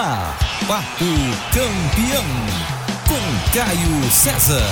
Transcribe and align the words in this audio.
ar, 0.00 0.38
Papo 0.66 1.04
Campeão, 1.52 2.24
com 3.06 3.52
Caio 3.52 4.10
César. 4.10 4.64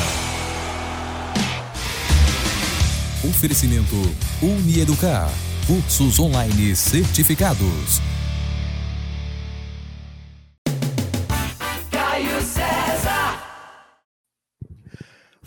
Oferecimento 3.28 3.94
Unieducar, 4.40 5.30
cursos 5.66 6.18
online 6.18 6.74
certificados. 6.74 8.00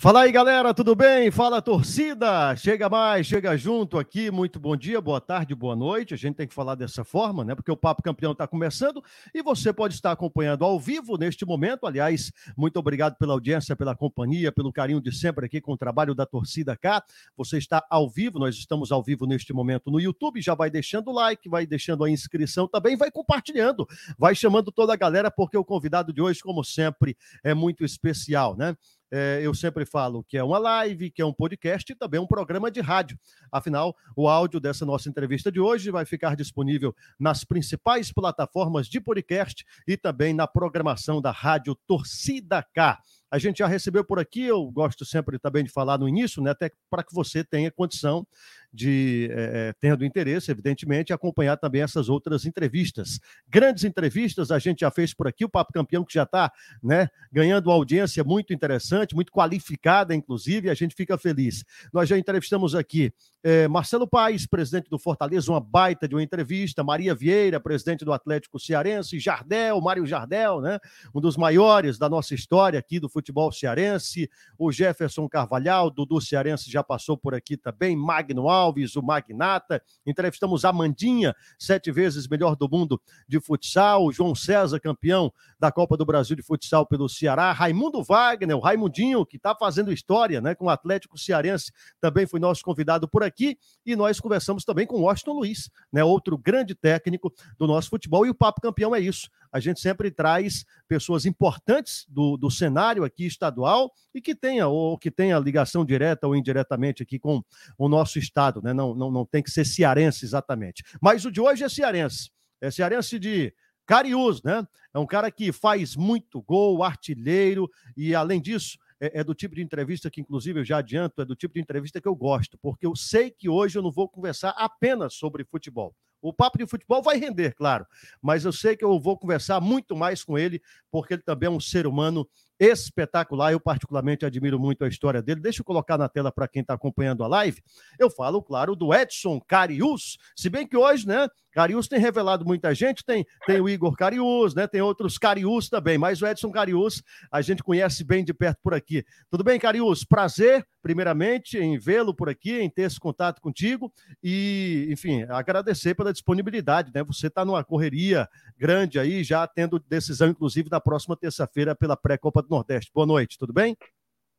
Fala 0.01 0.21
aí, 0.21 0.31
galera, 0.31 0.73
tudo 0.73 0.95
bem? 0.95 1.29
Fala, 1.29 1.61
torcida! 1.61 2.55
Chega 2.55 2.89
mais, 2.89 3.27
chega 3.27 3.55
junto 3.55 3.99
aqui. 3.99 4.31
Muito 4.31 4.59
bom 4.59 4.75
dia, 4.75 4.99
boa 4.99 5.21
tarde, 5.21 5.53
boa 5.53 5.75
noite. 5.75 6.15
A 6.15 6.17
gente 6.17 6.33
tem 6.33 6.47
que 6.47 6.55
falar 6.55 6.73
dessa 6.73 7.03
forma, 7.03 7.45
né? 7.45 7.53
Porque 7.53 7.71
o 7.71 7.77
Papo 7.77 8.01
Campeão 8.01 8.31
está 8.31 8.47
começando 8.47 9.03
e 9.31 9.43
você 9.43 9.71
pode 9.71 9.93
estar 9.93 10.11
acompanhando 10.11 10.65
ao 10.65 10.79
vivo 10.79 11.17
neste 11.19 11.45
momento. 11.45 11.85
Aliás, 11.85 12.31
muito 12.57 12.77
obrigado 12.77 13.15
pela 13.15 13.33
audiência, 13.33 13.75
pela 13.75 13.95
companhia, 13.95 14.51
pelo 14.51 14.73
carinho 14.73 14.99
de 14.99 15.15
sempre 15.15 15.45
aqui 15.45 15.61
com 15.61 15.73
o 15.73 15.77
trabalho 15.77 16.15
da 16.15 16.25
torcida 16.25 16.75
cá. 16.75 17.03
Você 17.37 17.59
está 17.59 17.85
ao 17.87 18.09
vivo, 18.09 18.39
nós 18.39 18.55
estamos 18.55 18.91
ao 18.91 19.03
vivo 19.03 19.27
neste 19.27 19.53
momento 19.53 19.91
no 19.91 19.99
YouTube. 19.99 20.41
Já 20.41 20.55
vai 20.55 20.71
deixando 20.71 21.11
o 21.11 21.13
like, 21.13 21.47
vai 21.47 21.67
deixando 21.67 22.03
a 22.03 22.09
inscrição 22.09 22.67
também, 22.67 22.97
vai 22.97 23.11
compartilhando, 23.11 23.87
vai 24.17 24.33
chamando 24.33 24.71
toda 24.71 24.93
a 24.93 24.97
galera, 24.97 25.29
porque 25.29 25.55
o 25.55 25.63
convidado 25.63 26.11
de 26.11 26.23
hoje, 26.23 26.41
como 26.41 26.63
sempre, 26.63 27.15
é 27.43 27.53
muito 27.53 27.85
especial, 27.85 28.57
né? 28.57 28.75
É, 29.11 29.41
eu 29.43 29.53
sempre 29.53 29.85
falo 29.85 30.23
que 30.23 30.37
é 30.37 30.43
uma 30.43 30.57
live, 30.57 31.11
que 31.11 31.21
é 31.21 31.25
um 31.25 31.33
podcast 31.33 31.91
e 31.91 31.95
também 31.95 32.19
um 32.19 32.27
programa 32.27 32.71
de 32.71 32.79
rádio. 32.79 33.19
Afinal, 33.51 33.95
o 34.15 34.27
áudio 34.27 34.59
dessa 34.59 34.85
nossa 34.85 35.09
entrevista 35.09 35.51
de 35.51 35.59
hoje 35.59 35.91
vai 35.91 36.05
ficar 36.05 36.35
disponível 36.35 36.95
nas 37.19 37.43
principais 37.43 38.11
plataformas 38.11 38.87
de 38.87 39.01
podcast 39.01 39.65
e 39.87 39.97
também 39.97 40.33
na 40.33 40.47
programação 40.47 41.21
da 41.21 41.31
Rádio 41.31 41.75
Torcida 41.85 42.65
K. 42.73 42.99
A 43.29 43.37
gente 43.37 43.59
já 43.59 43.67
recebeu 43.67 44.03
por 44.03 44.19
aqui, 44.19 44.43
eu 44.43 44.69
gosto 44.71 45.05
sempre 45.05 45.39
também 45.39 45.63
de 45.63 45.69
falar 45.69 45.97
no 45.97 46.07
início, 46.07 46.43
né, 46.43 46.51
até 46.51 46.69
para 46.89 47.01
que 47.01 47.13
você 47.13 47.45
tenha 47.45 47.71
condição 47.71 48.27
de, 48.73 49.29
é, 49.31 49.73
tendo 49.79 50.05
interesse, 50.05 50.51
evidentemente, 50.51 51.13
acompanhar 51.13 51.57
também 51.57 51.81
essas 51.81 52.09
outras 52.09 52.45
entrevistas. 52.45 53.19
Grandes 53.49 53.83
entrevistas 53.83 54.51
a 54.51 54.59
gente 54.59 54.81
já 54.81 54.91
fez 54.91 55.13
por 55.13 55.27
aqui, 55.27 55.43
o 55.43 55.49
Papo 55.49 55.73
Campeão 55.73 56.05
que 56.05 56.13
já 56.13 56.23
está 56.23 56.51
né, 56.81 57.09
ganhando 57.31 57.67
uma 57.67 57.75
audiência 57.75 58.23
muito 58.23 58.53
interessante, 58.53 59.15
muito 59.15 59.31
qualificada, 59.31 60.15
inclusive, 60.15 60.69
a 60.69 60.73
gente 60.73 60.95
fica 60.95 61.17
feliz. 61.17 61.63
Nós 61.91 62.07
já 62.07 62.17
entrevistamos 62.17 62.75
aqui 62.75 63.13
é, 63.43 63.67
Marcelo 63.67 64.07
Paes, 64.07 64.45
presidente 64.45 64.89
do 64.89 64.99
Fortaleza, 64.99 65.51
uma 65.51 65.59
baita 65.59 66.07
de 66.07 66.13
uma 66.13 66.21
entrevista, 66.21 66.83
Maria 66.83 67.15
Vieira, 67.15 67.59
presidente 67.59 68.05
do 68.05 68.13
Atlético 68.13 68.59
Cearense, 68.59 69.19
Jardel, 69.19 69.81
Mário 69.81 70.05
Jardel, 70.05 70.61
né, 70.61 70.79
um 71.13 71.19
dos 71.19 71.35
maiores 71.35 71.97
da 71.97 72.07
nossa 72.07 72.35
história 72.35 72.77
aqui 72.77 72.99
do 72.99 73.09
futebol 73.09 73.51
cearense, 73.51 74.29
o 74.57 74.71
Jefferson 74.71 75.27
Carvalhal, 75.27 75.89
Dudu 75.89 76.21
Cearense 76.21 76.69
já 76.69 76.83
passou 76.83 77.17
por 77.17 77.33
aqui 77.33 77.57
também, 77.57 77.95
Magno 77.95 78.47
Alves, 78.47 78.60
Alves, 78.61 78.95
o 78.95 79.01
Magnata. 79.01 79.81
Entrevistamos 80.05 80.63
a 80.63 80.71
Mandinha, 80.71 81.35
sete 81.57 81.91
vezes 81.91 82.27
melhor 82.27 82.55
do 82.55 82.69
mundo 82.69 83.01
de 83.27 83.39
futsal. 83.39 84.11
João 84.11 84.35
César, 84.35 84.79
campeão 84.79 85.31
da 85.59 85.71
Copa 85.71 85.97
do 85.97 86.05
Brasil 86.05 86.35
de 86.35 86.43
futsal 86.43 86.85
pelo 86.85 87.09
Ceará. 87.09 87.51
Raimundo 87.51 88.03
Wagner, 88.03 88.55
o 88.55 88.59
Raimundinho, 88.59 89.25
que 89.25 89.37
está 89.37 89.55
fazendo 89.55 89.91
história 89.91 90.39
né, 90.39 90.55
com 90.55 90.65
o 90.65 90.69
Atlético 90.69 91.17
Cearense, 91.17 91.71
também 91.99 92.27
foi 92.27 92.39
nosso 92.39 92.63
convidado 92.63 93.07
por 93.07 93.23
aqui. 93.23 93.57
E 93.85 93.95
nós 93.95 94.19
conversamos 94.19 94.63
também 94.63 94.85
com 94.85 94.97
o 94.97 95.01
Washington 95.01 95.33
Luiz, 95.33 95.69
né, 95.91 96.03
outro 96.03 96.37
grande 96.37 96.75
técnico 96.75 97.33
do 97.57 97.67
nosso 97.67 97.89
futebol. 97.89 98.25
E 98.25 98.29
o 98.29 98.35
Papo 98.35 98.61
Campeão 98.61 98.95
é 98.95 98.99
isso 98.99 99.29
a 99.51 99.59
gente 99.59 99.79
sempre 99.79 100.09
traz 100.09 100.65
pessoas 100.87 101.25
importantes 101.25 102.05
do, 102.07 102.37
do 102.37 102.49
cenário 102.49 103.03
aqui 103.03 103.25
estadual 103.25 103.91
e 104.13 104.21
que 104.21 104.33
tenha, 104.33 104.67
ou 104.67 104.97
que 104.97 105.11
tenha 105.11 105.37
ligação 105.39 105.85
direta 105.85 106.27
ou 106.27 106.35
indiretamente 106.35 107.03
aqui 107.03 107.19
com 107.19 107.43
o 107.77 107.89
nosso 107.89 108.17
estado, 108.17 108.61
né? 108.61 108.73
Não, 108.73 108.95
não, 108.95 109.11
não 109.11 109.25
tem 109.25 109.43
que 109.43 109.51
ser 109.51 109.65
cearense 109.65 110.25
exatamente. 110.25 110.83
Mas 111.01 111.25
o 111.25 111.31
de 111.31 111.41
hoje 111.41 111.63
é 111.63 111.69
cearense. 111.69 112.31
É 112.59 112.69
cearense 112.69 113.19
de 113.19 113.53
Cariús, 113.85 114.41
né? 114.43 114.65
É 114.93 114.99
um 114.99 115.05
cara 115.05 115.31
que 115.31 115.51
faz 115.51 115.95
muito 115.95 116.41
gol, 116.41 116.83
artilheiro, 116.83 117.69
e 117.95 118.15
além 118.15 118.41
disso, 118.41 118.77
é, 118.99 119.19
é, 119.19 119.23
do 119.23 119.33
tipo 119.33 119.55
de 119.55 119.61
entrevista 119.61 120.09
que, 120.09 120.21
inclusive, 120.21 120.59
eu 120.59 120.63
já 120.63 120.77
adianto, 120.77 121.21
é 121.21 121.25
do 121.25 121.35
tipo 121.35 121.55
de 121.55 121.59
entrevista 121.59 121.99
que 121.99 122.07
eu 122.07 122.15
gosto, 122.15 122.57
porque 122.59 122.85
eu 122.85 122.95
sei 122.95 123.31
que 123.31 123.49
hoje 123.49 123.77
eu 123.77 123.81
não 123.81 123.91
vou 123.91 124.07
conversar 124.07 124.51
apenas 124.51 125.15
sobre 125.15 125.43
futebol. 125.43 125.95
O 126.21 126.33
papo 126.33 126.57
de 126.57 126.67
futebol 126.67 127.01
vai 127.01 127.17
render, 127.17 127.53
claro, 127.55 127.85
mas 128.21 128.45
eu 128.45 128.53
sei 128.53 128.75
que 128.75 128.85
eu 128.85 128.99
vou 128.99 129.17
conversar 129.17 129.59
muito 129.59 129.95
mais 129.95 130.23
com 130.23 130.37
ele, 130.37 130.61
porque 130.91 131.15
ele 131.15 131.23
também 131.23 131.47
é 131.47 131.51
um 131.51 131.59
ser 131.59 131.87
humano 131.87 132.27
espetacular. 132.61 133.51
Eu, 133.51 133.59
particularmente, 133.59 134.23
admiro 134.23 134.59
muito 134.59 134.85
a 134.85 134.87
história 134.87 135.21
dele. 135.21 135.41
Deixa 135.41 135.61
eu 135.61 135.65
colocar 135.65 135.97
na 135.97 136.07
tela 136.07 136.31
para 136.31 136.47
quem 136.47 136.61
está 136.61 136.75
acompanhando 136.75 137.23
a 137.23 137.27
live. 137.27 137.59
Eu 137.97 138.09
falo, 138.09 138.41
claro, 138.41 138.75
do 138.75 138.93
Edson 138.93 139.41
Carius. 139.41 140.19
Se 140.35 140.47
bem 140.47 140.67
que 140.67 140.77
hoje, 140.77 141.07
né, 141.07 141.27
Carius 141.51 141.87
tem 141.87 141.99
revelado 141.99 142.45
muita 142.45 142.73
gente, 142.75 143.03
tem, 143.03 143.25
tem 143.47 143.59
o 143.59 143.67
Igor 143.67 143.95
Carius, 143.95 144.53
né? 144.53 144.67
Tem 144.67 144.79
outros 144.79 145.17
Carius 145.17 145.69
também, 145.69 145.97
mas 145.97 146.21
o 146.21 146.27
Edson 146.27 146.51
Carius 146.51 147.01
a 147.31 147.41
gente 147.41 147.63
conhece 147.63 148.03
bem 148.03 148.23
de 148.23 148.33
perto 148.33 148.59
por 148.61 148.75
aqui. 148.75 149.03
Tudo 149.29 149.43
bem, 149.43 149.59
Carius? 149.59 150.03
Prazer, 150.03 150.65
primeiramente, 150.81 151.57
em 151.57 151.77
vê-lo 151.77 152.13
por 152.13 152.29
aqui, 152.29 152.59
em 152.59 152.69
ter 152.69 152.83
esse 152.83 152.99
contato 152.99 153.41
contigo 153.41 153.91
e, 154.23 154.87
enfim, 154.89 155.23
agradecer 155.29 155.95
pela 155.95 156.11
disponibilidade, 156.11 156.91
né? 156.93 157.03
Você 157.03 157.27
está 157.27 157.45
numa 157.45 157.63
correria 157.63 158.27
grande 158.57 158.99
aí, 158.99 159.23
já 159.23 159.45
tendo 159.47 159.79
decisão, 159.79 160.29
inclusive, 160.29 160.69
na 160.69 160.81
próxima 160.81 161.15
terça-feira 161.15 161.75
pela 161.75 161.95
pré-Copa 161.95 162.41
do 162.41 162.49
Nordeste. 162.49 162.91
Boa 162.93 163.05
noite, 163.05 163.37
tudo 163.37 163.53
bem? 163.53 163.77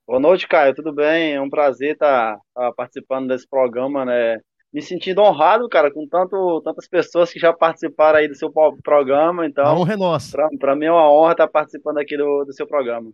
Boa 0.07 0.19
noite, 0.19 0.49
Caio, 0.49 0.75
tudo 0.75 0.93
bem? 0.93 1.35
É 1.35 1.41
um 1.41 1.49
prazer 1.49 1.93
estar, 1.93 2.37
tá, 2.37 2.43
tá 2.55 2.73
participando 2.73 3.29
desse 3.29 3.49
programa, 3.49 4.05
né? 4.05 4.39
me 4.73 4.81
sentindo 4.81 5.21
honrado, 5.21 5.69
cara, 5.69 5.93
com 5.93 6.09
tanto, 6.09 6.63
tantas 6.63 6.89
pessoas 6.89 7.31
que 7.31 7.39
já 7.39 7.53
participaram 7.53 8.19
aí 8.19 8.27
do 8.27 8.35
seu 8.35 8.51
programa. 8.83 9.47
Então, 9.47 9.67
a 9.67 9.75
honra 9.75 9.93
é 9.93 9.97
nossa. 9.97 10.49
Para 10.59 10.75
mim 10.75 10.87
é 10.87 10.93
uma 10.93 11.13
honra 11.13 11.33
estar 11.33 11.49
participando 11.49 11.99
aqui 11.99 12.17
do, 12.17 12.45
do 12.45 12.55
seu 12.55 12.67
programa. 12.67 13.13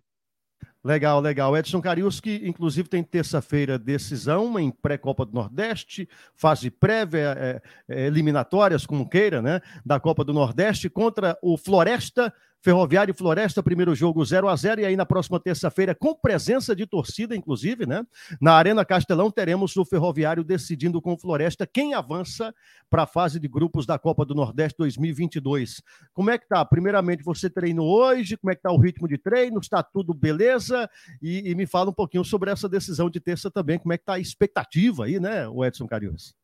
Legal, 0.84 1.20
legal. 1.20 1.56
Edson 1.56 1.80
Carius, 1.80 2.20
que 2.20 2.40
inclusive 2.44 2.88
tem 2.88 3.02
terça-feira 3.02 3.78
decisão 3.78 4.58
em 4.58 4.70
pré-Copa 4.70 5.26
do 5.26 5.34
Nordeste, 5.34 6.08
fase 6.34 6.70
prévia, 6.70 7.36
é, 7.36 7.62
é, 7.88 8.06
eliminatórias, 8.06 8.86
como 8.86 9.08
queira, 9.08 9.42
né? 9.42 9.60
Da 9.84 9.98
Copa 9.98 10.24
do 10.24 10.32
Nordeste 10.32 10.88
contra 10.88 11.36
o 11.42 11.56
Floresta 11.56 12.32
Ferroviário 12.62 13.12
e 13.12 13.16
Floresta, 13.16 13.62
primeiro 13.62 13.94
jogo 13.94 14.24
0 14.24 14.48
a 14.48 14.56
0 14.56 14.80
e 14.80 14.84
aí 14.84 14.96
na 14.96 15.06
próxima 15.06 15.38
terça-feira, 15.38 15.94
com 15.94 16.14
presença 16.14 16.74
de 16.74 16.86
torcida, 16.86 17.36
inclusive, 17.36 17.86
né? 17.86 18.04
Na 18.40 18.54
Arena 18.54 18.84
Castelão, 18.84 19.30
teremos 19.30 19.76
o 19.76 19.84
Ferroviário 19.84 20.42
decidindo 20.42 21.00
com 21.00 21.12
o 21.12 21.18
Floresta 21.18 21.66
quem 21.66 21.94
avança 21.94 22.52
para 22.90 23.04
a 23.04 23.06
fase 23.06 23.38
de 23.38 23.46
grupos 23.46 23.86
da 23.86 23.98
Copa 23.98 24.24
do 24.24 24.34
Nordeste 24.34 24.76
2022. 24.78 25.80
Como 26.12 26.30
é 26.30 26.38
que 26.38 26.48
tá? 26.48 26.64
Primeiramente, 26.64 27.22
você 27.22 27.48
treinou 27.48 27.88
hoje, 27.88 28.36
como 28.36 28.50
é 28.50 28.56
que 28.56 28.62
tá 28.62 28.72
o 28.72 28.78
ritmo 28.78 29.06
de 29.06 29.18
treino? 29.18 29.60
Está 29.60 29.82
tudo 29.82 30.12
beleza? 30.12 30.88
E, 31.22 31.50
e 31.50 31.54
me 31.54 31.66
fala 31.66 31.90
um 31.90 31.94
pouquinho 31.94 32.24
sobre 32.24 32.50
essa 32.50 32.68
decisão 32.68 33.08
de 33.08 33.20
terça 33.20 33.50
também, 33.50 33.78
como 33.78 33.92
é 33.92 33.98
que 33.98 34.04
tá 34.04 34.14
a 34.14 34.20
expectativa 34.20 35.04
aí, 35.04 35.20
né, 35.20 35.48
o 35.48 35.64
Edson 35.64 35.86
Carius? 35.86 36.34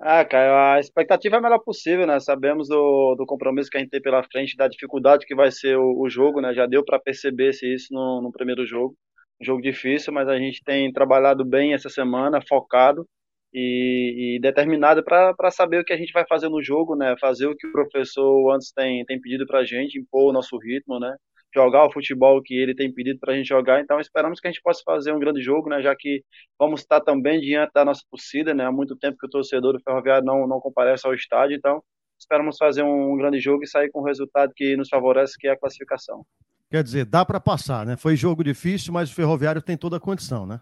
Ah, 0.00 0.24
cara, 0.24 0.74
a 0.74 0.80
expectativa 0.80 1.36
é 1.36 1.38
a 1.38 1.42
melhor 1.42 1.60
possível, 1.60 2.06
né? 2.06 2.18
Sabemos 2.20 2.68
do, 2.68 3.14
do 3.16 3.24
compromisso 3.26 3.70
que 3.70 3.76
a 3.76 3.80
gente 3.80 3.90
tem 3.90 4.02
pela 4.02 4.22
frente, 4.24 4.56
da 4.56 4.68
dificuldade 4.68 5.24
que 5.24 5.34
vai 5.34 5.50
ser 5.50 5.76
o, 5.78 6.00
o 6.02 6.10
jogo, 6.10 6.40
né? 6.40 6.52
Já 6.52 6.66
deu 6.66 6.84
para 6.84 6.98
perceber 6.98 7.50
isso 7.62 7.92
no, 7.92 8.20
no 8.20 8.32
primeiro 8.32 8.66
jogo. 8.66 8.96
Um 9.40 9.44
jogo 9.44 9.62
difícil, 9.62 10.12
mas 10.12 10.28
a 10.28 10.36
gente 10.36 10.62
tem 10.64 10.92
trabalhado 10.92 11.44
bem 11.44 11.74
essa 11.74 11.88
semana, 11.88 12.40
focado 12.46 13.06
e, 13.52 14.36
e 14.36 14.40
determinado 14.40 15.02
para 15.04 15.50
saber 15.50 15.80
o 15.80 15.84
que 15.84 15.92
a 15.92 15.96
gente 15.96 16.12
vai 16.12 16.24
fazer 16.28 16.48
no 16.48 16.62
jogo, 16.62 16.96
né? 16.96 17.14
Fazer 17.20 17.46
o 17.46 17.56
que 17.56 17.66
o 17.66 17.72
professor 17.72 18.52
antes 18.54 18.72
tem, 18.72 19.04
tem 19.04 19.20
pedido 19.20 19.46
para 19.46 19.60
a 19.60 19.64
gente, 19.64 19.98
impor 19.98 20.30
o 20.30 20.32
nosso 20.32 20.58
ritmo, 20.58 20.98
né? 21.00 21.14
Jogar 21.54 21.86
o 21.86 21.92
futebol 21.92 22.42
que 22.42 22.54
ele 22.54 22.74
tem 22.74 22.92
pedido 22.92 23.18
para 23.20 23.32
a 23.32 23.36
gente 23.36 23.46
jogar. 23.46 23.80
Então 23.80 24.00
esperamos 24.00 24.40
que 24.40 24.48
a 24.48 24.50
gente 24.50 24.62
possa 24.62 24.82
fazer 24.84 25.12
um 25.12 25.18
grande 25.18 25.40
jogo, 25.40 25.68
né? 25.68 25.80
Já 25.80 25.94
que 25.96 26.22
vamos 26.58 26.80
estar 26.80 27.00
também 27.00 27.40
diante 27.40 27.70
da 27.72 27.84
nossa 27.84 28.02
torcida, 28.10 28.52
né? 28.52 28.64
Há 28.64 28.72
muito 28.72 28.96
tempo 28.96 29.16
que 29.18 29.26
o 29.26 29.30
torcedor 29.30 29.74
do 29.74 29.82
Ferroviário 29.82 30.24
não, 30.24 30.46
não 30.46 30.60
comparece 30.60 31.06
ao 31.06 31.14
estádio, 31.14 31.56
então 31.56 31.82
esperamos 32.18 32.56
fazer 32.56 32.82
um 32.82 33.16
grande 33.16 33.38
jogo 33.38 33.62
e 33.62 33.68
sair 33.68 33.90
com 33.90 34.00
um 34.00 34.04
resultado 34.04 34.52
que 34.54 34.76
nos 34.76 34.88
favorece, 34.88 35.38
que 35.38 35.46
é 35.46 35.52
a 35.52 35.58
classificação. 35.58 36.24
Quer 36.70 36.82
dizer, 36.82 37.04
dá 37.04 37.24
para 37.24 37.38
passar, 37.38 37.86
né? 37.86 37.96
Foi 37.96 38.16
jogo 38.16 38.42
difícil, 38.42 38.92
mas 38.92 39.10
o 39.10 39.14
Ferroviário 39.14 39.62
tem 39.62 39.76
toda 39.76 39.96
a 39.96 40.00
condição, 40.00 40.46
né? 40.46 40.60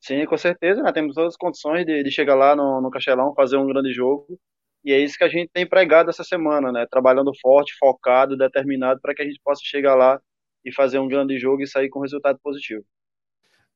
Sim, 0.00 0.24
com 0.26 0.36
certeza, 0.36 0.82
né? 0.82 0.92
Temos 0.92 1.14
todas 1.14 1.34
as 1.34 1.36
condições 1.36 1.84
de, 1.84 2.02
de 2.02 2.10
chegar 2.10 2.34
lá 2.34 2.54
no, 2.54 2.80
no 2.80 2.90
Castelão, 2.90 3.34
fazer 3.34 3.56
um 3.56 3.66
grande 3.66 3.92
jogo 3.92 4.38
e 4.84 4.92
é 4.92 4.98
isso 4.98 5.16
que 5.18 5.24
a 5.24 5.28
gente 5.28 5.50
tem 5.52 5.66
pregado 5.66 6.10
essa 6.10 6.24
semana, 6.24 6.72
né? 6.72 6.86
Trabalhando 6.90 7.32
forte, 7.40 7.74
focado, 7.78 8.36
determinado 8.36 9.00
para 9.00 9.14
que 9.14 9.22
a 9.22 9.24
gente 9.24 9.40
possa 9.44 9.60
chegar 9.64 9.94
lá 9.94 10.20
e 10.64 10.72
fazer 10.72 10.98
um 10.98 11.08
grande 11.08 11.38
jogo 11.38 11.62
e 11.62 11.68
sair 11.68 11.88
com 11.88 12.00
resultado 12.00 12.38
positivo. 12.42 12.84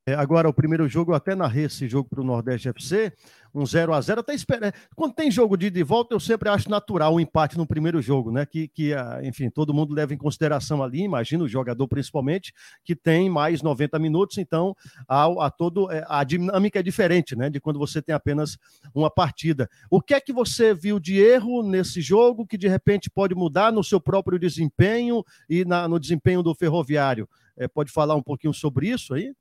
É, 0.08 0.14
agora, 0.14 0.48
o 0.48 0.54
primeiro 0.54 0.88
jogo, 0.88 1.10
eu 1.10 1.16
até 1.16 1.34
narrei 1.34 1.64
esse 1.64 1.88
jogo 1.88 2.08
para 2.08 2.20
o 2.20 2.24
Nordeste 2.24 2.68
FC, 2.68 3.12
um 3.52 3.66
0 3.66 3.92
a 3.92 4.00
0 4.00 4.20
até 4.20 4.34
espera. 4.34 4.72
Quando 4.94 5.14
tem 5.14 5.32
jogo 5.32 5.56
de, 5.56 5.68
de 5.68 5.82
volta, 5.82 6.14
eu 6.14 6.20
sempre 6.20 6.48
acho 6.48 6.70
natural 6.70 7.12
o 7.12 7.16
um 7.16 7.20
empate 7.20 7.58
no 7.58 7.66
primeiro 7.66 8.00
jogo, 8.00 8.30
né? 8.30 8.46
Que, 8.46 8.68
que, 8.68 8.94
ah, 8.94 9.18
enfim, 9.24 9.50
todo 9.50 9.74
mundo 9.74 9.92
leva 9.92 10.14
em 10.14 10.16
consideração 10.16 10.80
ali, 10.80 11.00
imagina 11.00 11.42
o 11.42 11.48
jogador 11.48 11.88
principalmente, 11.88 12.52
que 12.84 12.94
tem 12.94 13.28
mais 13.28 13.62
90 13.62 13.98
minutos, 13.98 14.38
então 14.38 14.76
a, 15.08 15.24
a 15.46 15.50
todo 15.50 15.90
é, 15.90 16.04
a 16.08 16.22
dinâmica 16.22 16.78
é 16.78 16.84
diferente, 16.84 17.34
né? 17.34 17.50
De 17.50 17.60
quando 17.60 17.80
você 17.80 18.00
tem 18.00 18.14
apenas 18.14 18.56
uma 18.94 19.10
partida. 19.10 19.68
O 19.90 20.00
que 20.00 20.14
é 20.14 20.20
que 20.20 20.32
você 20.32 20.72
viu 20.72 21.00
de 21.00 21.18
erro 21.18 21.64
nesse 21.64 22.00
jogo 22.00 22.46
que 22.46 22.56
de 22.56 22.68
repente 22.68 23.10
pode 23.10 23.34
mudar 23.34 23.72
no 23.72 23.82
seu 23.82 24.00
próprio 24.00 24.38
desempenho 24.38 25.24
e 25.50 25.64
na, 25.64 25.88
no 25.88 25.98
desempenho 25.98 26.44
do 26.44 26.54
ferroviário? 26.54 27.28
É, 27.56 27.66
pode 27.66 27.90
falar 27.90 28.14
um 28.14 28.22
pouquinho 28.22 28.54
sobre 28.54 28.88
isso 28.88 29.12
aí? 29.12 29.34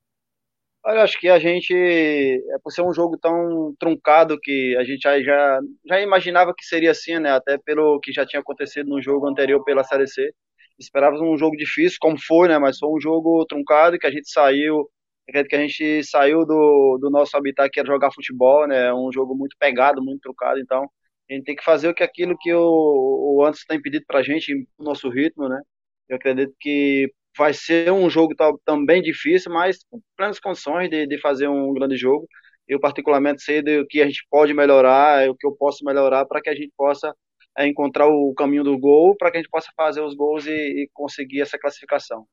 Olha, 0.88 1.02
acho 1.02 1.20
que 1.20 1.28
a 1.30 1.40
gente, 1.40 1.74
é 1.74 2.60
por 2.64 2.72
ser 2.72 2.84
um 2.84 2.94
jogo 2.94 3.18
tão 3.18 3.74
truncado 3.80 4.40
que 4.40 4.76
a 4.78 4.84
gente 4.84 5.02
já, 5.02 5.20
já, 5.20 6.02
imaginava 6.02 6.54
que 6.56 6.64
seria 6.64 6.92
assim, 6.92 7.18
né? 7.18 7.32
Até 7.32 7.58
pelo 7.58 8.00
que 8.00 8.12
já 8.12 8.24
tinha 8.26 8.40
acontecido 8.40 8.88
no 8.88 9.02
jogo 9.02 9.28
anterior 9.28 9.64
pela 9.64 9.84
Série 9.84 10.08
C. 10.08 10.32
Esperávamos 10.78 11.22
um 11.24 11.38
jogo 11.38 11.58
difícil, 11.58 11.98
como 12.00 12.18
foi, 12.22 12.48
né? 12.50 12.60
Mas 12.60 12.78
foi 12.78 12.90
um 12.90 13.02
jogo 13.02 13.44
truncado 13.48 13.98
que 13.98 14.06
a 14.06 14.12
gente 14.12 14.30
saiu, 14.30 14.88
que 15.28 15.56
a 15.56 15.60
gente 15.60 16.04
saiu 16.04 16.46
do, 16.46 17.00
do 17.02 17.10
nosso 17.10 17.36
habitat 17.36 17.70
que 17.72 17.80
era 17.80 17.88
jogar 17.88 18.12
futebol, 18.14 18.68
né? 18.68 18.94
Um 18.94 19.12
jogo 19.12 19.36
muito 19.36 19.56
pegado, 19.60 20.04
muito 20.04 20.22
truncado, 20.22 20.60
então 20.60 20.84
a 21.30 21.34
gente 21.34 21.46
tem 21.46 21.56
que 21.56 21.64
fazer 21.64 21.90
o 21.90 21.96
que 21.96 22.04
aquilo 22.04 22.38
que 22.40 22.54
o, 22.54 23.38
o 23.40 23.44
Anderson 23.44 23.66
tem 23.68 23.82
pedido 23.82 24.06
pra 24.08 24.22
gente, 24.22 24.54
no 24.78 24.86
nosso 24.86 25.10
ritmo, 25.10 25.50
né? 25.50 25.60
Eu 26.10 26.18
acredito 26.18 26.54
que 26.60 27.12
vai 27.38 27.54
ser 27.54 27.92
um 27.92 28.10
jogo 28.10 28.34
também 28.66 29.02
difícil, 29.02 29.52
mas 29.52 29.80
com 29.90 30.00
plenas 30.16 30.40
condições 30.40 30.90
de, 30.90 31.06
de 31.06 31.20
fazer 31.20 31.48
um 31.48 31.74
grande 31.74 31.98
jogo. 31.98 32.28
Eu, 32.68 32.80
particularmente, 32.80 33.44
sei 33.44 33.62
do 33.62 33.86
que 33.88 34.02
a 34.02 34.06
gente 34.06 34.26
pode 34.30 34.54
melhorar, 34.54 35.30
o 35.30 35.36
que 35.36 35.46
eu 35.46 35.56
posso 35.56 35.86
melhorar 35.86 36.26
para 36.26 36.42
que 36.42 36.50
a 36.50 36.56
gente 36.56 36.72
possa 36.76 37.14
é, 37.58 37.68
encontrar 37.68 38.08
o 38.08 38.34
caminho 38.34 38.64
do 38.64 38.78
gol, 38.78 39.16
para 39.16 39.32
que 39.32 39.38
a 39.38 39.42
gente 39.42 39.50
possa 39.50 39.70
fazer 39.78 40.02
os 40.02 40.16
gols 40.16 40.46
e, 40.46 40.52
e, 40.52 40.90
conseguir 40.94 41.42
essa 41.42 41.58
classificação. 41.58 42.26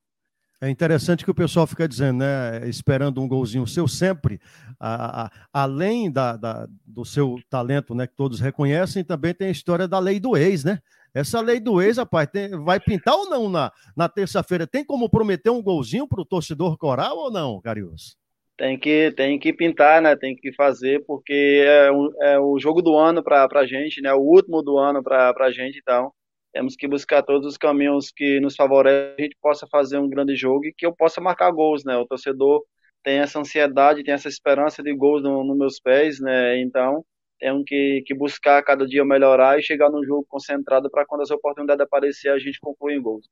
É 0.60 0.70
interessante 0.70 1.24
que 1.24 1.30
o 1.30 1.34
pessoal 1.34 1.66
fica 1.66 1.88
dizendo, 1.88 2.18
né? 2.18 2.68
Esperando 2.68 3.20
um 3.20 3.26
golzinho 3.26 3.66
seu 3.66 3.88
sempre, 3.88 4.40
a, 4.78 5.24
a, 5.24 5.30
além 5.52 6.10
da, 6.10 6.36
da, 6.36 6.68
do 6.86 7.04
seu 7.04 7.36
talento, 7.50 7.94
né? 7.94 8.06
Que 8.06 8.14
todos 8.14 8.38
reconhecem, 8.38 9.04
também 9.04 9.34
tem 9.34 9.48
a 9.48 9.52
história 9.52 9.88
da 9.88 9.98
lei 9.98 10.20
do 10.20 10.36
ex, 10.36 10.62
né? 10.62 10.78
Essa 11.14 11.40
lei 11.40 11.60
do 11.60 11.82
ex, 11.82 11.98
rapaz, 11.98 12.26
tem, 12.28 12.50
vai 12.64 12.80
pintar 12.80 13.14
ou 13.14 13.28
não 13.28 13.48
na, 13.48 13.70
na 13.96 14.08
terça-feira? 14.08 14.66
Tem 14.66 14.84
como 14.84 15.10
prometer 15.10 15.50
um 15.50 15.62
golzinho 15.62 16.08
para 16.08 16.20
o 16.20 16.24
torcedor 16.24 16.78
coral 16.78 17.16
ou 17.16 17.30
não, 17.30 17.60
Carius? 17.60 18.16
Tem 18.56 18.78
que, 18.78 19.10
tem 19.12 19.38
que 19.38 19.52
pintar, 19.52 20.00
né? 20.00 20.16
Tem 20.16 20.34
que 20.34 20.52
fazer, 20.54 21.04
porque 21.04 21.64
é, 21.66 21.88
é 22.32 22.38
o 22.38 22.58
jogo 22.58 22.80
do 22.80 22.96
ano 22.96 23.22
para 23.22 23.46
a 23.52 23.66
gente, 23.66 24.00
né? 24.00 24.12
O 24.14 24.20
último 24.20 24.62
do 24.62 24.78
ano 24.78 25.02
para 25.02 25.34
a 25.38 25.50
gente, 25.50 25.78
então 25.78 26.12
temos 26.52 26.76
que 26.76 26.86
buscar 26.86 27.22
todos 27.22 27.46
os 27.46 27.56
caminhos 27.56 28.10
que 28.14 28.38
nos 28.40 28.54
favorecem, 28.54 29.14
a 29.18 29.22
gente 29.22 29.36
possa 29.40 29.66
fazer 29.66 29.98
um 29.98 30.08
grande 30.08 30.36
jogo 30.36 30.66
e 30.66 30.72
que 30.72 30.84
eu 30.84 30.94
possa 30.94 31.20
marcar 31.20 31.50
gols, 31.50 31.84
né? 31.84 31.96
O 31.96 32.06
torcedor 32.06 32.62
tem 33.02 33.18
essa 33.18 33.40
ansiedade, 33.40 34.04
tem 34.04 34.14
essa 34.14 34.28
esperança 34.28 34.82
de 34.82 34.94
gols 34.94 35.22
nos 35.22 35.46
no 35.46 35.56
meus 35.56 35.80
pés, 35.80 36.20
né? 36.20 36.58
Então, 36.60 37.04
temos 37.42 37.64
que, 37.66 38.04
que 38.06 38.14
buscar 38.14 38.62
cada 38.62 38.86
dia 38.86 39.04
melhorar 39.04 39.58
e 39.58 39.62
chegar 39.62 39.90
no 39.90 40.04
jogo 40.06 40.24
concentrado 40.28 40.88
para 40.88 41.04
quando 41.04 41.22
as 41.22 41.30
oportunidades 41.32 41.82
aparecer 41.82 42.28
a 42.28 42.38
gente 42.38 42.60
concluir 42.60 42.94
em 42.94 43.02
gols. 43.02 43.28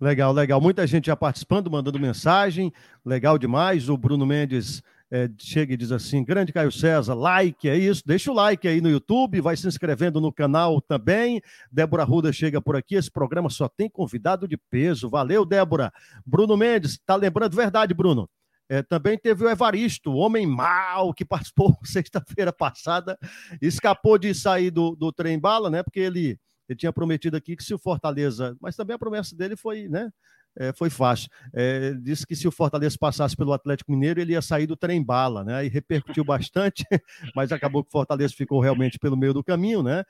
Legal, 0.00 0.32
legal. 0.32 0.58
Muita 0.62 0.86
gente 0.86 1.08
já 1.08 1.16
participando, 1.16 1.70
mandando 1.70 2.00
mensagem. 2.00 2.72
Legal 3.04 3.36
demais. 3.36 3.90
O 3.90 3.98
Bruno 3.98 4.24
Mendes 4.24 4.82
é, 5.10 5.28
chega 5.38 5.74
e 5.74 5.76
diz 5.76 5.92
assim: 5.92 6.24
Grande 6.24 6.54
Caio 6.54 6.72
César, 6.72 7.12
like, 7.12 7.68
é 7.68 7.76
isso. 7.76 8.02
Deixa 8.06 8.30
o 8.30 8.34
like 8.34 8.66
aí 8.66 8.80
no 8.80 8.88
YouTube, 8.88 9.42
vai 9.42 9.56
se 9.58 9.68
inscrevendo 9.68 10.22
no 10.22 10.32
canal 10.32 10.80
também. 10.80 11.42
Débora 11.70 12.04
Ruda 12.04 12.32
chega 12.32 12.62
por 12.62 12.76
aqui. 12.76 12.94
Esse 12.94 13.10
programa 13.10 13.50
só 13.50 13.68
tem 13.68 13.90
convidado 13.90 14.48
de 14.48 14.56
peso. 14.56 15.10
Valeu, 15.10 15.44
Débora. 15.44 15.92
Bruno 16.24 16.56
Mendes, 16.56 16.98
tá 17.04 17.14
lembrando 17.14 17.54
verdade, 17.54 17.92
Bruno? 17.92 18.26
É, 18.68 18.82
também 18.82 19.18
teve 19.18 19.44
o 19.44 19.48
Evaristo, 19.48 20.14
homem 20.14 20.46
mau, 20.46 21.12
que 21.12 21.24
participou 21.24 21.76
sexta-feira 21.84 22.52
passada, 22.52 23.18
escapou 23.60 24.18
de 24.18 24.34
sair 24.34 24.70
do, 24.70 24.96
do 24.96 25.12
trem 25.12 25.38
bala, 25.38 25.70
né? 25.70 25.82
Porque 25.82 26.00
ele, 26.00 26.38
ele 26.68 26.76
tinha 26.76 26.92
prometido 26.92 27.36
aqui 27.36 27.56
que 27.56 27.64
se 27.64 27.74
o 27.74 27.78
Fortaleza. 27.78 28.56
Mas 28.60 28.76
também 28.76 28.94
a 28.94 28.98
promessa 28.98 29.36
dele 29.36 29.56
foi, 29.56 29.88
né? 29.88 30.10
É, 30.56 30.72
foi 30.72 30.88
fácil. 30.88 31.28
É, 31.52 31.94
disse 31.94 32.24
que 32.26 32.36
se 32.36 32.46
o 32.46 32.52
Fortaleza 32.52 32.96
passasse 32.98 33.36
pelo 33.36 33.52
Atlético 33.52 33.90
Mineiro, 33.90 34.20
ele 34.20 34.32
ia 34.32 34.42
sair 34.42 34.66
do 34.66 34.76
trem 34.76 35.02
bala, 35.02 35.44
né? 35.44 35.66
E 35.66 35.68
repercutiu 35.68 36.24
bastante, 36.24 36.84
mas 37.34 37.52
acabou 37.52 37.82
que 37.82 37.88
o 37.88 37.92
Fortaleza 37.92 38.34
ficou 38.36 38.60
realmente 38.60 38.98
pelo 38.98 39.16
meio 39.16 39.34
do 39.34 39.42
caminho, 39.42 39.82
né? 39.82 40.04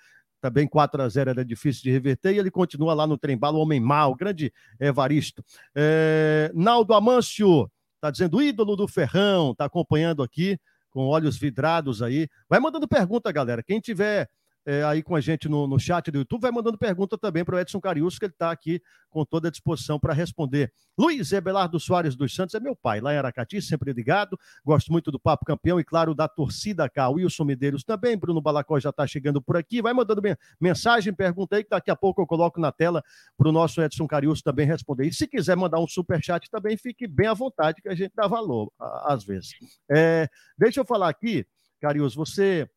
também 0.44 0.68
4 0.68 1.00
a 1.00 1.08
0 1.08 1.30
era 1.30 1.42
difícil 1.42 1.82
de 1.84 1.90
reverter, 1.90 2.34
e 2.34 2.38
ele 2.38 2.50
continua 2.50 2.92
lá 2.92 3.06
no 3.06 3.16
trem 3.16 3.34
bala, 3.34 3.56
o 3.56 3.62
homem 3.62 3.80
mau, 3.80 4.14
grande 4.14 4.52
Evaristo. 4.78 5.42
É, 5.74 6.52
Naldo 6.54 6.92
Amâncio, 6.92 7.66
Está 8.04 8.10
dizendo 8.10 8.42
ídolo 8.42 8.76
do 8.76 8.86
Ferrão, 8.86 9.52
está 9.52 9.64
acompanhando 9.64 10.22
aqui 10.22 10.58
com 10.90 11.06
olhos 11.06 11.38
vidrados 11.38 12.02
aí. 12.02 12.28
Vai 12.46 12.60
mandando 12.60 12.86
pergunta, 12.86 13.32
galera. 13.32 13.62
Quem 13.62 13.80
tiver 13.80 14.28
é, 14.66 14.82
aí 14.84 15.02
com 15.02 15.14
a 15.14 15.20
gente 15.20 15.48
no, 15.48 15.66
no 15.66 15.78
chat 15.78 16.10
do 16.10 16.18
YouTube, 16.18 16.40
vai 16.40 16.50
mandando 16.50 16.78
pergunta 16.78 17.18
também 17.18 17.44
para 17.44 17.56
o 17.56 17.58
Edson 17.58 17.80
Carius, 17.80 18.18
que 18.18 18.24
ele 18.24 18.32
está 18.32 18.50
aqui 18.50 18.80
com 19.10 19.24
toda 19.24 19.48
a 19.48 19.50
disposição 19.50 19.98
para 19.98 20.12
responder. 20.12 20.72
Luiz 20.98 21.32
Ebelardo 21.32 21.78
Soares 21.78 22.16
dos 22.16 22.34
Santos 22.34 22.54
é 22.54 22.60
meu 22.60 22.74
pai, 22.74 23.00
lá 23.00 23.14
em 23.14 23.16
Aracati, 23.16 23.60
sempre 23.62 23.92
ligado. 23.92 24.38
Gosto 24.64 24.90
muito 24.90 25.10
do 25.10 25.20
Papo 25.20 25.44
Campeão 25.44 25.78
e, 25.78 25.84
claro, 25.84 26.14
da 26.14 26.26
torcida 26.26 26.88
cá. 26.88 27.08
Wilson 27.08 27.44
Medeiros 27.44 27.84
também. 27.84 28.16
Bruno 28.16 28.40
Balacó 28.40 28.78
já 28.80 28.90
está 28.90 29.06
chegando 29.06 29.40
por 29.40 29.56
aqui. 29.56 29.80
Vai 29.80 29.92
mandando 29.92 30.20
mensagem, 30.60 31.12
pergunta 31.14 31.56
aí, 31.56 31.64
que 31.64 31.70
daqui 31.70 31.90
a 31.90 31.96
pouco 31.96 32.22
eu 32.22 32.26
coloco 32.26 32.60
na 32.60 32.72
tela 32.72 33.02
para 33.36 33.48
o 33.48 33.52
nosso 33.52 33.80
Edson 33.80 34.06
Carius 34.06 34.42
também 34.42 34.66
responder. 34.66 35.06
E 35.06 35.12
se 35.12 35.26
quiser 35.26 35.56
mandar 35.56 35.78
um 35.78 35.86
super 35.86 36.22
chat 36.22 36.50
também, 36.50 36.76
fique 36.76 37.06
bem 37.06 37.26
à 37.26 37.34
vontade, 37.34 37.80
que 37.80 37.88
a 37.88 37.94
gente 37.94 38.12
dá 38.14 38.26
valor, 38.26 38.72
às 39.04 39.24
vezes. 39.24 39.50
É, 39.90 40.28
deixa 40.58 40.80
eu 40.80 40.84
falar 40.84 41.08
aqui, 41.08 41.46
Carius, 41.80 42.14
você 42.14 42.68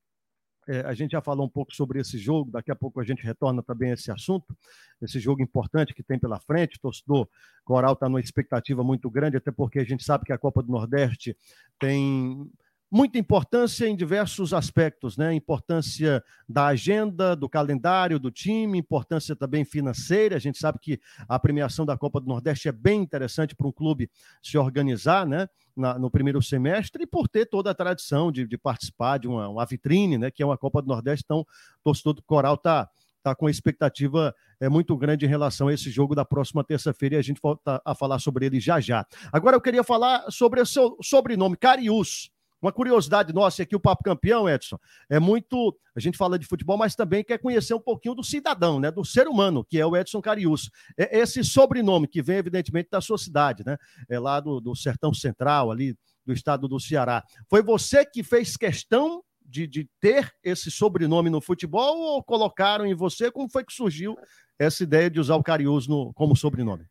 é, 0.68 0.82
a 0.82 0.94
gente 0.94 1.12
já 1.12 1.22
falou 1.22 1.46
um 1.46 1.50
pouco 1.50 1.74
sobre 1.74 2.00
esse 2.00 2.18
jogo, 2.18 2.52
daqui 2.52 2.72
a 2.72 2.76
pouco 2.76 3.00
a 3.00 3.04
gente 3.04 3.24
retorna 3.24 3.64
também 3.64 3.92
a 3.92 3.94
esse 3.94 4.12
assunto, 4.12 4.56
esse 5.02 5.20
jogo 5.20 5.42
importante 5.42 5.94
que 5.94 6.04
tem 6.04 6.20
pela 6.20 6.40
frente. 6.40 6.78
O 6.78 6.82
torcedor 6.82 7.28
Coral 7.64 7.94
está 7.94 8.10
numa 8.10 8.20
expectativa 8.20 8.84
muito 8.84 9.10
grande, 9.10 9.38
até 9.38 9.52
porque 9.52 9.80
a 9.80 9.84
gente 9.84 10.04
sabe 10.04 10.26
que 10.26 10.34
a 10.34 10.38
Copa 10.38 10.62
do 10.62 10.72
Nordeste 10.72 11.38
tem 11.80 12.50
muita 12.90 13.18
importância 13.18 13.88
em 13.88 13.96
diversos 13.96 14.54
aspectos, 14.54 15.18
né? 15.18 15.34
Importância 15.34 16.24
da 16.48 16.68
agenda, 16.68 17.36
do 17.36 17.50
calendário 17.50 18.20
do 18.20 18.32
time, 18.32 18.78
importância 18.78 19.36
também 19.36 19.66
financeira. 19.66 20.36
A 20.36 20.40
gente 20.40 20.58
sabe 20.58 20.80
que 20.80 21.00
a 21.28 21.38
premiação 21.38 21.86
da 21.86 21.98
Copa 21.98 22.20
do 22.20 22.28
Nordeste 22.28 22.70
é 22.70 22.72
bem 22.72 23.02
interessante 23.02 23.56
para 23.56 23.68
um 23.68 23.72
clube 23.72 24.10
se 24.42 24.58
organizar, 24.58 25.26
né? 25.26 25.48
Na, 25.76 26.00
no 26.00 26.10
primeiro 26.10 26.42
semestre 26.42 27.04
e 27.04 27.08
por 27.08 27.28
ter 27.28 27.46
toda 27.46 27.70
a 27.70 27.76
tradição 27.76 28.32
de, 28.32 28.48
de 28.48 28.58
participar 28.58 29.20
de 29.20 29.28
uma, 29.28 29.48
uma, 29.48 29.66
vitrine, 29.66 30.18
né? 30.18 30.32
Que 30.32 30.42
é 30.42 30.46
uma 30.46 30.58
Copa 30.58 30.82
do 30.82 30.88
Nordeste. 30.88 31.24
Então, 31.26 31.42
o 31.42 31.46
torcedor 31.84 32.14
do 32.14 32.24
Coral 32.24 32.56
está 32.56 32.90
tá 33.22 33.36
com 33.36 33.50
expectativa 33.50 34.34
é, 34.60 34.70
muito 34.70 34.96
grande 34.96 35.26
em 35.26 35.30
relação 35.30 35.68
a 35.68 35.74
esse 35.74 35.92
jogo 35.92 36.16
da 36.16 36.24
próxima 36.24 36.64
terça-feira 36.64 37.16
e 37.16 37.18
a 37.20 37.22
gente 37.22 37.42
volta 37.42 37.82
a 37.84 37.94
falar 37.94 38.20
sobre 38.20 38.46
ele 38.46 38.60
já 38.60 38.80
já. 38.80 39.06
Agora 39.32 39.56
eu 39.56 39.62
queria 39.62 39.84
falar 39.84 40.32
sobre 40.32 40.62
o 40.62 40.66
seu 40.66 40.98
sobrenome, 41.02 41.58
Carius. 41.58 42.32
Uma 42.62 42.72
curiosidade 42.72 43.32
nossa 43.34 43.62
aqui, 43.64 43.76
o 43.76 43.80
Papo 43.80 44.04
Campeão, 44.04 44.50
Edson, 44.50 44.78
é 45.10 45.20
muito. 45.20 45.78
A 45.96 46.00
gente 46.00 46.18
fala 46.18 46.40
de 46.40 46.46
futebol, 46.46 46.78
mas 46.78 46.96
também 46.96 47.24
quer 47.24 47.38
conhecer 47.38 47.74
um 47.74 47.80
pouquinho 47.80 48.16
do 48.16 48.24
cidadão, 48.24 48.80
né? 48.80 48.90
Do 48.90 49.06
ser 49.06 49.28
humano, 49.28 49.64
que 49.64 49.80
é 49.80 49.86
o 49.86 49.96
Edson 49.96 50.22
Carius. 50.22 50.70
É 50.98 51.20
esse 51.20 51.44
sobrenome 51.44 52.08
que 52.08 52.22
vem, 52.22 52.38
evidentemente, 52.38 52.90
da 52.92 53.00
sua 53.00 53.18
cidade, 53.18 53.64
né? 53.66 53.78
É 54.10 54.20
lá 54.20 54.40
do, 54.40 54.60
do 54.60 54.76
Sertão 54.76 55.14
Central, 55.14 55.72
ali 55.72 55.96
do 56.26 56.34
estado 56.34 56.68
do 56.68 56.80
Ceará. 56.80 57.24
Foi 57.50 57.62
você 57.62 58.04
que 58.06 58.24
fez 58.24 58.58
questão 58.58 59.24
de, 59.46 59.66
de 59.66 59.90
ter 60.00 60.32
esse 60.44 60.70
sobrenome 60.70 61.30
no 61.30 61.40
futebol 61.40 61.98
ou 62.00 62.24
colocaram 62.24 62.86
em 62.86 62.94
você? 62.94 63.32
Como 63.32 63.50
foi 63.50 63.64
que 63.64 63.74
surgiu 63.74 64.18
essa 64.60 64.84
ideia 64.84 65.10
de 65.10 65.20
usar 65.20 65.36
o 65.36 65.44
Carius 65.44 65.88
no, 65.88 66.14
como 66.14 66.36
sobrenome? 66.36 66.86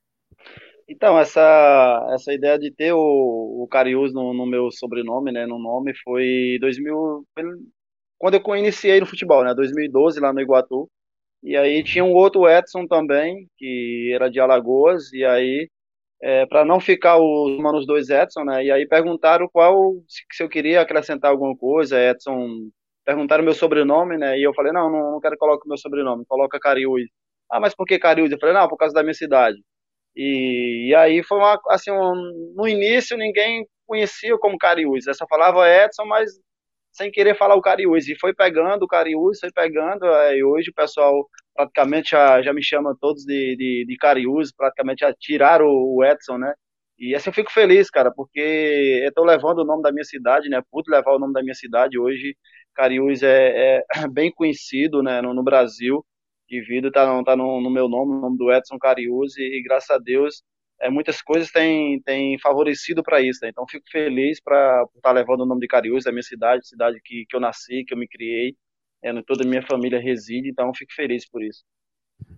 Então, 0.88 1.19
essa, 1.19 1.40
essa 2.14 2.33
ideia 2.33 2.59
de 2.59 2.71
ter 2.71 2.93
o, 2.93 2.99
o 2.99 3.66
Carius 3.69 4.14
no, 4.14 4.33
no, 4.33 4.47
meu 4.47 4.71
sobrenome, 4.71 5.33
né, 5.33 5.45
no 5.45 5.59
nome, 5.59 5.93
foi 6.05 6.59
2000, 6.61 7.26
quando 8.19 8.35
eu 8.37 8.57
iniciei 8.57 9.00
no 9.00 9.07
futebol, 9.07 9.45
né, 9.45 9.55
2012, 9.55 10.21
lá 10.21 10.33
no 10.33 10.40
Iguatu. 10.40 10.88
E 11.43 11.57
aí 11.57 11.83
tinha 11.85 12.05
um 12.05 12.14
outro 12.14 12.49
Edson 12.49 12.87
também, 12.87 13.49
que 13.59 14.12
era 14.14 14.31
de 14.31 14.40
Alagoas, 14.40 15.12
e 15.12 15.25
aí, 15.25 15.69
é, 16.23 16.47
para 16.47 16.64
não 16.64 16.81
ficar 16.81 17.19
os 17.19 17.59
manos 17.59 17.87
dois 17.87 18.11
Edson, 18.11 18.45
né, 18.45 18.64
e 18.64 18.71
aí 18.73 18.87
perguntaram 18.88 19.49
qual, 19.52 19.95
se, 20.09 20.25
se 20.33 20.43
eu 20.45 20.49
queria 20.49 20.81
acrescentar 20.83 21.31
alguma 21.33 21.57
coisa, 21.57 22.00
Edson, 22.00 22.71
perguntaram 23.05 23.45
meu 23.45 23.55
sobrenome, 23.55 24.19
né, 24.19 24.38
e 24.38 24.43
eu 24.45 24.55
falei, 24.55 24.73
não, 24.73 24.90
não, 24.90 25.12
não 25.12 25.21
quero 25.21 25.38
colocar 25.38 25.69
meu 25.69 25.78
sobrenome, 25.78 26.25
coloca 26.26 26.61
Carius. 26.61 27.02
Ah, 27.50 27.61
mas 27.61 27.75
por 27.75 27.87
que 27.87 27.99
Carius? 27.99 28.31
Eu 28.33 28.38
falei, 28.40 28.55
não, 28.55 28.69
por 28.69 28.76
causa 28.76 28.95
da 28.95 29.02
minha 29.02 29.14
cidade. 29.14 29.59
E, 30.16 30.88
e 30.90 30.94
aí 30.94 31.23
foi 31.23 31.38
uma, 31.38 31.61
assim, 31.70 31.90
um, 31.92 32.52
no 32.56 32.66
início 32.68 33.16
ninguém 33.16 33.66
conhecia 33.87 34.37
como 34.38 34.58
Cariús. 34.58 35.06
Eu 35.06 35.14
só 35.14 35.26
falava 35.28 35.68
Edson, 35.68 36.04
mas 36.06 36.30
sem 36.92 37.11
querer 37.11 37.37
falar 37.37 37.54
o 37.56 37.61
Cariús. 37.62 38.08
E 38.08 38.16
foi 38.18 38.35
pegando 38.35 38.85
o 38.85 38.88
Cariús, 38.88 39.38
foi 39.40 39.52
pegando. 39.52 40.06
É, 40.06 40.38
e 40.38 40.44
hoje 40.44 40.70
o 40.70 40.75
pessoal 40.75 41.28
praticamente 41.54 42.11
já, 42.11 42.42
já 42.42 42.52
me 42.52 42.62
chama 42.62 42.96
todos 43.00 43.25
de, 43.25 43.56
de, 43.56 43.85
de 43.87 43.96
Cariús, 43.99 44.52
praticamente 44.52 45.00
já 45.00 45.12
tiraram 45.14 45.66
o 45.68 46.04
Edson, 46.04 46.38
né? 46.38 46.54
E 46.99 47.14
assim 47.14 47.28
eu 47.30 47.35
fico 47.35 47.52
feliz, 47.52 47.90
cara, 47.90 48.11
porque 48.14 48.40
eu 49.04 49.08
estou 49.08 49.25
levando 49.25 49.58
o 49.61 49.64
nome 49.64 49.82
da 49.82 49.92
minha 49.92 50.04
cidade, 50.04 50.49
né? 50.49 50.62
Pude 50.70 50.90
levar 50.90 51.12
o 51.14 51.18
nome 51.18 51.35
da 51.35 51.42
minha 51.42 51.54
cidade 51.54 51.99
hoje. 51.99 52.37
Cariús 52.75 53.23
é, 53.23 53.78
é 53.78 53.85
bem 54.12 54.32
conhecido, 54.32 55.02
né, 55.02 55.20
no, 55.23 55.35
no 55.35 55.42
Brasil. 55.44 56.04
Devido 56.48 56.90
tá, 56.90 57.22
tá 57.24 57.36
no, 57.36 57.60
no, 57.60 57.70
meu 57.70 57.88
nome, 57.88 58.14
o 58.14 58.20
nome 58.20 58.38
do 58.38 58.52
Edson 58.52 58.78
Cariús, 58.78 59.36
e, 59.36 59.62
graças 59.62 59.90
a 59.90 59.98
Deus 59.98 60.42
é, 60.80 60.90
muitas 60.90 61.22
coisas 61.22 61.50
têm, 61.50 62.00
têm 62.02 62.38
favorecido 62.38 63.02
para 63.02 63.20
isso. 63.20 63.40
Né? 63.42 63.48
Então, 63.50 63.64
fico 63.68 63.86
feliz 63.90 64.40
para 64.40 64.82
estar 64.96 65.00
tá 65.02 65.12
levando 65.12 65.40
o 65.40 65.46
nome 65.46 65.60
de 65.60 65.68
Cariús, 65.68 66.04
da 66.04 66.12
minha 66.12 66.22
cidade, 66.22 66.68
cidade 66.68 67.00
que, 67.02 67.24
que 67.28 67.36
eu 67.36 67.40
nasci, 67.40 67.84
que 67.84 67.94
eu 67.94 67.98
me 67.98 68.08
criei, 68.08 68.56
é, 69.02 69.12
toda 69.22 69.44
a 69.44 69.46
minha 69.48 69.62
família 69.62 70.00
reside, 70.00 70.48
então 70.50 70.74
fico 70.74 70.92
feliz 70.94 71.28
por 71.28 71.42
isso. 71.42 71.64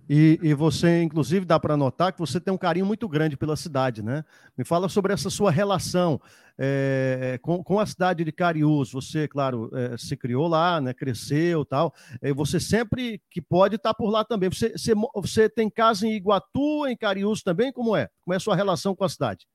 E, 0.09 0.39
e 0.43 0.55
você, 0.55 1.03
inclusive, 1.03 1.45
dá 1.45 1.61
para 1.61 1.77
notar 1.77 2.13
que 2.13 2.19
você 2.19 2.41
tem 2.41 2.53
um 2.53 2.59
carinho 2.59 2.87
muito 2.87 3.07
grande 3.07 3.37
pela 3.37 3.57
cidade, 3.57 4.03
né? 4.03 4.25
Me 4.57 4.65
fala 4.65 4.89
sobre 4.89 5.13
essa 5.13 5.29
sua 5.29 5.51
relação 5.51 6.19
é, 6.59 7.39
com, 7.43 7.63
com 7.63 7.79
a 7.79 7.85
cidade 7.85 8.25
de 8.25 8.33
Cariús. 8.33 8.91
Você, 8.91 9.29
claro, 9.29 9.71
é, 9.75 9.99
se 9.99 10.17
criou 10.17 10.49
lá, 10.49 10.81
né? 10.81 10.95
Cresceu 10.95 11.63
tal. 11.65 11.93
É, 12.23 12.33
você 12.33 12.59
sempre 12.59 13.21
que 13.31 13.43
pode 13.43 13.77
estar 13.77 13.91
tá 13.91 13.95
por 13.95 14.09
lá 14.09 14.25
também. 14.25 14.49
Você, 14.49 14.71
você, 14.71 14.95
você 15.15 15.49
tem 15.49 15.69
casa 15.69 16.07
em 16.07 16.15
Iguatu, 16.15 16.87
em 16.87 16.97
Cariús 16.97 17.43
também? 17.43 17.71
Como 17.71 17.95
é? 17.95 18.09
Como 18.23 18.33
é 18.33 18.39
a 18.39 18.41
sua 18.41 18.57
relação 18.57 18.97
com 18.97 19.05
a 19.05 19.09
cidade? 19.11 19.47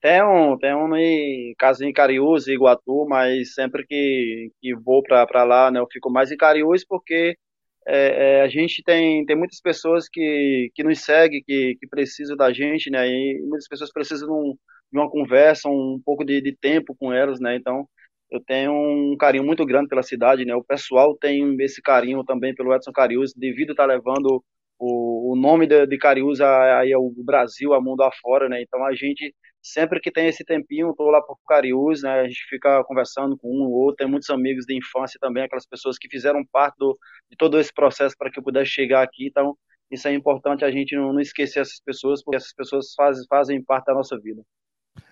Tem 0.00 0.20
um, 0.24 0.58
tem 0.58 0.74
um 0.74 0.96
em 0.96 1.54
casa 1.56 1.86
em 1.86 1.92
Cariús, 1.92 2.48
Iguatu, 2.48 3.06
mas 3.08 3.54
sempre 3.54 3.86
que, 3.86 4.50
que 4.60 4.74
vou 4.74 5.02
para 5.02 5.44
lá, 5.44 5.70
né? 5.70 5.78
Eu 5.78 5.86
fico 5.86 6.10
mais 6.10 6.32
em 6.32 6.36
Cariús 6.36 6.84
porque 6.84 7.36
é, 7.86 8.38
é, 8.38 8.42
a 8.42 8.48
gente 8.48 8.82
tem, 8.82 9.24
tem 9.26 9.36
muitas 9.36 9.60
pessoas 9.60 10.08
que, 10.08 10.70
que 10.74 10.84
nos 10.84 11.00
seguem, 11.00 11.42
que, 11.44 11.76
que 11.80 11.86
precisam 11.88 12.36
da 12.36 12.52
gente, 12.52 12.90
né? 12.90 13.08
E 13.08 13.40
muitas 13.42 13.68
pessoas 13.68 13.92
precisam 13.92 14.28
de, 14.28 14.34
um, 14.34 14.52
de 14.92 14.98
uma 14.98 15.10
conversa, 15.10 15.68
um 15.68 16.00
pouco 16.04 16.24
de, 16.24 16.40
de, 16.40 16.56
tempo 16.56 16.94
com 16.98 17.12
elas, 17.12 17.40
né? 17.40 17.56
Então, 17.56 17.88
eu 18.30 18.40
tenho 18.40 18.72
um 18.72 19.16
carinho 19.16 19.44
muito 19.44 19.64
grande 19.66 19.88
pela 19.88 20.02
cidade, 20.02 20.44
né? 20.44 20.54
O 20.54 20.64
pessoal 20.64 21.16
tem 21.16 21.56
esse 21.60 21.82
carinho 21.82 22.24
também 22.24 22.54
pelo 22.54 22.74
Edson 22.74 22.92
Cariús, 22.92 23.32
devido 23.34 23.72
estar 23.72 23.86
levando 23.86 24.42
o, 24.78 25.32
o 25.32 25.36
nome 25.36 25.66
de, 25.66 25.86
de 25.86 25.98
aí 26.02 26.92
ao 26.92 27.10
Brasil, 27.24 27.72
ao 27.74 27.82
mundo 27.82 28.02
afora, 28.02 28.48
né? 28.48 28.62
Então, 28.62 28.84
a 28.84 28.94
gente 28.94 29.34
sempre 29.62 30.00
que 30.00 30.10
tem 30.10 30.26
esse 30.26 30.44
tempinho, 30.44 30.90
estou 30.90 31.08
lá 31.08 31.22
por 31.22 31.38
Cariús, 31.46 32.02
né? 32.02 32.20
A 32.20 32.26
gente 32.26 32.44
fica 32.48 32.82
conversando 32.84 33.36
com 33.36 33.48
um 33.48 33.62
ou 33.62 33.72
outro. 33.72 33.96
Tem 33.96 34.08
muitos 34.08 34.28
amigos 34.28 34.64
de 34.66 34.76
infância 34.76 35.18
também, 35.20 35.44
aquelas 35.44 35.66
pessoas 35.66 35.96
que 35.96 36.08
fizeram 36.08 36.44
parte 36.50 36.76
do, 36.78 36.98
de 37.30 37.36
todo 37.36 37.58
esse 37.60 37.72
processo 37.72 38.16
para 38.18 38.30
que 38.30 38.38
eu 38.38 38.42
pudesse 38.42 38.70
chegar 38.70 39.02
aqui. 39.02 39.26
Então, 39.26 39.56
isso 39.90 40.08
é 40.08 40.14
importante 40.14 40.64
a 40.64 40.70
gente 40.70 40.96
não, 40.96 41.12
não 41.12 41.20
esquecer 41.20 41.60
essas 41.60 41.80
pessoas, 41.80 42.22
porque 42.24 42.36
essas 42.36 42.52
pessoas 42.52 42.92
fazem, 42.94 43.24
fazem 43.28 43.62
parte 43.62 43.86
da 43.86 43.94
nossa 43.94 44.18
vida. 44.18 44.42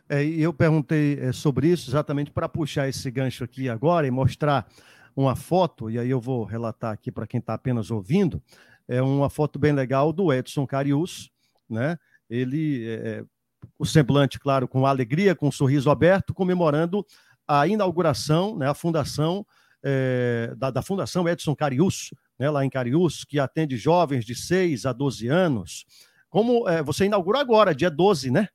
É, 0.08 0.24
eu 0.24 0.52
perguntei 0.52 1.18
é, 1.20 1.32
sobre 1.32 1.68
isso 1.68 1.88
exatamente 1.88 2.32
para 2.32 2.48
puxar 2.48 2.88
esse 2.88 3.08
gancho 3.10 3.44
aqui 3.44 3.68
agora 3.68 4.06
e 4.06 4.10
mostrar 4.10 4.66
uma 5.14 5.36
foto, 5.36 5.88
e 5.90 5.98
aí 5.98 6.10
eu 6.10 6.20
vou 6.20 6.44
relatar 6.44 6.92
aqui 6.92 7.12
para 7.12 7.26
quem 7.26 7.38
está 7.38 7.54
apenas 7.54 7.90
ouvindo, 7.90 8.42
é 8.88 9.00
uma 9.00 9.30
foto 9.30 9.58
bem 9.58 9.72
legal 9.72 10.12
do 10.12 10.32
Edson 10.32 10.66
Carius, 10.66 11.30
né? 11.68 11.96
Ele 12.28 12.88
é, 12.88 13.24
o 13.78 13.86
semblante, 13.86 14.38
claro, 14.38 14.68
com 14.68 14.86
alegria, 14.86 15.34
com 15.34 15.48
um 15.48 15.52
sorriso 15.52 15.90
aberto, 15.90 16.34
comemorando 16.34 17.04
a 17.46 17.66
inauguração, 17.66 18.56
né, 18.56 18.68
a 18.68 18.74
fundação 18.74 19.44
é, 19.82 20.54
da, 20.56 20.70
da, 20.70 20.82
Fundação 20.82 21.28
Edson 21.28 21.54
Carius, 21.54 22.14
né, 22.38 22.50
lá 22.50 22.64
em 22.64 22.70
Carius, 22.70 23.24
que 23.24 23.38
atende 23.38 23.76
jovens 23.76 24.24
de 24.24 24.34
6 24.34 24.86
a 24.86 24.92
12 24.92 25.28
anos. 25.28 25.86
Como 26.28 26.68
é, 26.68 26.82
você 26.82 27.06
inaugurou 27.06 27.40
agora, 27.40 27.74
dia 27.74 27.90
12, 27.90 28.30
né? 28.30 28.48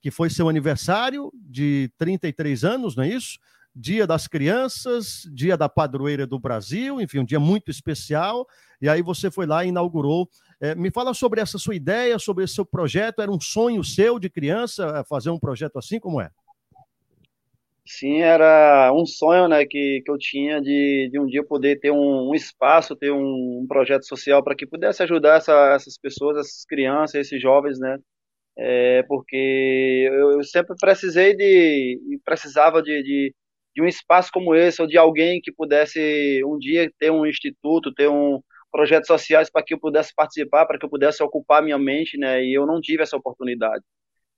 Que 0.00 0.10
foi 0.10 0.30
seu 0.30 0.48
aniversário 0.48 1.30
de 1.34 1.90
33 1.96 2.64
anos, 2.64 2.96
não 2.96 3.04
é 3.04 3.08
isso? 3.08 3.38
Dia 3.74 4.06
das 4.06 4.26
Crianças, 4.26 5.28
Dia 5.32 5.56
da 5.56 5.68
Padroeira 5.68 6.26
do 6.26 6.40
Brasil, 6.40 7.00
enfim, 7.00 7.20
um 7.20 7.24
dia 7.24 7.38
muito 7.38 7.70
especial. 7.70 8.46
E 8.80 8.88
aí 8.88 9.00
você 9.00 9.30
foi 9.30 9.46
lá 9.46 9.64
e 9.64 9.68
inaugurou 9.68 10.28
é, 10.60 10.74
me 10.74 10.90
fala 10.90 11.14
sobre 11.14 11.40
essa 11.40 11.58
sua 11.58 11.74
ideia, 11.74 12.18
sobre 12.18 12.44
esse 12.44 12.54
seu 12.54 12.66
projeto. 12.66 13.22
Era 13.22 13.30
um 13.30 13.40
sonho 13.40 13.82
seu 13.82 14.18
de 14.18 14.28
criança 14.28 14.98
é, 14.98 15.04
fazer 15.04 15.30
um 15.30 15.38
projeto 15.38 15.78
assim? 15.78 15.98
Como 15.98 16.20
é? 16.20 16.30
Sim, 17.86 18.20
era 18.20 18.92
um 18.94 19.04
sonho 19.04 19.48
né, 19.48 19.66
que, 19.66 20.02
que 20.04 20.10
eu 20.10 20.16
tinha 20.16 20.60
de, 20.60 21.08
de 21.10 21.18
um 21.18 21.26
dia 21.26 21.42
poder 21.42 21.80
ter 21.80 21.90
um, 21.90 22.30
um 22.30 22.34
espaço, 22.34 22.94
ter 22.94 23.10
um, 23.10 23.62
um 23.62 23.66
projeto 23.66 24.06
social 24.06 24.44
para 24.44 24.54
que 24.54 24.66
pudesse 24.66 25.02
ajudar 25.02 25.38
essa, 25.38 25.74
essas 25.74 25.98
pessoas, 25.98 26.38
essas 26.38 26.64
crianças, 26.64 27.16
esses 27.16 27.40
jovens, 27.42 27.80
né? 27.80 27.98
É, 28.56 29.02
porque 29.04 30.08
eu, 30.12 30.32
eu, 30.32 30.44
sempre 30.44 30.76
precisei 30.78 31.34
de, 31.34 32.20
precisava 32.24 32.82
de, 32.82 33.02
de, 33.02 33.34
de 33.74 33.82
um 33.82 33.86
espaço 33.86 34.30
como 34.32 34.54
esse, 34.54 34.80
ou 34.82 34.86
de 34.86 34.98
alguém 34.98 35.40
que 35.40 35.50
pudesse 35.50 36.42
um 36.44 36.58
dia 36.58 36.90
ter 36.98 37.10
um 37.10 37.26
instituto, 37.26 37.92
ter 37.94 38.08
um, 38.08 38.40
projetos 38.70 39.06
sociais 39.08 39.50
para 39.50 39.62
que 39.64 39.74
eu 39.74 39.80
pudesse 39.80 40.14
participar, 40.14 40.66
para 40.66 40.78
que 40.78 40.84
eu 40.84 40.90
pudesse 40.90 41.22
ocupar 41.22 41.62
minha 41.62 41.78
mente, 41.78 42.18
né? 42.18 42.42
E 42.44 42.54
eu 42.54 42.66
não 42.66 42.80
tive 42.80 43.02
essa 43.02 43.16
oportunidade. 43.16 43.82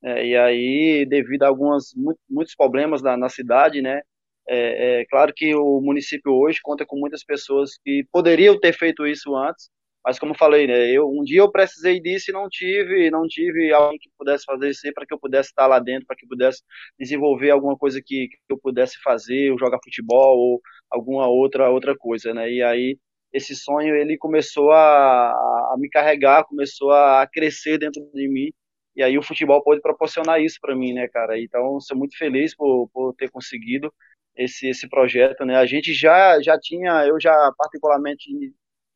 É, 0.04 0.26
e 0.26 0.36
aí, 0.36 1.06
devido 1.08 1.44
a 1.44 1.48
alguns 1.48 1.94
muitos 2.28 2.54
problemas 2.56 3.02
na, 3.02 3.16
na 3.16 3.28
cidade, 3.28 3.80
né? 3.82 4.02
É, 4.48 5.02
é, 5.02 5.06
claro 5.06 5.32
que 5.34 5.54
o 5.54 5.80
município 5.80 6.32
hoje 6.32 6.60
conta 6.62 6.84
com 6.84 6.98
muitas 6.98 7.24
pessoas 7.24 7.78
que 7.84 8.04
poderiam 8.12 8.58
ter 8.58 8.72
feito 8.72 9.06
isso 9.06 9.36
antes, 9.36 9.70
mas 10.04 10.18
como 10.18 10.34
falei, 10.34 10.66
né, 10.66 10.90
eu, 10.90 11.08
um 11.08 11.22
dia 11.22 11.40
eu 11.40 11.50
precisei 11.50 12.00
disso 12.00 12.30
e 12.30 12.34
não 12.34 12.48
tive, 12.48 13.08
não 13.10 13.26
tive 13.28 13.72
alguém 13.72 13.98
que 14.00 14.10
pudesse 14.18 14.44
fazer 14.44 14.70
isso 14.70 14.80
para 14.94 15.06
que 15.06 15.14
eu 15.14 15.18
pudesse 15.18 15.50
estar 15.50 15.66
lá 15.68 15.78
dentro, 15.78 16.06
para 16.06 16.16
que 16.16 16.24
eu 16.24 16.28
pudesse 16.28 16.60
desenvolver 16.98 17.50
alguma 17.50 17.76
coisa 17.78 18.00
que, 18.04 18.28
que 18.28 18.52
eu 18.52 18.58
pudesse 18.58 18.98
fazer, 19.02 19.52
ou 19.52 19.58
jogar 19.58 19.78
futebol 19.82 20.36
ou 20.38 20.60
alguma 20.90 21.28
outra 21.28 21.70
outra 21.70 21.96
coisa, 21.96 22.34
né? 22.34 22.50
E 22.50 22.62
aí 22.62 22.98
esse 23.32 23.54
sonho 23.56 23.94
ele 23.96 24.16
começou 24.18 24.72
a, 24.72 25.30
a 25.72 25.76
me 25.78 25.88
carregar, 25.88 26.44
começou 26.44 26.92
a 26.92 27.26
crescer 27.32 27.78
dentro 27.78 28.02
de 28.14 28.28
mim. 28.28 28.52
E 28.94 29.02
aí 29.02 29.16
o 29.18 29.22
futebol 29.22 29.62
pode 29.62 29.80
proporcionar 29.80 30.40
isso 30.42 30.58
para 30.60 30.76
mim, 30.76 30.92
né, 30.92 31.08
cara? 31.08 31.40
Então, 31.40 31.80
sou 31.80 31.96
muito 31.96 32.16
feliz 32.16 32.54
por, 32.54 32.88
por 32.92 33.14
ter 33.14 33.30
conseguido 33.30 33.92
esse, 34.36 34.68
esse 34.68 34.88
projeto, 34.88 35.44
né? 35.44 35.56
A 35.56 35.66
gente 35.66 35.92
já, 35.94 36.40
já 36.42 36.58
tinha, 36.58 37.06
eu 37.06 37.18
já 37.20 37.32
particularmente 37.56 38.28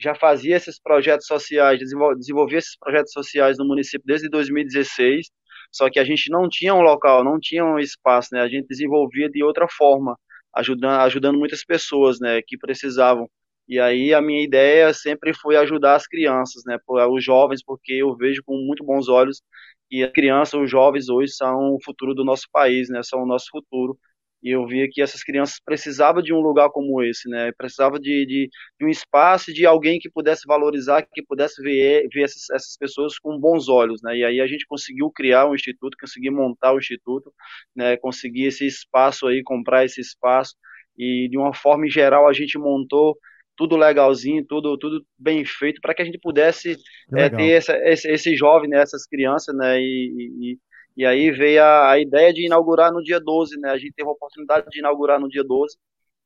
já 0.00 0.14
fazia 0.14 0.56
esses 0.56 0.78
projetos 0.80 1.26
sociais, 1.26 1.78
desenvolvia 1.78 2.58
esses 2.58 2.76
projetos 2.78 3.12
sociais 3.12 3.56
no 3.58 3.66
município 3.66 4.06
desde 4.06 4.28
2016, 4.28 5.28
só 5.72 5.90
que 5.90 5.98
a 5.98 6.04
gente 6.04 6.30
não 6.30 6.48
tinha 6.48 6.74
um 6.74 6.82
local, 6.82 7.24
não 7.24 7.38
tinha 7.40 7.64
um 7.64 7.78
espaço, 7.78 8.28
né? 8.32 8.40
A 8.42 8.48
gente 8.48 8.66
desenvolvia 8.68 9.28
de 9.30 9.42
outra 9.42 9.66
forma, 9.68 10.18
ajudando, 10.54 11.00
ajudando 11.00 11.38
muitas 11.38 11.64
pessoas, 11.64 12.18
né, 12.20 12.40
que 12.46 12.58
precisavam. 12.58 13.28
E 13.68 13.78
aí 13.80 14.14
a 14.14 14.20
minha 14.22 14.42
ideia 14.44 14.92
sempre 14.94 15.34
foi 15.34 15.56
ajudar 15.56 15.96
as 15.96 16.06
crianças, 16.06 16.62
né, 16.66 16.78
os 17.10 17.24
jovens, 17.24 17.62
porque 17.64 17.92
eu 17.94 18.16
vejo 18.16 18.42
com 18.44 18.56
muito 18.58 18.84
bons 18.84 19.08
olhos 19.08 19.42
que 19.88 20.02
as 20.04 20.12
crianças, 20.12 20.54
os 20.60 20.70
jovens 20.70 21.08
hoje 21.08 21.32
são 21.32 21.74
o 21.74 21.78
futuro 21.84 22.14
do 22.14 22.24
nosso 22.24 22.46
país, 22.52 22.88
né, 22.88 23.02
são 23.02 23.22
o 23.22 23.26
nosso 23.26 23.46
futuro. 23.50 23.98
E 24.42 24.50
eu 24.50 24.66
via 24.66 24.86
que 24.90 25.02
essas 25.02 25.24
crianças 25.24 25.58
precisavam 25.64 26.22
de 26.22 26.32
um 26.32 26.40
lugar 26.40 26.70
como 26.70 27.02
esse, 27.02 27.28
né, 27.28 27.50
precisavam 27.52 27.98
de, 27.98 28.24
de, 28.26 28.48
de 28.78 28.86
um 28.86 28.88
espaço, 28.88 29.52
de 29.52 29.66
alguém 29.66 29.98
que 29.98 30.10
pudesse 30.10 30.46
valorizar, 30.46 31.02
que 31.02 31.22
pudesse 31.22 31.60
ver, 31.62 32.06
ver 32.12 32.22
essas, 32.24 32.48
essas 32.50 32.76
pessoas 32.76 33.18
com 33.18 33.38
bons 33.40 33.68
olhos, 33.68 34.00
né, 34.02 34.16
e 34.16 34.24
aí 34.24 34.40
a 34.40 34.46
gente 34.46 34.66
conseguiu 34.66 35.10
criar 35.10 35.48
um 35.48 35.54
instituto, 35.54 35.96
conseguir 36.00 36.30
montar 36.30 36.72
o 36.74 36.78
instituto, 36.78 37.32
né, 37.74 37.96
conseguir 37.96 38.44
esse 38.46 38.66
espaço 38.66 39.26
aí, 39.26 39.42
comprar 39.42 39.84
esse 39.84 40.00
espaço, 40.00 40.54
e 40.96 41.28
de 41.30 41.36
uma 41.38 41.54
forma 41.54 41.88
geral 41.88 42.28
a 42.28 42.32
gente 42.32 42.58
montou 42.58 43.16
tudo 43.56 43.76
legalzinho, 43.76 44.44
tudo, 44.46 44.76
tudo 44.76 45.04
bem 45.18 45.44
feito, 45.44 45.80
para 45.80 45.94
que 45.94 46.02
a 46.02 46.04
gente 46.04 46.18
pudesse 46.18 46.76
é, 47.14 47.28
ter 47.28 47.50
essa, 47.50 47.76
esse, 47.88 48.10
esse 48.10 48.36
jovem, 48.36 48.68
né, 48.68 48.80
essas 48.80 49.06
crianças, 49.06 49.56
né, 49.56 49.80
e, 49.80 50.12
e, 50.40 50.58
e 50.96 51.06
aí 51.06 51.30
veio 51.30 51.62
a, 51.62 51.92
a, 51.92 52.00
ideia 52.00 52.32
de 52.32 52.46
inaugurar 52.46 52.92
no 52.92 53.02
dia 53.02 53.18
12, 53.18 53.58
né, 53.58 53.70
a 53.70 53.78
gente 53.78 53.94
teve 53.94 54.08
a 54.08 54.12
oportunidade 54.12 54.66
de 54.70 54.78
inaugurar 54.78 55.18
no 55.18 55.28
dia 55.28 55.42
12 55.42 55.76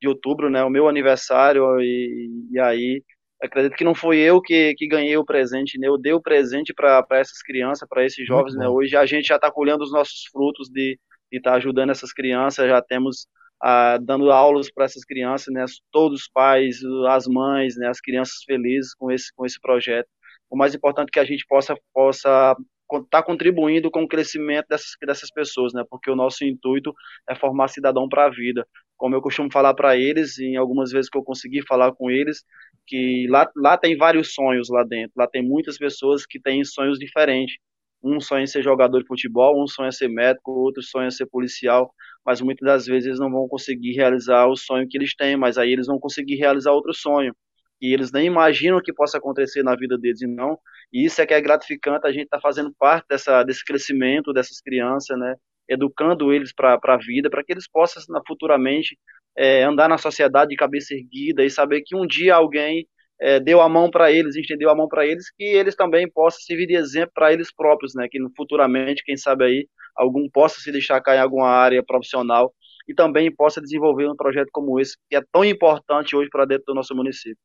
de 0.00 0.08
outubro, 0.08 0.50
né, 0.50 0.64
o 0.64 0.70
meu 0.70 0.88
aniversário, 0.88 1.80
e, 1.80 2.48
e 2.50 2.58
aí 2.58 3.02
acredito 3.42 3.76
que 3.76 3.84
não 3.84 3.94
foi 3.94 4.18
eu 4.18 4.40
que, 4.40 4.74
que 4.74 4.86
ganhei 4.86 5.16
o 5.16 5.24
presente, 5.24 5.78
né, 5.78 5.86
eu 5.88 5.96
dei 5.96 6.12
o 6.12 6.20
presente 6.20 6.74
para 6.74 7.06
essas 7.12 7.42
crianças, 7.42 7.88
para 7.88 8.04
esses 8.04 8.26
jovens, 8.26 8.56
né, 8.56 8.68
hoje 8.68 8.96
a 8.96 9.06
gente 9.06 9.28
já 9.28 9.36
está 9.36 9.50
colhendo 9.50 9.84
os 9.84 9.92
nossos 9.92 10.24
frutos 10.32 10.68
de 10.68 10.98
estar 11.30 11.52
tá 11.52 11.56
ajudando 11.56 11.90
essas 11.90 12.12
crianças, 12.12 12.66
já 12.66 12.82
temos 12.82 13.26
ah, 13.62 13.98
dando 14.00 14.30
aulas 14.30 14.70
para 14.72 14.84
essas 14.84 15.04
crianças, 15.04 15.52
né, 15.52 15.64
todos 15.92 16.22
os 16.22 16.28
pais, 16.28 16.80
as 17.08 17.26
mães, 17.26 17.76
né, 17.76 17.88
as 17.88 18.00
crianças 18.00 18.42
felizes 18.44 18.94
com 18.94 19.10
esse, 19.10 19.32
com 19.34 19.44
esse 19.46 19.60
projeto. 19.60 20.08
O 20.50 20.56
mais 20.56 20.74
importante 20.74 21.08
é 21.10 21.12
que 21.12 21.20
a 21.20 21.24
gente 21.24 21.46
possa, 21.46 21.74
possa 21.94 22.56
está 22.98 23.22
contribuindo 23.22 23.90
com 23.90 24.02
o 24.02 24.08
crescimento 24.08 24.66
dessas, 24.68 24.96
dessas 25.06 25.30
pessoas, 25.30 25.72
né? 25.72 25.84
Porque 25.88 26.10
o 26.10 26.16
nosso 26.16 26.44
intuito 26.44 26.92
é 27.28 27.34
formar 27.34 27.68
cidadão 27.68 28.08
para 28.08 28.26
a 28.26 28.30
vida. 28.30 28.66
Como 28.96 29.14
eu 29.14 29.22
costumo 29.22 29.50
falar 29.52 29.74
para 29.74 29.96
eles, 29.96 30.38
em 30.38 30.56
algumas 30.56 30.90
vezes 30.90 31.08
que 31.08 31.16
eu 31.16 31.22
consegui 31.22 31.62
falar 31.66 31.92
com 31.92 32.10
eles, 32.10 32.44
que 32.86 33.26
lá, 33.28 33.48
lá 33.56 33.78
tem 33.78 33.96
vários 33.96 34.34
sonhos 34.34 34.68
lá 34.68 34.82
dentro. 34.82 35.12
Lá 35.16 35.26
tem 35.28 35.42
muitas 35.42 35.78
pessoas 35.78 36.26
que 36.26 36.40
têm 36.40 36.64
sonhos 36.64 36.98
diferentes. 36.98 37.56
Um 38.02 38.20
sonha 38.20 38.44
em 38.44 38.46
ser 38.46 38.62
jogador 38.62 39.00
de 39.00 39.06
futebol, 39.06 39.62
um 39.62 39.66
sonha 39.66 39.88
em 39.88 39.92
ser 39.92 40.08
médico, 40.08 40.50
outro 40.52 40.82
sonha 40.82 41.08
em 41.08 41.10
ser 41.10 41.26
policial, 41.26 41.92
mas 42.24 42.40
muitas 42.40 42.66
das 42.66 42.86
vezes 42.86 43.06
eles 43.06 43.20
não 43.20 43.30
vão 43.30 43.48
conseguir 43.48 43.92
realizar 43.92 44.46
o 44.46 44.56
sonho 44.56 44.86
que 44.88 44.96
eles 44.98 45.14
têm, 45.14 45.36
mas 45.36 45.58
aí 45.58 45.72
eles 45.72 45.86
vão 45.86 45.98
conseguir 45.98 46.36
realizar 46.36 46.72
outro 46.72 46.94
sonho 46.94 47.34
e 47.80 47.94
eles 47.94 48.12
nem 48.12 48.26
imaginam 48.26 48.80
que 48.82 48.92
possa 48.92 49.18
acontecer 49.18 49.62
na 49.62 49.74
vida 49.74 49.96
deles, 49.96 50.20
e 50.20 50.26
não. 50.26 50.58
E 50.92 51.04
isso 51.04 51.20
é 51.20 51.26
que 51.26 51.32
é 51.34 51.40
gratificante, 51.40 52.06
a 52.06 52.12
gente 52.12 52.24
está 52.24 52.40
fazendo 52.40 52.72
parte 52.78 53.06
dessa, 53.08 53.42
desse 53.42 53.64
crescimento 53.64 54.32
dessas 54.32 54.60
crianças, 54.60 55.18
né? 55.18 55.34
Educando 55.68 56.32
eles 56.32 56.52
para 56.52 56.78
a 56.82 56.96
vida, 56.98 57.30
para 57.30 57.42
que 57.44 57.52
eles 57.52 57.68
possam 57.68 58.02
futuramente 58.26 58.98
é, 59.36 59.62
andar 59.62 59.88
na 59.88 59.96
sociedade 59.98 60.50
de 60.50 60.56
cabeça 60.56 60.94
erguida 60.94 61.44
e 61.44 61.50
saber 61.50 61.82
que 61.82 61.96
um 61.96 62.06
dia 62.06 62.34
alguém 62.34 62.86
é, 63.20 63.38
deu 63.38 63.60
a 63.60 63.68
mão 63.68 63.90
para 63.90 64.10
eles, 64.10 64.34
estendeu 64.34 64.70
a 64.70 64.74
mão 64.74 64.88
para 64.88 65.06
eles, 65.06 65.30
que 65.30 65.44
eles 65.44 65.76
também 65.76 66.10
possam 66.10 66.40
servir 66.40 66.66
de 66.66 66.74
exemplo 66.74 67.12
para 67.14 67.32
eles 67.32 67.52
próprios, 67.54 67.94
né? 67.94 68.08
Que 68.10 68.18
futuramente, 68.36 69.02
quem 69.04 69.16
sabe 69.16 69.44
aí, 69.44 69.68
algum 69.94 70.28
possa 70.28 70.60
se 70.60 70.72
destacar 70.72 71.16
em 71.16 71.20
alguma 71.20 71.48
área 71.48 71.82
profissional 71.82 72.52
e 72.88 72.94
também 72.94 73.32
possa 73.34 73.60
desenvolver 73.60 74.08
um 74.08 74.16
projeto 74.16 74.48
como 74.52 74.80
esse, 74.80 74.96
que 75.08 75.16
é 75.16 75.22
tão 75.30 75.44
importante 75.44 76.16
hoje 76.16 76.30
para 76.30 76.46
dentro 76.46 76.64
do 76.66 76.74
nosso 76.74 76.94
município. 76.94 77.36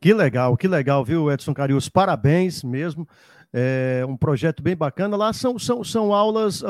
Que 0.00 0.12
legal, 0.12 0.56
que 0.56 0.68
legal, 0.68 1.04
viu, 1.04 1.30
Edson 1.30 1.54
Carius? 1.54 1.88
Parabéns 1.88 2.62
mesmo. 2.62 3.06
É 3.52 4.04
um 4.06 4.16
projeto 4.16 4.62
bem 4.62 4.76
bacana. 4.76 5.16
Lá 5.16 5.32
são, 5.32 5.58
são, 5.58 5.82
são 5.82 6.12
aulas, 6.12 6.62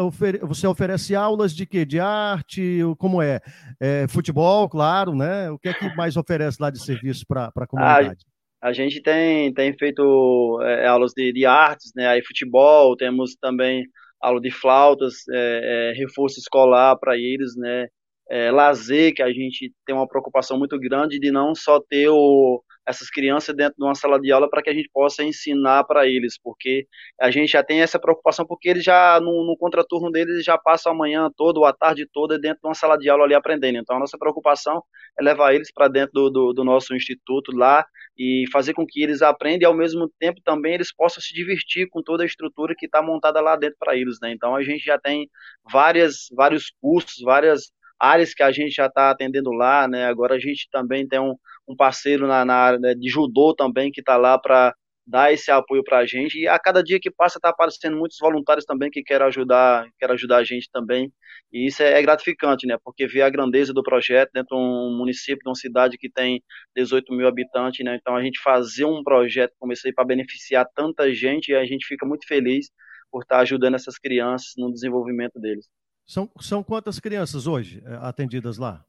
você 0.42 0.66
oferece 0.66 1.14
aulas 1.14 1.52
de 1.52 1.66
quê? 1.66 1.85
De 1.85 1.99
arte? 1.99 2.80
Como 2.99 3.20
é? 3.20 3.40
é 3.80 4.06
futebol, 4.08 4.68
claro, 4.68 5.14
né? 5.14 5.50
O 5.50 5.58
que 5.58 5.68
é 5.68 5.75
que 5.75 5.94
mais 5.97 6.16
oferece 6.16 6.58
lá 6.61 6.70
de 6.70 6.80
serviço 6.80 7.25
para 7.26 7.52
a 7.54 7.66
comunidade? 7.66 8.25
A, 8.62 8.68
a, 8.68 8.73
gente 8.73 9.02
tem, 9.02 9.52
tem 9.52 9.76
feito 9.76 10.61
é, 10.62 10.87
aulas 10.87 11.12
de, 11.12 11.32
de 11.32 11.44
artes, 11.44 11.90
né? 11.97 12.06
Aí 12.06 12.25
futebol, 12.25 12.97
temos 12.97 13.35
também 13.40 13.85
aula 14.20 14.40
de 14.40 14.50
flautas, 14.50 15.26
é, 15.30 15.90
é 15.90 15.99
reforço 15.99 16.38
escolar 16.38 16.97
para 16.97 17.16
eles, 17.16 17.56
né? 17.56 17.87
É, 18.30 18.50
lazer, 18.50 19.14
que 19.14 19.23
a 19.23 19.32
gente 19.32 19.73
tem 19.87 19.94
uma 19.97 20.06
preocupação 20.06 20.58
muito 20.58 20.78
grande 20.78 21.18
de 21.18 21.30
não 21.30 21.54
só 21.54 21.80
ter 21.80 22.08
o, 22.11 22.62
essas 22.88 23.11
crianças 23.11 23.54
dentro 23.54 23.75
de 23.76 23.85
uma 23.85 23.95
sala 23.95 24.18
de 24.18 24.33
aula 24.33 24.49
para 24.49 24.62
que 24.62 24.71
a 24.71 24.73
gente 24.73 24.88
possa 24.90 25.23
ensinar 25.23 25.85
para 25.85 26.07
eles, 26.07 26.38
porque 26.42 26.87
a 27.21 27.30
gente 27.30 27.50
já 27.52 27.62
tem 27.62 27.83
essa 27.83 27.99
preocupação, 27.99 28.47
porque 28.47 28.66
eles 28.66 28.83
já, 28.83 29.21
no, 29.21 29.47
no 29.47 29.57
contraturno 29.59 30.11
deles, 30.11 30.42
já 30.42 30.57
passam 30.57 30.92
a 30.92 30.95
manhã 30.95 31.28
toda 31.37 31.59
ou 31.59 31.66
a 31.66 31.73
tarde 31.73 32.09
toda 32.11 32.38
dentro 32.38 32.61
de 32.62 32.68
uma 32.68 32.75
sala 32.75 32.97
de 32.97 33.11
aula 33.11 33.25
ali 33.25 33.35
aprendendo. 33.35 33.76
Então, 33.76 33.97
a 33.97 34.00
nossa 34.00 34.16
preocupação 34.16 34.83
é 35.21 35.23
levar 35.23 35.54
eles 35.54 35.71
para 35.71 35.87
dentro 35.88 36.12
do, 36.14 36.30
do, 36.30 36.52
do, 36.54 36.64
nosso 36.64 36.95
instituto 36.95 37.54
lá 37.54 37.85
e 38.16 38.45
fazer 38.50 38.73
com 38.73 38.87
que 38.87 39.02
eles 39.02 39.21
aprendam 39.21 39.61
e, 39.62 39.66
ao 39.66 39.76
mesmo 39.76 40.11
tempo, 40.18 40.40
também 40.42 40.73
eles 40.73 40.95
possam 40.95 41.23
se 41.23 41.35
divertir 41.35 41.88
com 41.90 42.02
toda 42.02 42.23
a 42.23 42.26
estrutura 42.26 42.75
que 42.76 42.87
está 42.87 43.02
montada 43.02 43.40
lá 43.42 43.54
dentro 43.54 43.76
para 43.78 43.97
eles, 43.97 44.16
né? 44.23 44.33
Então, 44.33 44.57
a 44.57 44.62
gente 44.62 44.83
já 44.83 44.99
tem 44.99 45.28
várias, 45.71 46.28
vários 46.35 46.73
cursos, 46.80 47.23
várias 47.23 47.71
áreas 47.99 48.33
que 48.33 48.42
a 48.42 48.52
gente 48.52 48.71
já 48.71 48.87
está 48.87 49.11
atendendo 49.11 49.50
lá, 49.50 49.88
né? 49.88 50.07
Agora 50.07 50.37
a 50.37 50.38
gente 50.38 50.68
também 50.71 51.07
tem 51.07 51.18
um, 51.18 51.35
um 51.69 51.77
parceiro 51.77 52.27
na, 52.27 52.45
na 52.45 52.55
área 52.55 52.79
né, 52.79 52.95
de 52.95 53.09
judô 53.09 53.55
também 53.55 53.91
que 53.91 54.01
está 54.01 54.17
lá 54.17 54.39
para 54.39 54.75
dar 55.09 55.33
esse 55.33 55.51
apoio 55.51 55.83
para 55.83 55.99
a 55.99 56.07
gente. 56.07 56.39
E 56.39 56.47
a 56.47 56.59
cada 56.59 56.83
dia 56.83 57.01
que 57.01 57.11
passa 57.11 57.39
está 57.39 57.49
aparecendo 57.49 57.97
muitos 57.97 58.19
voluntários 58.21 58.67
também 58.67 58.91
que 58.91 59.03
querem 59.03 59.27
ajudar, 59.27 59.89
querem 59.99 60.15
ajudar 60.15 60.39
a 60.39 60.45
gente 60.45 60.69
também. 60.71 61.11
E 61.51 61.67
isso 61.67 61.83
é, 61.83 61.99
é 61.99 62.03
gratificante, 62.03 62.67
né? 62.67 62.77
Porque 62.85 63.07
ver 63.07 63.23
a 63.23 63.31
grandeza 63.31 63.73
do 63.73 63.83
projeto 63.83 64.31
dentro 64.35 64.55
de 64.57 64.63
um 64.63 64.97
município, 64.97 65.43
de 65.43 65.49
uma 65.49 65.55
cidade 65.55 65.97
que 65.97 66.11
tem 66.11 66.43
18 66.77 67.13
mil 67.15 67.27
habitantes, 67.27 67.83
né? 67.85 67.97
Então 67.99 68.15
a 68.15 68.23
gente 68.23 68.39
fazer 68.43 68.85
um 68.85 69.03
projeto 69.03 69.55
aí 69.87 69.93
para 69.95 70.05
beneficiar 70.05 70.67
tanta 70.75 71.13
gente 71.15 71.53
e 71.53 71.55
a 71.55 71.65
gente 71.65 71.87
fica 71.87 72.05
muito 72.05 72.27
feliz 72.27 72.71
por 73.11 73.23
estar 73.23 73.41
ajudando 73.41 73.75
essas 73.75 73.99
crianças 73.99 74.52
no 74.59 74.71
desenvolvimento 74.71 75.41
deles. 75.41 75.67
São, 76.07 76.31
são 76.41 76.63
quantas 76.63 77.00
crianças 77.00 77.47
hoje 77.47 77.83
eh, 77.85 77.99
atendidas 78.02 78.59
lá? 78.59 78.85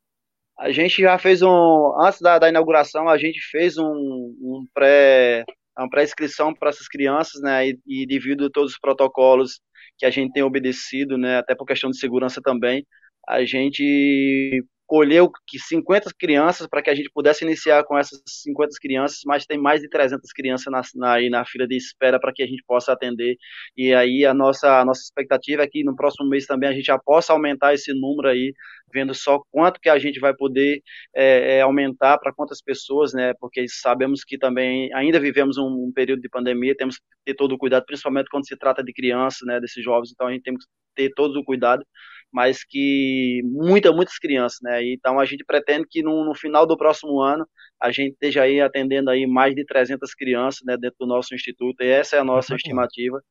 A 0.60 0.72
gente 0.72 1.02
já 1.02 1.18
fez 1.18 1.42
um. 1.42 1.94
Antes 2.02 2.20
da, 2.20 2.38
da 2.38 2.50
inauguração, 2.50 3.08
a 3.08 3.18
gente 3.18 3.40
fez 3.50 3.78
um, 3.78 3.86
um 3.86 4.68
pré, 4.74 5.46
uma 5.78 5.90
pré-inscrição 5.90 6.54
para 6.54 6.70
essas 6.70 6.88
crianças, 6.88 7.42
né? 7.42 7.70
E, 7.70 7.80
e, 7.88 8.06
devido 8.06 8.46
a 8.48 8.50
todos 8.52 8.74
os 8.74 8.80
protocolos 8.80 9.62
que 9.98 10.06
a 10.06 10.10
gente 10.12 10.34
tem 10.34 10.44
obedecido, 10.44 11.18
né? 11.18 11.38
Até 11.38 11.56
por 11.56 11.66
questão 11.66 11.90
de 11.90 11.98
segurança 11.98 12.42
também, 12.44 12.86
a 13.28 13.46
gente 13.46 14.64
colheu 14.90 15.32
que 15.48 15.60
50 15.60 16.10
crianças 16.18 16.66
para 16.68 16.82
que 16.82 16.90
a 16.90 16.96
gente 16.96 17.12
pudesse 17.14 17.46
iniciar 17.46 17.84
com 17.84 17.96
essas 17.96 18.20
50 18.26 18.72
crianças, 18.82 19.20
mas 19.24 19.46
tem 19.46 19.56
mais 19.56 19.82
de 19.82 19.88
300 19.88 20.32
crianças 20.34 20.66
na, 20.72 20.82
na, 20.96 21.14
aí 21.14 21.30
na 21.30 21.46
fila 21.46 21.68
de 21.68 21.78
espera 21.78 22.20
para 22.20 22.34
que 22.34 22.42
a 22.42 22.48
gente 22.48 22.64
possa 22.66 22.92
atender. 22.92 23.38
E 23.78 23.94
aí 23.94 24.26
a 24.26 24.34
nossa, 24.34 24.80
a 24.80 24.84
nossa 24.84 25.02
expectativa 25.02 25.62
é 25.62 25.68
que 25.68 25.84
no 25.84 25.96
próximo 25.96 26.28
mês 26.28 26.48
também 26.48 26.70
a 26.70 26.74
gente 26.74 26.86
já 26.88 26.98
possa 26.98 27.34
aumentar 27.34 27.72
esse 27.76 27.94
número 27.94 28.30
aí, 28.30 28.52
vendo 28.92 29.14
só 29.14 29.40
quanto 29.52 29.80
que 29.80 29.90
a 29.90 30.00
gente 30.00 30.20
vai 30.20 30.34
poder 30.36 30.82
é, 31.16 31.58
é, 31.58 31.62
aumentar 31.62 32.18
para 32.18 32.34
quantas 32.34 32.60
pessoas, 32.60 33.14
né? 33.14 33.36
Porque 33.40 33.68
sabemos 33.70 34.24
que 34.24 34.40
também 34.40 34.92
ainda 34.96 35.20
vivemos 35.20 35.58
um, 35.60 35.68
um, 35.68 35.92
período 35.94 36.22
de 36.24 36.30
pandemia, 36.30 36.76
temos 36.76 36.98
que 36.98 37.04
ter 37.26 37.36
todo 37.36 37.52
o 37.54 37.60
cuidado, 37.60 37.86
principalmente 37.86 38.30
quando 38.32 38.48
se 38.48 38.58
trata 38.58 38.84
de 38.84 38.92
crianças, 38.92 39.42
né? 39.46 39.60
Desses 39.60 39.84
jovens, 39.84 40.12
então 40.12 40.26
a 40.28 40.32
gente 40.32 40.42
tem 40.42 40.56
que 40.56 40.66
ter 40.96 41.14
todo 41.14 41.40
o 41.40 41.44
cuidado 41.44 41.86
mas 42.32 42.64
que 42.64 43.42
muita, 43.46 43.92
muitas 43.92 44.18
crianças, 44.18 44.60
né? 44.62 44.84
Então 44.92 45.20
a 45.20 45.26
gente 45.26 45.44
pretende 45.44 45.88
que 45.90 46.04
no, 46.04 46.24
no, 46.26 46.36
final 46.36 46.66
do 46.66 46.78
próximo 46.78 47.20
ano 47.22 47.48
a 47.82 47.92
gente 47.92 48.14
esteja 48.14 48.44
aí 48.44 48.62
atendendo 48.62 49.10
aí 49.10 49.26
mais 49.26 49.56
de 49.56 49.66
300 49.66 50.14
crianças, 50.14 50.62
né, 50.66 50.78
dentro 50.78 50.98
do 51.00 51.08
nosso 51.08 51.34
instituto. 51.34 51.82
E 51.82 51.88
essa 51.88 52.16
é 52.18 52.20
a 52.20 52.24
nossa 52.24 52.56
estimativa, 52.56 53.22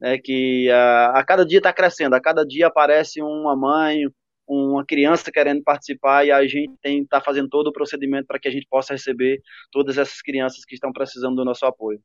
né? 0.00 0.18
Que 0.18 0.70
a, 0.70 1.18
a 1.18 1.24
cada 1.24 1.44
dia 1.44 1.58
está 1.58 1.72
crescendo, 1.72 2.14
a 2.14 2.20
cada 2.20 2.44
dia 2.44 2.66
aparece 2.68 3.20
uma 3.22 3.56
mãe, 3.56 4.06
uma 4.46 4.84
criança 4.86 5.30
querendo 5.32 5.62
participar 5.62 6.24
e 6.24 6.30
a 6.30 6.46
gente 6.46 6.74
tem 6.80 7.02
está 7.02 7.20
fazendo 7.20 7.48
todo 7.48 7.68
o 7.68 7.72
procedimento 7.72 8.26
para 8.26 8.38
que 8.38 8.48
a 8.48 8.50
gente 8.50 8.66
possa 8.70 8.94
receber 8.94 9.40
todas 9.72 9.98
essas 9.98 10.22
crianças 10.22 10.64
que 10.64 10.74
estão 10.74 10.92
precisando 10.92 11.36
do 11.36 11.44
nosso 11.44 11.66
apoio. 11.66 12.00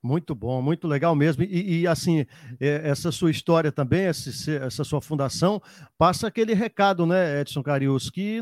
Muito 0.00 0.32
bom, 0.32 0.62
muito 0.62 0.86
legal 0.86 1.12
mesmo. 1.16 1.42
E, 1.42 1.80
e 1.80 1.86
assim, 1.86 2.24
é, 2.60 2.88
essa 2.88 3.10
sua 3.10 3.32
história 3.32 3.72
também, 3.72 4.02
essa, 4.02 4.84
sua 4.84 5.00
fundação, 5.00 5.60
passa 5.98 6.28
aquele 6.28 6.54
recado, 6.54 7.04
né, 7.04 7.40
Edson 7.40 7.64
Carius, 7.64 8.08
que, 8.08 8.40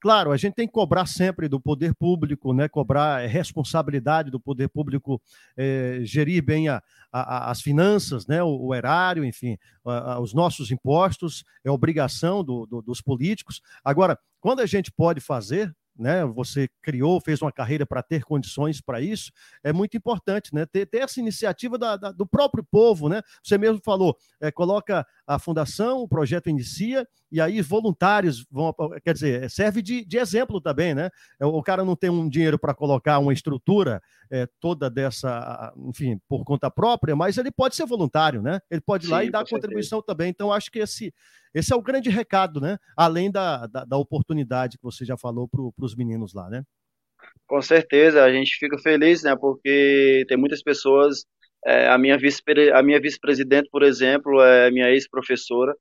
claro, 0.00 0.32
a 0.32 0.36
gente 0.36 0.54
tem 0.54 0.66
que 0.66 0.72
cobrar 0.72 1.06
sempre 1.06 1.46
do 1.46 1.60
poder 1.60 1.94
público, 1.94 2.52
né, 2.52 2.68
cobrar 2.68 3.22
é 3.22 3.28
responsabilidade 3.28 4.28
do 4.28 4.40
poder 4.40 4.68
público 4.68 5.22
é, 5.56 6.00
gerir 6.02 6.42
bem 6.42 6.68
a, 6.68 6.82
a, 7.12 7.48
as 7.52 7.60
finanças, 7.60 8.26
né, 8.26 8.42
o, 8.42 8.66
o 8.66 8.74
erário, 8.74 9.24
enfim, 9.24 9.56
a, 9.86 10.18
os 10.18 10.34
nossos 10.34 10.72
impostos, 10.72 11.44
é 11.64 11.70
obrigação 11.70 12.42
do, 12.42 12.66
do, 12.66 12.82
dos 12.82 13.00
políticos. 13.00 13.60
Agora, 13.84 14.18
quando 14.40 14.60
a 14.60 14.66
gente 14.66 14.90
pode 14.90 15.20
fazer, 15.20 15.72
né? 15.98 16.24
Você 16.26 16.68
criou, 16.82 17.20
fez 17.20 17.42
uma 17.42 17.52
carreira 17.52 17.84
para 17.84 18.02
ter 18.02 18.24
condições 18.24 18.80
para 18.80 19.00
isso, 19.00 19.30
é 19.64 19.72
muito 19.72 19.96
importante, 19.96 20.54
né? 20.54 20.64
Ter, 20.66 20.86
ter 20.86 20.98
essa 20.98 21.20
iniciativa 21.20 21.76
da, 21.76 21.96
da, 21.96 22.12
do 22.12 22.26
próprio 22.26 22.64
povo, 22.70 23.08
né? 23.08 23.22
Você 23.42 23.58
mesmo 23.58 23.80
falou, 23.84 24.16
é, 24.40 24.50
coloca 24.50 25.06
a 25.28 25.38
fundação, 25.38 25.98
o 25.98 26.08
projeto 26.08 26.48
inicia, 26.48 27.06
e 27.30 27.38
aí 27.38 27.60
voluntários 27.60 28.46
vão, 28.50 28.74
quer 29.04 29.12
dizer, 29.12 29.50
serve 29.50 29.82
de, 29.82 30.02
de 30.02 30.16
exemplo 30.16 30.58
também, 30.58 30.94
né? 30.94 31.10
É, 31.38 31.44
o 31.44 31.62
cara 31.62 31.84
não 31.84 31.94
tem 31.94 32.08
um 32.08 32.26
dinheiro 32.26 32.58
para 32.58 32.72
colocar 32.72 33.18
uma 33.18 33.32
estrutura 33.32 34.00
é, 34.30 34.48
toda 34.58 34.88
dessa, 34.88 35.70
enfim, 35.76 36.18
por 36.26 36.44
conta 36.44 36.70
própria, 36.70 37.14
mas 37.14 37.36
ele 37.36 37.50
pode 37.50 37.76
ser 37.76 37.84
voluntário, 37.84 38.40
né? 38.40 38.58
Ele 38.70 38.80
pode 38.80 39.06
ir 39.06 39.10
lá 39.10 39.22
e 39.22 39.30
dar 39.30 39.46
contribuição 39.46 40.00
também. 40.00 40.30
Então, 40.30 40.50
acho 40.50 40.70
que 40.70 40.78
esse, 40.78 41.12
esse 41.54 41.74
é 41.74 41.76
o 41.76 41.82
grande 41.82 42.08
recado, 42.08 42.58
né? 42.58 42.78
Além 42.96 43.30
da, 43.30 43.66
da, 43.66 43.84
da 43.84 43.96
oportunidade 43.98 44.78
que 44.78 44.84
você 44.84 45.04
já 45.04 45.18
falou 45.18 45.46
para 45.46 45.84
os 45.84 45.94
meninos 45.94 46.32
lá, 46.32 46.48
né? 46.48 46.64
Com 47.46 47.60
certeza, 47.60 48.24
a 48.24 48.32
gente 48.32 48.56
fica 48.56 48.78
feliz, 48.78 49.22
né? 49.22 49.36
Porque 49.36 50.24
tem 50.26 50.38
muitas 50.38 50.62
pessoas 50.62 51.26
é, 51.68 51.88
a 51.88 51.98
minha 51.98 52.16
vice 52.18 52.42
a 52.74 52.82
minha 52.82 53.00
vice-presidente, 53.00 53.68
por 53.70 53.82
exemplo, 53.82 54.40
é 54.42 54.70
minha 54.70 54.90
ex-professora 54.90 55.74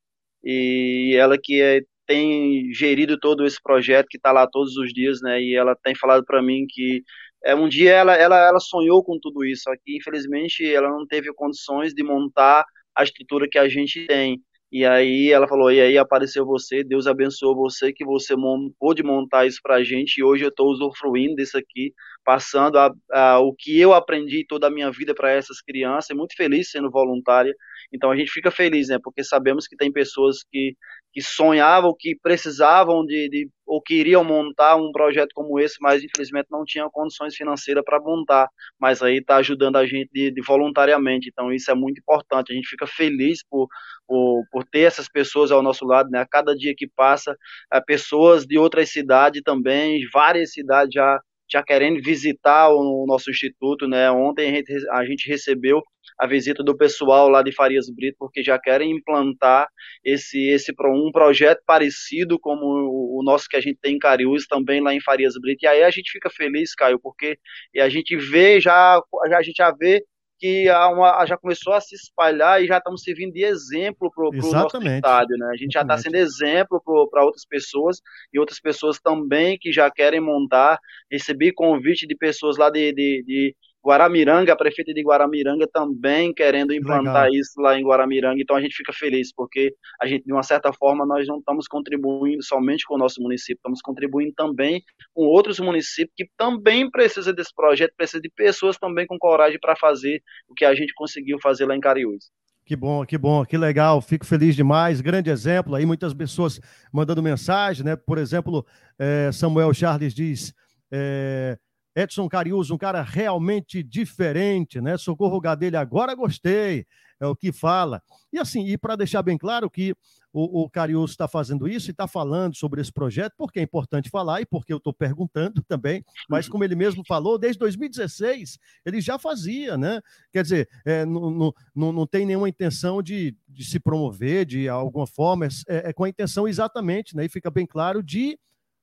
e 0.44 1.16
ela 1.18 1.38
que 1.42 1.62
é, 1.62 1.82
tem 2.06 2.74
gerido 2.74 3.18
todo 3.20 3.46
esse 3.46 3.62
projeto 3.62 4.08
que 4.10 4.18
está 4.18 4.32
lá 4.32 4.48
todos 4.48 4.76
os 4.78 4.94
dias, 4.94 5.22
né? 5.22 5.42
E 5.42 5.56
ela 5.56 5.76
tem 5.84 5.96
falado 5.96 6.26
para 6.26 6.42
mim 6.42 6.66
que 6.70 7.04
é, 7.46 7.56
um 7.56 7.70
dia 7.70 7.92
ela, 7.94 8.16
ela, 8.16 8.38
ela 8.48 8.60
sonhou 8.60 9.04
com 9.04 9.18
tudo 9.22 9.46
isso, 9.46 9.70
que 9.86 9.98
infelizmente 9.98 10.66
ela 10.74 10.90
não 10.90 11.08
teve 11.08 11.34
condições 11.34 11.94
de 11.94 12.04
montar 12.04 12.66
a 12.96 13.04
estrutura 13.04 13.48
que 13.50 13.58
a 13.58 13.70
gente 13.70 14.06
tem. 14.08 14.42
E 14.72 14.86
aí 14.86 15.32
ela 15.32 15.48
falou, 15.48 15.72
e 15.72 15.80
aí 15.80 15.98
apareceu 15.98 16.46
você, 16.46 16.84
Deus 16.84 17.08
abençoou 17.08 17.56
você, 17.56 17.94
que 17.94 18.04
você 18.04 18.36
pôde 18.80 19.02
montar 19.02 19.46
isso 19.46 19.60
pra 19.64 19.84
gente, 19.84 20.18
e 20.18 20.24
hoje 20.24 20.44
eu 20.44 20.50
estou 20.50 20.68
usufruindo 20.70 21.36
disso 21.36 21.58
aqui, 21.58 21.94
passando 22.24 22.78
a, 22.78 22.92
a, 23.12 23.40
o 23.40 23.54
que 23.54 23.80
eu 23.80 23.94
aprendi 23.94 24.46
toda 24.46 24.68
a 24.68 24.70
minha 24.70 24.92
vida 24.92 25.16
para 25.16 25.32
essas 25.32 25.62
crianças, 25.62 26.16
muito 26.16 26.36
feliz 26.36 26.70
sendo 26.70 26.92
voluntária, 26.92 27.56
então 27.92 28.12
a 28.12 28.16
gente 28.16 28.32
fica 28.32 28.52
feliz, 28.52 28.90
né, 28.90 28.98
porque 29.04 29.24
sabemos 29.24 29.68
que 29.68 29.76
tem 29.76 29.92
pessoas 29.92 30.38
que, 30.52 30.76
que 31.14 31.22
sonhavam, 31.22 31.94
que 31.98 32.16
precisavam 32.22 33.06
de, 33.06 33.30
de 33.30 33.50
ou 33.66 33.82
queriam 33.82 34.24
montar 34.24 34.78
um 34.78 34.92
projeto 34.92 35.32
como 35.34 35.60
esse, 35.60 35.76
mas 35.82 36.02
infelizmente 36.04 36.48
não 36.50 36.64
tinham 36.64 36.90
condições 36.90 37.36
financeiras 37.36 37.84
para 37.84 38.00
montar, 38.00 38.48
mas 38.80 39.02
aí 39.02 39.18
está 39.18 39.38
ajudando 39.38 39.76
a 39.76 39.86
gente 39.86 40.10
de, 40.14 40.32
de 40.32 40.42
voluntariamente, 40.42 41.30
então 41.30 41.52
isso 41.52 41.70
é 41.70 41.76
muito 41.76 42.00
importante, 42.00 42.52
a 42.52 42.56
gente 42.56 42.68
fica 42.68 42.88
feliz 42.88 43.44
por 43.50 43.68
por, 44.08 44.44
por 44.52 44.64
ter 44.64 44.82
essas 44.82 45.10
pessoas 45.10 45.52
ao 45.52 45.62
nosso 45.62 45.86
lado, 45.86 46.10
né? 46.10 46.20
A 46.22 46.26
cada 46.26 46.56
dia 46.56 46.74
que 46.76 46.88
passa, 46.88 47.36
é, 47.72 47.82
pessoas 47.82 48.46
de 48.46 48.58
outras 48.58 48.90
cidades 48.90 49.42
também, 49.44 50.08
várias 50.14 50.54
cidades 50.54 50.94
já 50.94 51.20
já 51.50 51.64
querendo 51.64 52.04
visitar 52.04 52.68
o, 52.70 53.06
nosso 53.08 53.30
instituto, 53.30 53.88
né? 53.88 54.12
Ontem 54.12 54.50
a 54.50 54.56
gente, 54.56 54.90
a 54.92 55.06
gente 55.06 55.30
recebeu 55.30 55.82
a 56.18 56.26
visita 56.26 56.64
do 56.64 56.76
pessoal 56.76 57.30
lá 57.30 57.42
de 57.42 57.52
Farias 57.52 57.90
Brito, 57.90 58.18
porque 58.20 58.42
já 58.44 58.58
querem 58.60 58.92
implantar 58.92 59.68
esse, 60.04 60.50
esse 60.50 60.74
um 60.80 61.12
projeto 61.12 61.62
parecido 61.66 62.40
como 62.40 62.66
o, 62.66 63.22
nosso 63.24 63.48
que 63.48 63.56
a 63.56 63.62
gente 63.62 63.78
tem 63.82 63.96
em 63.96 64.00
Cariús, 64.00 64.48
também 64.48 64.82
lá 64.82 64.94
em 64.94 65.02
Farias 65.02 65.36
Brito. 65.40 65.64
E 65.64 65.68
aí 65.68 65.84
a 65.84 65.90
gente 65.90 66.12
fica 66.12 66.30
feliz, 66.30 66.74
Caio, 66.74 67.00
porque 67.00 67.38
a 67.78 67.90
gente 67.90 68.16
vê 68.16 68.60
já, 68.60 69.00
a 69.24 69.42
gente 69.44 69.58
já 69.58 69.72
vê 69.72 70.04
que 70.40 70.70
uma, 70.70 71.26
já 71.26 71.38
começou 71.38 71.74
a 71.74 71.82
se 71.82 71.96
espalhar 71.96 72.62
e 72.62 72.68
já 72.68 72.78
estamos 72.78 73.02
servindo 73.02 73.34
de 73.34 73.44
exemplo 73.44 74.12
para 74.14 74.30
o 74.30 74.52
nosso 74.52 74.78
estádio, 74.78 75.36
né? 75.38 75.48
A 75.48 75.58
gente 75.58 75.72
Exatamente. 75.72 75.74
já 75.74 75.82
está 75.82 75.98
sendo 75.98 76.16
exemplo 76.16 76.82
para 77.10 77.24
outras 77.24 77.46
pessoas 77.46 78.00
e 78.32 78.40
outras 78.40 78.60
pessoas 78.60 79.00
também 79.00 79.58
que 79.60 79.72
já 79.72 79.90
querem 79.90 80.22
montar. 80.22 80.80
Recebi 81.12 81.52
convite 81.52 82.06
de 82.06 82.16
pessoas 82.16 82.58
lá 82.58 82.70
de, 82.70 82.94
de, 82.94 83.24
de 83.26 83.56
Guaramiranga, 83.88 84.52
a 84.52 84.56
prefeita 84.56 84.94
de 84.94 85.02
Guaramiranga 85.02 85.66
também 85.72 86.34
querendo 86.34 86.74
implantar 86.74 87.24
Legal. 87.24 87.36
isso 87.36 87.62
lá 87.62 87.80
em 87.80 87.86
Guaramiranga, 87.86 88.42
então 88.42 88.58
a 88.58 88.62
gente 88.62 88.76
fica 88.76 88.92
feliz, 88.92 89.34
porque 89.34 89.74
a 90.02 90.06
gente, 90.06 90.26
de 90.26 90.34
uma 90.34 90.44
certa 90.44 90.74
forma, 90.74 91.06
nós 91.06 91.26
não 91.26 91.38
estamos 91.38 91.70
contribuindo 91.70 92.44
somente 92.44 92.86
com 92.86 92.96
o 92.96 92.98
nosso 92.98 93.22
município, 93.22 93.56
estamos 93.56 93.82
contribuindo 93.82 94.34
também 94.36 94.84
com 95.14 95.24
outros 95.24 95.58
municípios 95.60 96.14
que 96.18 96.28
também 96.36 96.92
precisam 96.92 97.34
desse 97.34 97.56
projeto, 97.56 97.94
precisam 97.96 98.20
de 98.20 98.30
pessoas 98.30 98.78
também 98.78 99.08
com 99.08 99.18
coragem 99.18 99.58
para 99.58 99.76
fazer 99.78 100.22
o 100.50 100.54
que 100.54 100.66
a 100.66 100.76
gente 100.76 100.94
conseguiu 100.94 101.38
fazer 101.42 101.66
lá 101.66 101.74
em 101.74 101.80
Cariús. 101.80 102.30
Que 102.66 102.76
bom, 102.76 103.06
que 103.06 103.18
bom, 103.18 103.46
que 103.46 103.58
legal, 103.58 104.02
fico 104.02 104.26
feliz 104.26 104.54
demais. 104.54 105.00
Grande 105.00 105.30
exemplo 105.30 105.74
aí, 105.76 105.86
muitas 105.86 106.14
pessoas 106.14 106.60
mandando 106.92 107.24
mensagem, 107.24 107.86
né? 107.86 107.96
Por 107.96 108.18
exemplo, 108.18 108.66
é, 109.00 109.32
Samuel 109.32 109.74
Charles 109.74 110.14
diz: 110.14 110.54
é, 110.92 111.58
Edson 111.98 112.30
Carius, 112.30 112.70
um 112.70 112.78
cara 112.78 113.02
realmente 113.02 113.82
diferente, 113.82 114.80
né? 114.80 114.98
Socorro 115.00 115.42
Gadelha, 115.42 115.80
agora 115.80 116.14
gostei, 116.14 116.86
é 117.20 117.26
o 117.26 117.36
que 117.36 117.52
fala. 117.52 118.04
E 118.32 118.38
assim, 118.38 118.68
e 118.68 118.78
para 118.78 118.96
deixar 118.96 119.24
bem 119.24 119.36
claro 119.36 119.68
que 119.68 119.96
o, 120.32 120.62
o 120.62 120.70
Carius 120.70 121.10
está 121.10 121.28
fazendo 121.28 121.68
isso 121.68 121.90
e 121.90 121.92
está 121.92 122.08
falando 122.08 122.56
sobre 122.56 122.82
esse 122.82 122.94
projeto, 122.94 123.34
porque 123.36 123.60
é 123.60 123.64
importante 123.64 124.12
falar 124.12 124.42
e 124.42 124.46
porque 124.46 124.72
eu 124.72 124.78
estou 124.78 124.94
perguntando 124.94 125.64
também, 125.68 126.06
mas 126.30 126.48
como 126.48 126.64
ele 126.64 126.76
mesmo 126.76 127.04
falou, 127.04 127.36
desde 127.36 127.58
2016 127.58 128.60
ele 128.86 129.02
já 129.02 129.18
fazia, 129.18 129.76
né? 129.76 130.00
Quer 130.32 130.44
dizer, 130.44 130.70
é, 130.86 131.04
não, 131.04 131.52
não, 131.74 131.92
não 131.92 132.06
tem 132.06 132.28
nenhuma 132.28 132.48
intenção 132.48 133.02
de, 133.02 133.36
de 133.48 133.66
se 133.66 133.80
promover 133.80 134.46
de 134.46 134.70
alguma 134.70 135.08
forma, 135.08 135.48
é, 135.68 135.90
é 135.90 135.94
com 135.94 136.04
a 136.04 136.10
intenção 136.10 136.48
exatamente, 136.48 137.16
né? 137.16 137.26
E 137.26 137.30
fica 137.30 137.50
bem 137.50 137.66
claro 137.66 138.04
de 138.04 138.38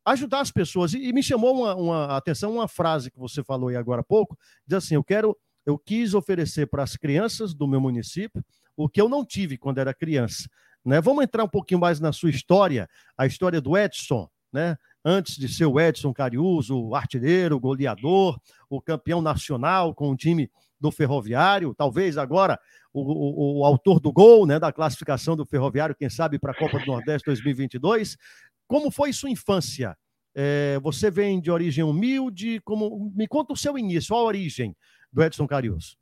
ajudar 0.05 0.41
as 0.41 0.51
pessoas. 0.51 0.95
E, 0.95 1.09
e 1.09 1.13
me 1.13 1.23
chamou 1.23 1.55
uma, 1.55 1.75
uma, 1.75 2.17
atenção 2.17 2.53
uma 2.53 2.69
frase 2.69 3.11
que 3.11 3.19
você 3.19 3.43
falou 3.43 3.69
aí 3.69 3.77
agora 3.77 4.01
há 4.01 4.05
pouco, 4.05 4.39
diz 4.67 4.79
assim, 4.79 4.95
eu 4.95 5.05
quero, 5.05 5.37
eu 5.65 5.79
quis 5.79 6.15
oferecer 6.15 6.67
para 6.67 6.83
as 6.83 6.97
crianças 6.97 7.55
do 7.55 7.67
meu 7.67 7.81
município 7.81 8.45
o 8.77 8.89
que 8.89 9.01
eu 9.01 9.09
não 9.09 9.25
tive 9.25 9.57
quando 9.57 9.79
era 9.79 9.95
criança. 9.95 10.49
Né? 10.85 11.01
Vamos 11.01 11.25
entrar 11.25 11.45
um 11.45 11.49
pouquinho 11.49 11.81
mais 11.81 12.01
na 12.01 12.13
sua 12.13 12.31
história, 12.31 12.89
a 13.17 13.27
história 13.27 13.61
do 13.61 13.77
Edson, 13.77 14.29
né? 14.53 14.77
Antes 15.05 15.37
de 15.37 15.49
ser 15.49 15.67
o 15.67 15.79
Edson 15.79 16.15
Cariuso, 16.15 16.95
artilheiro, 16.95 17.61
goleador, 17.61 18.41
o 18.71 18.81
campeão 18.81 19.21
nacional 19.21 19.95
com 19.95 20.11
o 20.11 20.17
time 20.17 20.51
do 20.81 20.91
Ferroviário, 20.91 21.75
talvez 21.75 22.17
agora 22.17 22.59
o, 22.93 23.01
o, 23.01 23.61
o, 23.61 23.65
autor 23.65 23.99
do 23.99 24.13
gol, 24.13 24.47
né, 24.47 24.59
da 24.59 24.73
classificação 24.73 25.37
do 25.37 25.45
Ferroviário, 25.45 25.95
quem 25.95 26.09
sabe 26.09 26.39
para 26.39 26.53
a 26.53 26.55
Copa 26.55 26.79
do 26.79 26.87
Nordeste 26.87 27.27
2022. 27.27 28.17
Como 28.67 28.91
foi 28.91 29.13
sua 29.13 29.31
infância? 29.31 29.97
É, 30.35 30.79
você 30.81 31.11
vem 31.11 31.41
de 31.41 31.51
origem 31.51 31.85
humilde? 31.85 32.61
Como 32.61 33.13
me 33.15 33.29
conta 33.29 33.53
o 33.53 33.57
seu 33.57 33.79
início, 33.79 34.15
a 34.15 34.23
origem 34.23 34.77
do 35.13 35.23
Edson 35.23 35.47
Carius. 35.47 35.97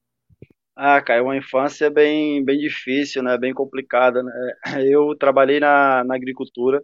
Ah, 0.75 1.03
cara, 1.03 1.19
é 1.21 1.23
uma 1.23 1.37
infância 1.37 1.91
bem, 1.91 2.43
bem 2.45 2.59
difícil, 2.59 3.23
né? 3.23 3.37
Bem 3.37 3.53
complicada, 3.53 4.23
né? 4.23 4.33
Eu 4.91 5.15
trabalhei 5.17 5.61
na, 5.61 6.03
na 6.05 6.15
agricultura. 6.15 6.83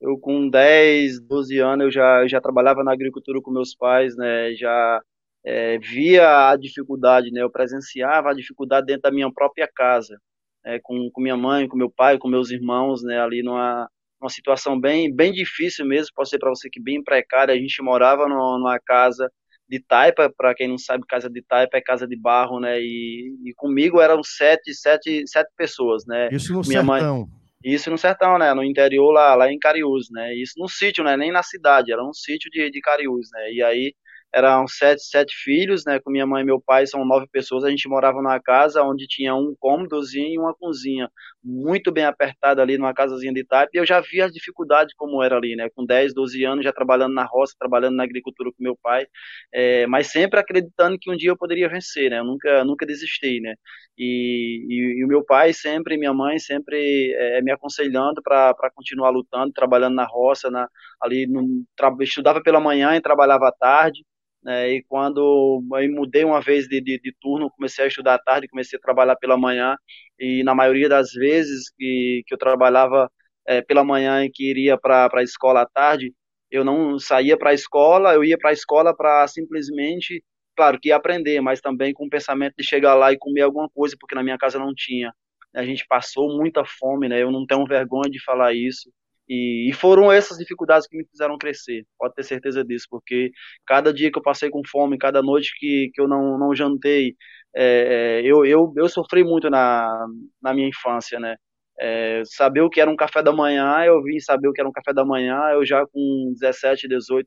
Eu 0.00 0.18
com 0.18 0.48
10, 0.50 1.20
12 1.20 1.58
anos 1.60 1.84
eu 1.86 1.90
já, 1.92 2.26
já 2.26 2.40
trabalhava 2.40 2.82
na 2.84 2.92
agricultura 2.92 3.40
com 3.40 3.52
meus 3.52 3.74
pais, 3.74 4.16
né? 4.16 4.52
Já 4.54 5.00
é, 5.44 5.78
via 5.78 6.50
a 6.50 6.56
dificuldade, 6.56 7.30
né? 7.30 7.42
Eu 7.42 7.50
presenciava 7.50 8.30
a 8.30 8.34
dificuldade 8.34 8.86
dentro 8.86 9.02
da 9.02 9.12
minha 9.12 9.32
própria 9.32 9.68
casa, 9.72 10.18
é, 10.64 10.80
com, 10.80 11.08
com 11.12 11.20
minha 11.20 11.36
mãe, 11.36 11.68
com 11.68 11.76
meu 11.76 11.90
pai, 11.90 12.18
com 12.18 12.28
meus 12.28 12.50
irmãos, 12.50 13.02
né? 13.04 13.20
Ali 13.20 13.42
numa 13.44 13.88
uma 14.22 14.30
situação 14.30 14.78
bem, 14.78 15.14
bem 15.14 15.32
difícil 15.32 15.86
mesmo, 15.86 16.12
posso 16.14 16.30
dizer 16.30 16.38
para 16.38 16.50
você 16.50 16.68
que 16.70 16.80
bem 16.80 17.02
precária. 17.02 17.54
A 17.54 17.58
gente 17.58 17.82
morava 17.82 18.26
numa 18.28 18.78
casa 18.78 19.30
de 19.68 19.80
taipa, 19.80 20.32
para 20.36 20.54
quem 20.54 20.68
não 20.68 20.76
sabe, 20.76 21.04
casa 21.08 21.30
de 21.30 21.42
taipa 21.42 21.78
é 21.78 21.80
casa 21.80 22.06
de 22.06 22.16
barro, 22.16 22.60
né? 22.60 22.80
E, 22.80 23.34
e 23.44 23.54
comigo 23.56 24.00
eram 24.00 24.22
sete, 24.22 24.74
sete, 24.74 25.24
sete 25.26 25.50
pessoas, 25.56 26.04
né? 26.06 26.28
Isso 26.30 26.52
no 26.52 26.60
Minha 26.60 26.84
sertão. 26.84 27.18
Mãe, 27.20 27.26
isso 27.64 27.90
no 27.90 27.96
sertão, 27.96 28.38
né? 28.38 28.52
No 28.52 28.62
interior 28.62 29.12
lá, 29.12 29.34
lá 29.34 29.50
em 29.50 29.58
Cariús, 29.58 30.08
né? 30.10 30.34
Isso 30.34 30.54
no 30.58 30.68
sítio, 30.68 31.02
né? 31.02 31.16
Nem 31.16 31.32
na 31.32 31.42
cidade, 31.42 31.92
era 31.92 32.04
um 32.04 32.12
sítio 32.12 32.50
de, 32.50 32.70
de 32.70 32.80
Cariús, 32.80 33.28
né? 33.32 33.52
E 33.52 33.62
aí 33.62 33.94
eram 34.34 34.66
sete, 34.66 35.02
sete 35.04 35.34
filhos, 35.36 35.84
né? 35.84 36.00
Com 36.00 36.10
minha 36.10 36.26
mãe 36.26 36.42
e 36.42 36.46
meu 36.46 36.60
pai, 36.60 36.86
são 36.86 37.04
nove 37.04 37.26
pessoas. 37.30 37.64
A 37.64 37.70
gente 37.70 37.88
morava 37.88 38.18
numa 38.18 38.40
casa 38.40 38.82
onde 38.82 39.06
tinha 39.06 39.34
um 39.34 39.54
cômodozinho 39.58 40.34
e 40.34 40.38
uma 40.38 40.54
cozinha, 40.54 41.10
muito 41.42 41.92
bem 41.92 42.04
apertada 42.04 42.62
ali, 42.62 42.78
numa 42.78 42.94
casazinha 42.94 43.32
de 43.32 43.44
type. 43.44 43.70
E 43.74 43.78
eu 43.78 43.86
já 43.86 44.00
vi 44.00 44.20
as 44.22 44.32
dificuldades 44.32 44.94
como 44.96 45.22
era 45.22 45.36
ali, 45.36 45.56
né? 45.56 45.68
Com 45.74 45.84
10, 45.84 46.14
12 46.14 46.44
anos, 46.44 46.64
já 46.64 46.72
trabalhando 46.72 47.14
na 47.14 47.24
roça, 47.24 47.54
trabalhando 47.58 47.96
na 47.96 48.04
agricultura 48.04 48.50
com 48.50 48.62
meu 48.62 48.76
pai, 48.82 49.06
é, 49.52 49.86
mas 49.86 50.08
sempre 50.08 50.38
acreditando 50.40 50.98
que 50.98 51.10
um 51.10 51.16
dia 51.16 51.30
eu 51.30 51.36
poderia 51.36 51.68
vencer, 51.68 52.10
né? 52.10 52.18
Eu 52.20 52.24
nunca, 52.24 52.64
nunca 52.64 52.86
desisti, 52.86 53.40
né? 53.40 53.54
E, 53.98 54.64
e, 54.68 55.00
e 55.00 55.04
o 55.04 55.08
meu 55.08 55.24
pai 55.24 55.52
sempre, 55.52 55.98
minha 55.98 56.12
mãe 56.14 56.38
sempre 56.38 57.12
é, 57.14 57.42
me 57.42 57.52
aconselhando 57.52 58.22
para 58.22 58.54
continuar 58.74 59.10
lutando, 59.10 59.52
trabalhando 59.52 59.94
na 59.94 60.04
roça, 60.06 60.50
na, 60.50 60.68
ali 61.00 61.26
no, 61.26 61.64
estudava 62.00 62.42
pela 62.42 62.60
manhã 62.60 62.96
e 62.96 63.00
trabalhava 63.00 63.48
à 63.48 63.52
tarde. 63.52 64.04
Né, 64.42 64.74
e 64.74 64.82
quando 64.84 65.62
eu 65.72 65.90
mudei 65.90 66.24
uma 66.24 66.40
vez 66.40 66.66
de, 66.66 66.80
de, 66.80 66.98
de, 67.00 67.14
turno, 67.20 67.50
comecei 67.50 67.84
a 67.84 67.88
estudar 67.88 68.14
à 68.14 68.18
tarde, 68.18 68.48
comecei 68.48 68.76
a 68.76 68.82
trabalhar 68.82 69.14
pela 69.16 69.36
manhã, 69.38 69.76
e 70.18 70.42
na 70.42 70.54
maioria 70.54 70.88
das 70.88 71.12
vezes 71.12 71.70
que, 71.78 72.22
que 72.26 72.34
eu 72.34 72.38
trabalhava 72.38 73.08
é, 73.46 73.62
pela 73.62 73.84
manhã 73.84 74.24
e 74.24 74.30
que 74.30 74.48
iria 74.50 74.76
para 74.78 75.08
a 75.12 75.22
escola 75.22 75.62
à 75.62 75.66
tarde, 75.66 76.12
eu 76.50 76.64
não 76.64 76.98
saía 76.98 77.36
para 77.38 77.50
a 77.50 77.54
escola, 77.54 78.14
eu 78.14 78.24
ia 78.24 78.36
para 78.38 78.50
a 78.50 78.52
escola 78.52 78.94
para 78.94 79.26
simplesmente, 79.28 80.22
claro, 80.56 80.78
que 80.80 80.92
aprender, 80.92 81.40
mas 81.40 81.60
também 81.60 81.94
com 81.94 82.06
o 82.06 82.10
pensamento 82.10 82.54
de 82.58 82.64
chegar 82.64 82.94
lá 82.94 83.12
e 83.12 83.18
comer 83.18 83.42
alguma 83.42 83.68
coisa, 83.70 83.96
porque 83.98 84.14
na 84.14 84.22
minha 84.22 84.38
casa 84.38 84.58
não 84.58 84.74
tinha. 84.74 85.12
A 85.54 85.64
gente 85.64 85.86
passou 85.86 86.36
muita 86.36 86.64
fome, 86.64 87.08
né? 87.08 87.22
Eu 87.22 87.30
não 87.30 87.46
tenho 87.46 87.64
vergonha 87.66 88.10
de 88.10 88.22
falar 88.22 88.54
isso. 88.54 88.90
E, 89.32 89.70
e, 89.70 89.72
foram 89.72 90.12
essas 90.12 90.36
dificuldades 90.36 90.86
que 90.86 90.96
me 90.96 91.06
fizeram 91.06 91.38
crescer, 91.38 91.86
pode 91.98 92.14
ter 92.14 92.22
certeza 92.24 92.62
disso, 92.62 92.86
porque 92.90 93.30
cada 93.66 93.92
dia 93.92 94.12
que 94.12 94.18
eu 94.18 94.22
passei 94.22 94.50
com 94.50 94.60
fome, 94.70 94.98
cada 94.98 95.22
noite 95.22 95.52
que, 95.58 95.90
que 95.94 96.00
eu 96.02 96.06
não, 96.06 96.38
não 96.38 96.54
jantei, 96.54 97.16
é, 97.56 98.20
é, 98.20 98.26
eu, 98.26 98.44
eu, 98.44 98.72
eu 98.76 98.88
sofri 98.90 99.24
muito 99.24 99.48
na, 99.48 100.06
na 100.42 100.52
minha 100.52 100.68
infância, 100.68 101.18
né? 101.18 101.36
É, 101.80 102.22
saber 102.26 102.60
o 102.60 102.68
que 102.70 102.80
era 102.80 102.90
um 102.90 102.96
café 102.96 103.22
da 103.22 103.32
manhã, 103.32 103.82
eu 103.84 104.02
vim 104.02 104.20
saber 104.20 104.48
o 104.48 104.52
que 104.52 104.60
era 104.60 104.68
um 104.68 104.72
café 104.72 104.92
da 104.92 105.04
manhã, 105.04 105.38
eu 105.54 105.64
já 105.64 105.86
com 105.86 106.32
17, 106.38 106.86
18, 106.88 107.26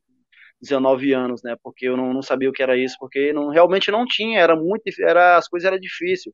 19 0.61 1.13
anos, 1.13 1.41
né? 1.43 1.55
Porque 1.63 1.87
eu 1.87 1.97
não, 1.97 2.13
não 2.13 2.21
sabia 2.21 2.49
o 2.49 2.53
que 2.53 2.61
era 2.63 2.77
isso, 2.77 2.95
porque 2.99 3.33
não, 3.33 3.49
realmente 3.49 3.91
não 3.91 4.05
tinha, 4.05 4.39
era 4.39 4.55
muito, 4.55 4.83
era, 5.01 5.37
as 5.37 5.47
coisas 5.47 5.67
eram 5.67 5.79
difíceis. 5.79 6.33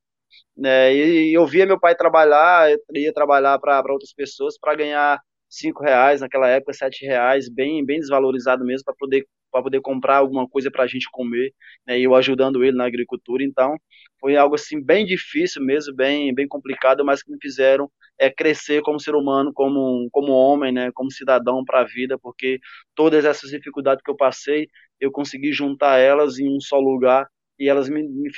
Né? 0.58 0.94
E 0.94 1.34
eu 1.34 1.46
via 1.48 1.66
meu 1.66 1.80
pai 1.80 1.96
trabalhar, 1.96 2.72
eu 2.72 2.80
ia 2.96 3.14
trabalhar 3.14 3.60
para 3.60 3.82
outras 3.92 4.14
pessoas 4.14 4.58
para 4.60 4.76
ganhar 4.76 5.20
cinco 5.52 5.84
reais 5.84 6.22
naquela 6.22 6.48
época, 6.48 6.74
sete 6.74 7.06
reais, 7.06 7.50
bem, 7.50 7.86
bem 7.86 8.00
desvalorizado 8.00 8.66
mesmo 8.66 8.86
para 8.86 8.96
poder 8.98 9.26
para 9.52 9.62
poder 9.64 9.82
comprar 9.82 10.18
alguma 10.18 10.48
coisa 10.48 10.72
para 10.72 10.84
a 10.86 10.88
gente 10.88 11.10
comer, 11.12 11.54
né, 11.86 12.00
e 12.00 12.04
eu 12.06 12.16
ajudando 12.16 12.64
ele 12.64 12.78
na 12.78 12.86
agricultura, 12.86 13.44
então 13.44 13.76
foi 14.20 14.38
algo 14.38 14.56
assim 14.56 14.82
bem 14.82 15.06
difícil 15.06 15.62
mesmo, 15.64 15.94
bem, 15.94 16.34
bem 16.34 16.48
complicado, 16.48 17.04
mas 17.04 17.22
que 17.22 17.32
me 17.32 17.38
fizeram 17.42 17.92
é, 18.18 18.30
crescer 18.30 18.82
como 18.82 19.00
ser 19.00 19.16
humano, 19.16 19.52
como, 19.54 20.08
como 20.12 20.32
homem, 20.32 20.72
né, 20.72 20.90
como 20.94 21.12
cidadão 21.12 21.66
para 21.66 21.82
a 21.82 21.84
vida, 21.86 22.18
porque 22.20 22.60
todas 22.96 23.26
essas 23.26 23.50
dificuldades 23.50 24.04
que 24.04 24.12
eu 24.12 24.16
passei, 24.16 24.70
eu 25.00 25.12
consegui 25.12 25.52
juntar 25.52 25.98
elas 25.98 26.40
em 26.40 26.48
um 26.48 26.60
só 26.62 26.80
lugar 26.80 27.28
e 27.60 27.68
elas 27.70 27.90
me, 27.90 28.04
me, 28.04 28.30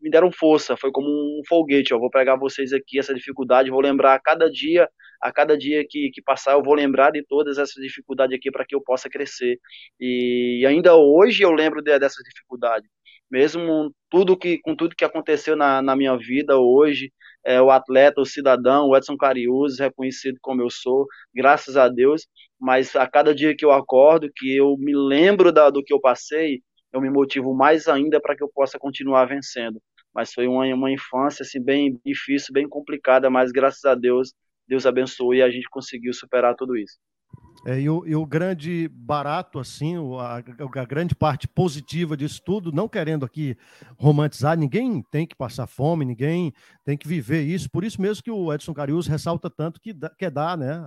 me 0.00 0.10
deram 0.10 0.32
força, 0.32 0.76
foi 0.76 0.90
como 0.90 1.08
um 1.08 1.42
foguete, 1.48 1.92
eu 1.92 2.00
vou 2.00 2.10
pegar 2.10 2.36
vocês 2.36 2.72
aqui, 2.72 2.98
essa 2.98 3.14
dificuldade, 3.14 3.70
vou 3.70 3.80
lembrar 3.80 4.18
cada 4.20 4.50
dia, 4.50 4.88
a 5.20 5.32
cada 5.32 5.56
dia 5.56 5.84
que, 5.88 6.10
que 6.10 6.22
passar, 6.22 6.52
eu 6.52 6.62
vou 6.62 6.74
lembrar 6.74 7.10
de 7.10 7.22
todas 7.22 7.58
essas 7.58 7.82
dificuldades 7.82 8.36
aqui 8.36 8.50
para 8.50 8.64
que 8.64 8.74
eu 8.74 8.80
possa 8.80 9.08
crescer, 9.08 9.58
e 10.00 10.64
ainda 10.66 10.96
hoje 10.96 11.42
eu 11.42 11.52
lembro 11.52 11.82
de, 11.82 11.98
dessas 11.98 12.22
dificuldades, 12.24 12.88
mesmo 13.30 13.92
tudo 14.10 14.36
que, 14.36 14.58
com 14.58 14.74
tudo 14.76 14.94
que 14.96 15.04
aconteceu 15.04 15.56
na, 15.56 15.82
na 15.82 15.96
minha 15.96 16.16
vida 16.16 16.58
hoje, 16.58 17.12
é, 17.44 17.60
o 17.60 17.70
atleta, 17.70 18.20
o 18.20 18.26
cidadão, 18.26 18.88
o 18.88 18.96
Edson 18.96 19.16
Cariús, 19.16 19.78
reconhecido 19.78 20.38
como 20.40 20.62
eu 20.62 20.70
sou, 20.70 21.06
graças 21.34 21.76
a 21.76 21.88
Deus, 21.88 22.26
mas 22.58 22.94
a 22.96 23.06
cada 23.06 23.34
dia 23.34 23.54
que 23.56 23.64
eu 23.64 23.72
acordo, 23.72 24.30
que 24.34 24.56
eu 24.56 24.76
me 24.78 24.94
lembro 24.96 25.52
da, 25.52 25.70
do 25.70 25.82
que 25.82 25.92
eu 25.92 26.00
passei, 26.00 26.60
eu 26.92 27.00
me 27.00 27.10
motivo 27.10 27.54
mais 27.54 27.88
ainda 27.88 28.20
para 28.20 28.34
que 28.36 28.42
eu 28.42 28.50
possa 28.52 28.78
continuar 28.78 29.26
vencendo. 29.26 29.80
Mas 30.14 30.32
foi 30.32 30.46
uma, 30.46 30.64
uma 30.74 30.90
infância 30.90 31.42
assim 31.42 31.62
bem 31.62 32.00
difícil, 32.04 32.52
bem 32.52 32.68
complicada, 32.68 33.28
mas 33.28 33.52
graças 33.52 33.84
a 33.84 33.94
Deus, 33.94 34.32
Deus 34.68 34.86
abençoou 34.86 35.34
e 35.34 35.42
a 35.42 35.50
gente 35.50 35.68
conseguiu 35.68 36.12
superar 36.12 36.54
tudo 36.54 36.76
isso. 36.76 36.98
É, 37.66 37.80
e, 37.80 37.90
o, 37.90 38.06
e, 38.06 38.14
o, 38.14 38.24
grande 38.24 38.88
barato, 38.92 39.58
assim, 39.58 39.96
a, 40.20 40.36
a, 40.36 40.84
grande 40.84 41.16
parte 41.16 41.48
positiva 41.48 42.16
disso 42.16 42.40
tudo, 42.44 42.70
não 42.70 42.88
querendo 42.88 43.24
aqui 43.24 43.56
romantizar, 43.98 44.56
ninguém 44.56 45.02
tem 45.10 45.26
que 45.26 45.34
passar 45.34 45.66
fome, 45.66 46.04
ninguém 46.04 46.52
tem 46.84 46.96
que 46.96 47.08
viver 47.08 47.42
isso. 47.42 47.68
Por 47.68 47.82
isso 47.82 48.00
mesmo 48.00 48.22
que 48.22 48.30
o 48.30 48.52
Edson 48.54 48.72
Carius 48.72 49.08
ressalta 49.08 49.50
tanto 49.50 49.80
que 49.80 49.92
quer 50.16 50.30
dar 50.30 50.56
né, 50.56 50.80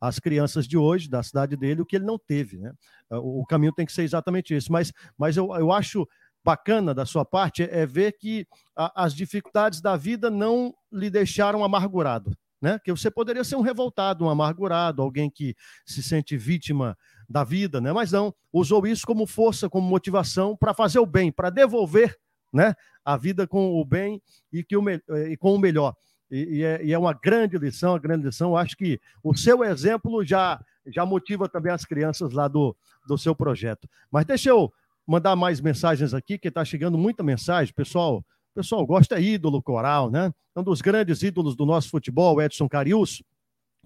às 0.00 0.20
crianças 0.20 0.68
de 0.68 0.78
hoje, 0.78 1.10
da 1.10 1.20
cidade 1.20 1.56
dele, 1.56 1.82
o 1.82 1.86
que 1.86 1.96
ele 1.96 2.04
não 2.04 2.18
teve. 2.18 2.58
Né? 2.58 2.72
O, 3.10 3.40
o 3.40 3.46
caminho 3.46 3.72
tem 3.72 3.84
que 3.84 3.92
ser 3.92 4.02
exatamente 4.02 4.54
isso. 4.54 4.70
Mas, 4.70 4.92
mas 5.18 5.36
eu, 5.36 5.52
eu 5.56 5.72
acho 5.72 6.06
bacana 6.44 6.94
da 6.94 7.04
sua 7.04 7.24
parte 7.24 7.64
é, 7.64 7.80
é 7.80 7.86
ver 7.86 8.12
que 8.12 8.46
a, 8.76 9.04
as 9.04 9.14
dificuldades 9.14 9.80
da 9.80 9.96
vida 9.96 10.30
não 10.30 10.72
lhe 10.92 11.10
deixaram 11.10 11.64
amargurado 11.64 12.36
né? 12.60 12.78
Que 12.84 12.92
você 12.92 13.10
poderia 13.10 13.44
ser 13.44 13.56
um 13.56 13.60
revoltado, 13.60 14.24
um 14.24 14.30
amargurado, 14.30 15.02
alguém 15.02 15.30
que 15.30 15.54
se 15.86 16.02
sente 16.02 16.36
vítima 16.36 16.96
da 17.28 17.44
vida, 17.44 17.80
né? 17.80 17.92
Mas 17.92 18.12
não, 18.12 18.34
usou 18.52 18.86
isso 18.86 19.06
como 19.06 19.26
força, 19.26 19.68
como 19.68 19.88
motivação 19.88 20.56
para 20.56 20.74
fazer 20.74 20.98
o 20.98 21.06
bem, 21.06 21.32
para 21.32 21.50
devolver, 21.50 22.16
né? 22.52 22.74
A 23.04 23.16
vida 23.16 23.46
com 23.46 23.80
o 23.80 23.84
bem 23.84 24.20
e, 24.52 24.62
que 24.62 24.76
o, 24.76 24.84
e 24.90 25.36
com 25.36 25.54
o 25.54 25.58
melhor. 25.58 25.94
E, 26.30 26.58
e, 26.58 26.64
é, 26.64 26.84
e, 26.84 26.92
é, 26.92 26.98
uma 26.98 27.12
grande 27.12 27.58
lição, 27.58 27.92
uma 27.92 27.98
grande 27.98 28.26
lição. 28.26 28.50
Eu 28.50 28.56
acho 28.56 28.76
que 28.76 29.00
o 29.22 29.34
seu 29.34 29.64
exemplo 29.64 30.24
já, 30.24 30.62
já 30.86 31.04
motiva 31.04 31.48
também 31.48 31.72
as 31.72 31.84
crianças 31.84 32.32
lá 32.32 32.46
do, 32.46 32.76
do 33.06 33.18
seu 33.18 33.34
projeto. 33.34 33.88
Mas 34.10 34.24
deixa 34.26 34.50
eu 34.50 34.72
mandar 35.06 35.34
mais 35.34 35.60
mensagens 35.60 36.14
aqui, 36.14 36.38
que 36.38 36.48
está 36.48 36.64
chegando 36.64 36.96
muita 36.96 37.22
mensagem. 37.22 37.74
Pessoal, 37.74 38.24
o 38.52 38.54
pessoal 38.54 38.84
gosta 38.86 39.16
é 39.16 39.22
ídolo 39.22 39.62
coral, 39.62 40.10
né? 40.10 40.32
Um 40.56 40.62
dos 40.62 40.80
grandes 40.80 41.22
ídolos 41.22 41.54
do 41.54 41.64
nosso 41.64 41.88
futebol, 41.88 42.40
Edson 42.42 42.68
Carius. 42.68 43.22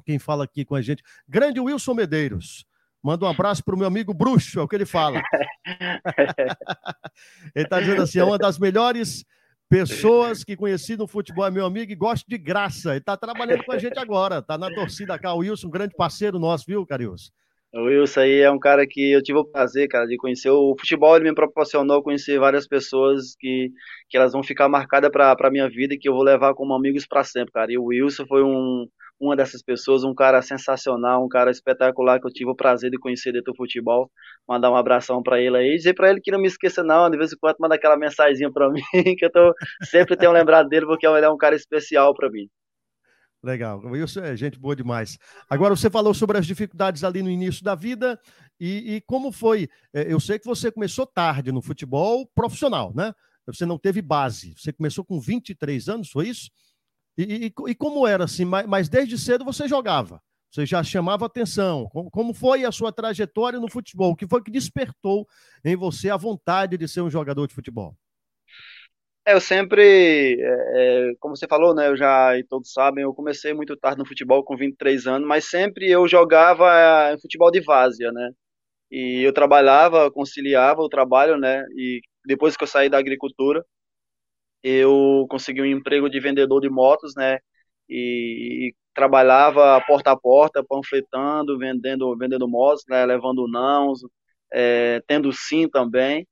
Quem 0.05 0.19
fala 0.19 0.45
aqui 0.45 0.65
com 0.65 0.75
a 0.75 0.83
gente, 0.83 1.03
grande 1.29 1.61
Wilson 1.61 1.95
Medeiros. 1.95 2.67
Manda 3.03 3.27
um 3.27 3.29
abraço 3.29 3.63
para 3.63 3.75
o 3.75 3.79
meu 3.79 3.87
amigo 3.87 4.15
Bruxo, 4.15 4.59
é 4.59 4.63
o 4.63 4.69
que 4.69 4.75
ele 4.75 4.87
fala. 4.87 5.23
ele 7.55 7.65
está 7.65 7.79
dizendo 7.79 8.03
assim: 8.03 8.19
é 8.19 8.25
uma 8.25 8.39
das 8.39 8.59
melhores 8.59 9.25
pessoas 9.69 10.43
que 10.43 10.57
conheci 10.57 10.97
no 10.97 11.07
futebol, 11.07 11.47
é 11.47 11.51
meu 11.51 11.67
amigo 11.67 11.93
e 11.93 11.95
gosto 11.95 12.27
de 12.27 12.39
graça. 12.39 12.91
Ele 12.91 12.99
está 12.99 13.17
trabalhando 13.17 13.63
com 13.65 13.73
a 13.73 13.79
gente 13.79 13.99
agora, 13.99 14.39
está 14.39 14.57
na 14.57 14.71
torcida 14.75 15.19
cá. 15.19 15.35
O 15.35 15.39
Wilson, 15.39 15.67
um 15.67 15.71
grande 15.71 15.95
parceiro 15.95 16.39
nosso, 16.39 16.65
viu, 16.67 16.87
Carius? 16.87 17.31
O 17.75 17.87
Wilson 17.87 18.21
aí 18.21 18.41
é 18.41 18.51
um 18.51 18.59
cara 18.59 18.87
que 18.87 19.11
eu 19.13 19.21
tive 19.21 19.39
o 19.41 19.45
prazer, 19.45 19.89
cara, 19.89 20.07
de 20.07 20.17
conhecer. 20.17 20.49
O 20.49 20.77
futebol 20.79 21.17
ele 21.17 21.29
me 21.29 21.35
proporcionou 21.35 22.05
conhecer 22.05 22.39
várias 22.39 22.69
pessoas 22.69 23.35
que, 23.37 23.73
que 24.09 24.17
elas 24.17 24.33
vão 24.33 24.45
ficar 24.45 24.69
marcadas 24.69 25.11
para 25.11 25.35
a 25.37 25.51
minha 25.51 25.69
vida 25.69 25.93
e 25.95 25.99
que 25.99 26.09
eu 26.09 26.13
vou 26.15 26.23
levar 26.23 26.55
como 26.55 26.73
amigos 26.73 27.05
para 27.05 27.25
sempre, 27.25 27.51
cara. 27.53 27.73
E 27.73 27.77
o 27.77 27.87
Wilson 27.87 28.27
foi 28.29 28.45
um, 28.45 28.87
uma 29.19 29.35
dessas 29.35 29.61
pessoas, 29.61 30.05
um 30.05 30.15
cara 30.15 30.41
sensacional, 30.41 31.25
um 31.25 31.29
cara 31.29 31.51
espetacular 31.51 32.21
que 32.21 32.29
eu 32.29 32.33
tive 32.33 32.51
o 32.51 32.55
prazer 32.55 32.93
de 32.93 32.99
conhecer 32.99 33.33
dentro 33.33 33.53
do 33.53 33.57
futebol. 33.57 34.09
Mandar 34.49 34.71
um 34.71 34.77
abração 34.77 35.21
para 35.21 35.41
ele 35.41 35.57
aí, 35.57 35.77
dizer 35.77 35.95
para 35.95 36.11
ele 36.11 36.21
que 36.21 36.31
não 36.31 36.39
me 36.41 36.47
esqueça 36.47 36.85
não, 36.85 37.11
de 37.11 37.19
vez 37.19 37.33
em 37.33 37.37
quando 37.41 37.57
manda 37.59 37.75
aquela 37.75 37.97
mensagenzinha 37.97 38.53
para 38.53 38.71
mim, 38.71 38.83
que 39.19 39.25
eu 39.25 39.33
tô 39.33 39.53
sempre 39.83 40.17
tenho 40.17 40.31
lembrado 40.31 40.69
dele 40.69 40.87
porque 40.87 41.07
ele 41.09 41.27
é 41.27 41.31
um 41.31 41.37
cara 41.37 41.57
especial 41.57 42.15
para 42.15 42.31
mim. 42.31 42.49
Legal. 43.45 43.79
Wilson 43.85 44.21
é 44.21 44.35
gente 44.35 44.59
boa 44.59 44.75
demais. 44.75 45.19
Agora, 45.51 45.77
você 45.77 45.91
falou 45.91 46.15
sobre 46.15 46.39
as 46.39 46.47
dificuldades 46.47 47.05
ali 47.05 47.23
no 47.23 47.31
início 47.31 47.63
da 47.63 47.75
vida 47.75 48.19
e, 48.59 48.95
e 48.95 49.01
como 49.03 49.31
foi. 49.31 49.69
É, 49.93 50.11
eu 50.11 50.19
sei 50.19 50.39
que 50.39 50.47
você 50.47 50.73
começou 50.73 51.07
tarde 51.07 51.53
no 51.53 51.61
futebol 51.61 52.27
profissional, 52.35 52.93
né? 52.95 53.13
Você 53.47 53.67
não 53.67 53.79
teve 53.79 54.01
base. 54.01 54.55
Você 54.57 54.73
começou 54.73 55.05
com 55.05 55.21
23 55.21 55.89
anos, 55.91 56.11
foi 56.11 56.29
isso? 56.29 56.51
E, 57.19 57.53
e, 57.55 57.71
e 57.71 57.75
como 57.75 58.07
era 58.07 58.25
assim? 58.25 58.47
Mas, 58.47 58.67
mas, 58.67 58.89
desde 58.89 59.19
cedo 59.19 59.45
você 59.45 59.69
jogava. 59.69 60.23
Você 60.51 60.65
já 60.65 60.83
chamava 60.83 61.27
atenção. 61.27 61.87
Como 62.11 62.33
foi 62.33 62.65
a 62.65 62.73
sua 62.73 62.93
trajetória 62.93 63.61
no 63.61 63.71
futebol? 63.71 64.13
O 64.13 64.17
que 64.17 64.27
foi 64.27 64.43
que 64.43 64.51
despertou 64.51 65.27
em 65.63 65.77
você 65.77 66.09
a 66.09 66.17
vontade 66.17 66.79
de 66.79 66.89
ser 66.89 67.03
um 67.03 67.11
jogador 67.11 67.47
de 67.47 67.55
futebol? 67.55 67.95
É, 69.27 69.33
eu 69.33 69.41
sempre, 69.41 70.37
é, 70.41 71.11
é, 71.11 71.15
como 71.19 71.35
você 71.37 71.47
falou, 71.47 71.75
né, 71.75 71.89
eu 71.89 71.97
já, 71.97 72.37
e 72.39 72.45
todos 72.45 72.73
sabem, 72.73 73.05
eu 73.05 73.15
comecei 73.15 73.55
muito 73.55 73.75
tarde 73.77 73.99
no 73.99 74.07
futebol, 74.07 74.45
com 74.45 74.55
23 74.57 75.07
anos, 75.07 75.27
mas 75.27 75.49
sempre 75.49 75.91
eu 75.91 76.07
jogava 76.07 76.71
é, 77.13 77.19
futebol 77.19 77.51
de 77.51 77.61
várzea, 77.63 78.13
né, 78.13 78.31
e 78.91 79.23
eu 79.25 79.33
trabalhava, 79.35 80.11
conciliava 80.11 80.83
o 80.83 80.89
trabalho, 80.89 81.39
né, 81.39 81.65
e 81.77 82.01
depois 82.27 82.57
que 82.57 82.65
eu 82.65 82.69
saí 82.69 82.89
da 82.91 82.99
agricultura, 82.99 83.65
eu 84.63 85.27
consegui 85.29 85.61
um 85.63 85.67
emprego 85.67 86.09
de 86.09 86.21
vendedor 86.21 86.61
de 86.61 86.71
motos, 86.71 87.15
né, 87.17 87.39
e, 87.89 88.69
e 88.71 88.75
trabalhava 88.95 89.81
porta 89.87 90.13
a 90.13 90.17
porta, 90.19 90.65
panfletando, 90.67 91.59
vendendo, 91.59 92.17
vendendo 92.17 92.49
motos, 92.49 92.85
né, 92.89 93.05
levando 93.07 93.49
nãos, 93.49 94.01
é, 94.53 95.01
tendo 95.07 95.33
sim 95.33 95.69
também, 95.69 96.27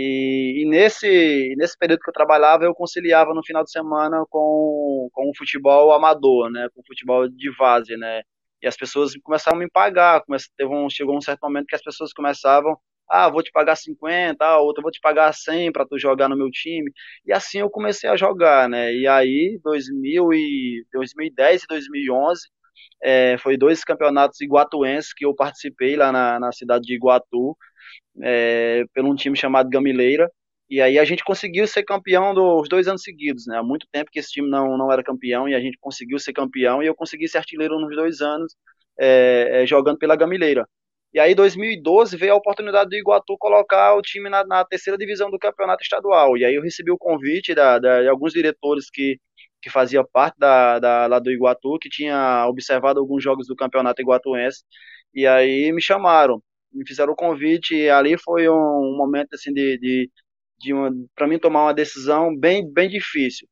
e, 0.00 0.62
e, 0.62 0.64
nesse, 0.64 1.54
nesse 1.56 1.76
período 1.76 2.00
que 2.00 2.10
eu 2.10 2.14
trabalhava, 2.14 2.64
eu 2.64 2.72
conciliava 2.72 3.34
no 3.34 3.44
final 3.44 3.64
de 3.64 3.72
semana 3.72 4.24
com, 4.30 5.08
com 5.12 5.28
o 5.28 5.36
futebol 5.36 5.92
amador, 5.92 6.48
né, 6.50 6.68
com 6.72 6.80
o 6.80 6.86
futebol 6.86 7.28
de 7.28 7.50
várzea, 7.56 7.96
né, 7.98 8.22
e 8.62 8.68
as 8.68 8.76
pessoas 8.76 9.12
começaram 9.24 9.56
a 9.56 9.60
me 9.60 9.68
pagar, 9.68 10.22
teve 10.56 10.72
um, 10.72 10.88
chegou 10.88 11.16
um 11.16 11.20
certo 11.20 11.40
momento 11.42 11.66
que 11.66 11.74
as 11.74 11.82
pessoas 11.82 12.12
começavam, 12.12 12.76
ah, 13.10 13.28
vou 13.28 13.42
te 13.42 13.50
pagar 13.50 13.74
50, 13.74 14.36
ah, 14.44 14.60
outra 14.60 14.82
vou 14.82 14.92
te 14.92 15.00
pagar 15.00 15.32
100 15.34 15.72
para 15.72 15.84
tu 15.84 15.98
jogar 15.98 16.28
no 16.28 16.36
meu 16.36 16.50
time, 16.50 16.92
e 17.26 17.32
assim 17.32 17.58
eu 17.58 17.68
comecei 17.68 18.08
a 18.08 18.16
jogar, 18.16 18.68
né, 18.68 18.94
e 18.94 19.08
aí 19.08 19.58
2000 19.64 20.32
e, 20.32 20.86
2010 20.92 21.64
e 21.64 21.66
2011, 21.66 22.40
é, 23.02 23.36
foi 23.38 23.56
dois 23.56 23.82
campeonatos 23.82 24.40
iguatuenses 24.40 25.12
que 25.12 25.26
eu 25.26 25.34
participei 25.34 25.96
lá 25.96 26.12
na, 26.12 26.38
na 26.38 26.52
cidade 26.52 26.84
de 26.84 26.94
Iguatu, 26.94 27.56
é, 28.22 28.84
pelo 28.94 29.10
um 29.10 29.14
time 29.14 29.36
chamado 29.36 29.70
Gamileira. 29.70 30.30
E 30.70 30.82
aí 30.82 30.98
a 30.98 31.04
gente 31.04 31.24
conseguiu 31.24 31.66
ser 31.66 31.82
campeão 31.82 32.34
dos 32.34 32.68
dois 32.68 32.86
anos 32.88 33.02
seguidos, 33.02 33.46
né? 33.46 33.56
Há 33.58 33.62
muito 33.62 33.86
tempo 33.90 34.10
que 34.10 34.18
esse 34.18 34.30
time 34.30 34.48
não, 34.50 34.76
não 34.76 34.92
era 34.92 35.02
campeão 35.02 35.48
e 35.48 35.54
a 35.54 35.60
gente 35.60 35.78
conseguiu 35.80 36.18
ser 36.18 36.32
campeão 36.34 36.82
e 36.82 36.86
eu 36.86 36.94
consegui 36.94 37.26
ser 37.26 37.38
artilheiro 37.38 37.78
nos 37.78 37.94
dois 37.96 38.20
anos 38.20 38.54
é, 38.98 39.62
é, 39.62 39.66
jogando 39.66 39.98
pela 39.98 40.16
Gamileira. 40.16 40.68
E 41.12 41.18
aí, 41.18 41.32
em 41.32 41.34
2012, 41.34 42.16
veio 42.16 42.34
a 42.34 42.36
oportunidade 42.36 42.90
do 42.90 42.96
Iguatu 42.96 43.36
colocar 43.38 43.94
o 43.94 44.02
time 44.02 44.28
na, 44.28 44.44
na, 44.44 44.64
terceira 44.64 44.98
divisão 44.98 45.30
do 45.30 45.38
campeonato 45.38 45.82
estadual. 45.82 46.36
E 46.36 46.44
aí 46.44 46.54
eu 46.54 46.62
recebi 46.62 46.90
o 46.90 46.98
convite 46.98 47.54
da, 47.54 47.78
da, 47.78 48.02
de 48.02 48.08
alguns 48.08 48.32
diretores 48.34 48.90
que, 48.90 49.18
que 49.62 49.70
faziam 49.70 50.06
parte 50.12 50.36
da, 50.38 50.78
da, 50.78 51.06
lá 51.06 51.18
do 51.18 51.30
Iguatu, 51.30 51.78
que 51.80 51.88
tinha 51.88 52.46
observado 52.46 53.00
alguns 53.00 53.22
jogos 53.24 53.46
do 53.46 53.56
campeonato 53.56 54.02
iguatuense. 54.02 54.62
E 55.14 55.26
aí 55.26 55.72
me 55.72 55.80
chamaram 55.80 56.42
me 56.72 56.86
fizeram 56.86 57.12
o 57.12 57.16
convite 57.16 57.74
e 57.74 57.90
ali 57.90 58.16
foi 58.18 58.48
um, 58.48 58.54
um 58.54 58.96
momento 58.96 59.34
assim 59.34 59.52
de, 59.52 59.78
de, 59.78 60.10
de 60.58 60.72
para 61.14 61.26
mim 61.26 61.38
tomar 61.38 61.64
uma 61.64 61.74
decisão 61.74 62.36
bem 62.36 62.70
bem 62.72 62.88
difícil 62.88 63.48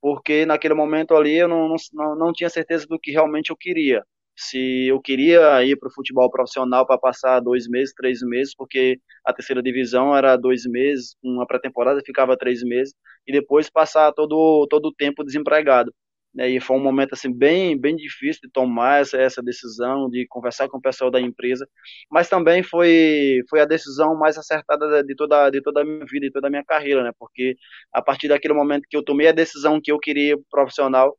porque 0.00 0.46
naquele 0.46 0.74
momento 0.74 1.14
ali 1.14 1.36
eu 1.36 1.48
não, 1.48 1.74
não, 1.92 2.16
não 2.16 2.32
tinha 2.32 2.50
certeza 2.50 2.86
do 2.88 2.98
que 2.98 3.10
realmente 3.12 3.50
eu 3.50 3.56
queria. 3.56 4.04
Se 4.38 4.86
eu 4.88 5.00
queria 5.00 5.64
ir 5.64 5.76
para 5.78 5.88
o 5.88 5.92
futebol 5.92 6.30
profissional 6.30 6.86
para 6.86 6.98
passar 6.98 7.40
dois 7.40 7.66
meses 7.68 7.94
três 7.94 8.20
meses 8.22 8.54
porque 8.54 9.00
a 9.24 9.32
terceira 9.32 9.62
divisão 9.62 10.14
era 10.16 10.36
dois 10.36 10.64
meses 10.66 11.16
uma 11.22 11.46
pré-temporada 11.46 12.00
ficava 12.04 12.36
três 12.36 12.62
meses 12.62 12.94
e 13.26 13.32
depois 13.32 13.70
passar 13.70 14.12
todo 14.12 14.66
todo 14.70 14.86
o 14.88 14.94
tempo 14.94 15.24
desempregado 15.24 15.92
né, 16.36 16.48
e 16.50 16.60
foi 16.60 16.76
um 16.76 16.82
momento 16.82 17.14
assim 17.14 17.32
bem 17.32 17.78
bem 17.80 17.96
difícil 17.96 18.42
de 18.44 18.50
tomar 18.50 19.00
essa, 19.02 19.16
essa 19.18 19.42
decisão 19.42 20.10
de 20.10 20.26
conversar 20.28 20.68
com 20.68 20.78
o 20.78 20.82
pessoal 20.82 21.10
da 21.10 21.20
empresa 21.20 21.68
mas 22.10 22.28
também 22.28 22.62
foi 22.62 23.42
foi 23.50 23.60
a 23.60 23.64
decisão 23.64 24.16
mais 24.16 24.38
acertada 24.38 25.02
de 25.04 25.16
toda 25.16 25.50
de 25.50 25.62
toda 25.62 25.82
a 25.82 25.84
minha 25.84 26.04
vida 26.06 26.26
e 26.26 26.30
toda 26.32 26.48
a 26.48 26.50
minha 26.50 26.64
carreira 26.64 27.02
né 27.04 27.12
porque 27.18 27.56
a 27.92 28.02
partir 28.02 28.28
daquele 28.28 28.54
momento 28.54 28.86
que 28.88 28.96
eu 28.96 29.04
tomei 29.04 29.28
a 29.28 29.32
decisão 29.32 29.80
que 29.82 29.92
eu 29.92 29.98
queria 29.98 30.36
profissional 30.50 31.16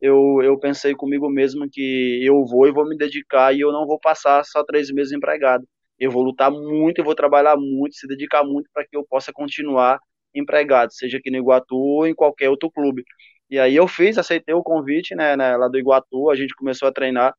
eu, 0.00 0.40
eu 0.42 0.58
pensei 0.58 0.94
comigo 0.94 1.28
mesmo 1.28 1.68
que 1.70 2.20
eu 2.24 2.44
vou 2.46 2.66
e 2.66 2.72
vou 2.72 2.88
me 2.88 2.96
dedicar 2.96 3.54
e 3.54 3.60
eu 3.60 3.70
não 3.72 3.86
vou 3.86 3.98
passar 4.00 4.44
só 4.44 4.64
três 4.64 4.90
meses 4.90 5.12
empregado. 5.12 5.66
Eu 5.98 6.10
vou 6.10 6.22
lutar 6.22 6.50
muito, 6.50 6.98
eu 7.00 7.04
vou 7.04 7.14
trabalhar 7.14 7.56
muito, 7.56 7.94
se 7.94 8.06
dedicar 8.06 8.42
muito 8.44 8.70
para 8.72 8.84
que 8.86 8.96
eu 8.96 9.04
possa 9.06 9.32
continuar 9.32 9.98
empregado, 10.34 10.92
seja 10.92 11.18
aqui 11.18 11.30
no 11.30 11.36
Iguatu 11.38 11.76
ou 11.76 12.06
em 12.06 12.14
qualquer 12.14 12.48
outro 12.48 12.70
clube. 12.70 13.04
E 13.50 13.58
aí 13.58 13.76
eu 13.76 13.88
fiz, 13.88 14.16
aceitei 14.16 14.54
o 14.54 14.62
convite, 14.62 15.14
né, 15.14 15.36
né 15.36 15.56
lá 15.56 15.68
do 15.68 15.78
Iguatu, 15.78 16.30
a 16.30 16.36
gente 16.36 16.54
começou 16.54 16.88
a 16.88 16.92
treinar. 16.92 17.34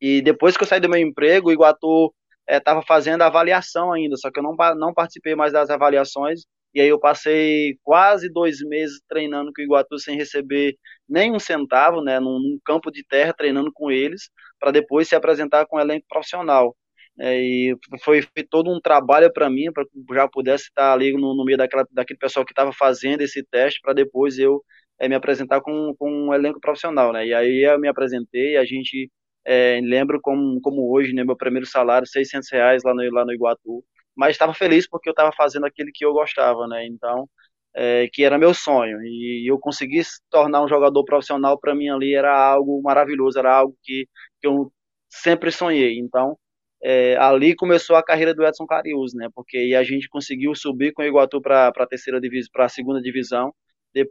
E 0.00 0.20
depois 0.22 0.56
que 0.56 0.62
eu 0.64 0.68
saí 0.68 0.80
do 0.80 0.88
meu 0.88 1.00
emprego, 1.00 1.48
o 1.48 1.52
Iguatu 1.52 2.12
estava 2.48 2.80
é, 2.80 2.86
fazendo 2.86 3.22
avaliação 3.22 3.92
ainda, 3.92 4.16
só 4.16 4.30
que 4.30 4.38
eu 4.38 4.42
não, 4.42 4.54
não 4.76 4.92
participei 4.94 5.34
mais 5.34 5.52
das 5.52 5.70
avaliações. 5.70 6.42
E 6.74 6.80
aí 6.80 6.88
eu 6.88 6.98
passei 7.00 7.78
quase 7.82 8.28
dois 8.30 8.60
meses 8.60 9.00
treinando 9.08 9.52
com 9.54 9.62
o 9.62 9.64
Iguatu 9.64 9.98
sem 9.98 10.16
receber 10.16 10.76
nem 11.08 11.32
um 11.32 11.38
centavo, 11.38 12.02
né, 12.02 12.20
num, 12.20 12.38
num 12.38 12.58
campo 12.64 12.90
de 12.90 13.04
terra, 13.06 13.32
treinando 13.32 13.70
com 13.72 13.90
eles, 13.90 14.30
para 14.58 14.72
depois 14.72 15.08
se 15.08 15.14
apresentar 15.14 15.66
com 15.66 15.76
o 15.76 15.80
elenco 15.80 16.06
profissional. 16.08 16.76
É, 17.18 17.40
e 17.40 17.76
foi 18.02 18.22
feito 18.22 18.48
todo 18.50 18.70
um 18.70 18.80
trabalho 18.80 19.32
para 19.32 19.48
mim, 19.48 19.72
para 19.72 19.84
já 20.14 20.28
pudesse 20.28 20.64
estar 20.64 20.92
ali 20.92 21.12
no, 21.12 21.34
no 21.34 21.44
meio 21.44 21.56
daquela, 21.56 21.86
daquele 21.92 22.18
pessoal 22.18 22.44
que 22.44 22.52
estava 22.52 22.72
fazendo 22.72 23.20
esse 23.20 23.42
teste, 23.44 23.80
para 23.80 23.92
depois 23.92 24.38
eu 24.38 24.62
é, 24.98 25.08
me 25.08 25.14
apresentar 25.14 25.60
com, 25.60 25.94
com 25.98 26.10
um 26.28 26.34
elenco 26.34 26.60
profissional, 26.60 27.12
né? 27.12 27.26
E 27.26 27.34
aí 27.34 27.64
eu 27.64 27.78
me 27.78 27.88
apresentei, 27.88 28.56
a 28.56 28.64
gente 28.64 29.10
é, 29.44 29.80
lembro 29.82 30.20
como, 30.20 30.60
como 30.60 30.92
hoje, 30.92 31.12
né, 31.12 31.24
meu 31.24 31.36
primeiro 31.36 31.66
salário, 31.66 32.06
600 32.06 32.50
reais 32.50 32.82
lá 32.84 32.94
no, 32.94 33.02
lá 33.12 33.24
no 33.24 33.32
Iguatu, 33.32 33.84
mas 34.16 34.32
estava 34.32 34.54
feliz 34.54 34.88
porque 34.88 35.08
eu 35.08 35.12
estava 35.12 35.32
fazendo 35.32 35.66
aquilo 35.66 35.90
que 35.92 36.04
eu 36.04 36.12
gostava, 36.12 36.66
né? 36.68 36.86
Então, 36.86 37.28
é, 37.74 38.08
que 38.12 38.24
era 38.24 38.38
meu 38.38 38.54
sonho 38.54 39.02
e 39.02 39.50
eu 39.50 39.58
consegui 39.58 40.00
tornar 40.30 40.62
um 40.62 40.68
jogador 40.68 41.04
profissional 41.04 41.58
para 41.58 41.74
mim 41.74 41.88
ali 41.88 42.14
era 42.14 42.32
algo 42.32 42.80
maravilhoso, 42.82 43.38
era 43.38 43.52
algo 43.52 43.76
que, 43.82 44.08
que 44.40 44.46
eu 44.46 44.72
sempre 45.10 45.50
sonhei. 45.50 45.98
Então, 45.98 46.38
é, 46.82 47.16
ali 47.16 47.54
começou 47.56 47.96
a 47.96 48.02
carreira 48.04 48.34
do 48.34 48.44
Edson 48.46 48.66
Carius, 48.66 49.14
né? 49.14 49.28
Porque 49.34 49.74
a 49.78 49.82
gente 49.82 50.08
conseguiu 50.08 50.54
subir 50.54 50.92
com 50.92 51.02
o 51.02 51.04
Iguatu 51.06 51.40
para 51.40 51.68
a 51.68 51.86
terceira 51.86 52.20
divisão, 52.20 52.50
para 52.52 52.66
a 52.66 52.68
segunda 52.68 53.00
divisão 53.02 53.52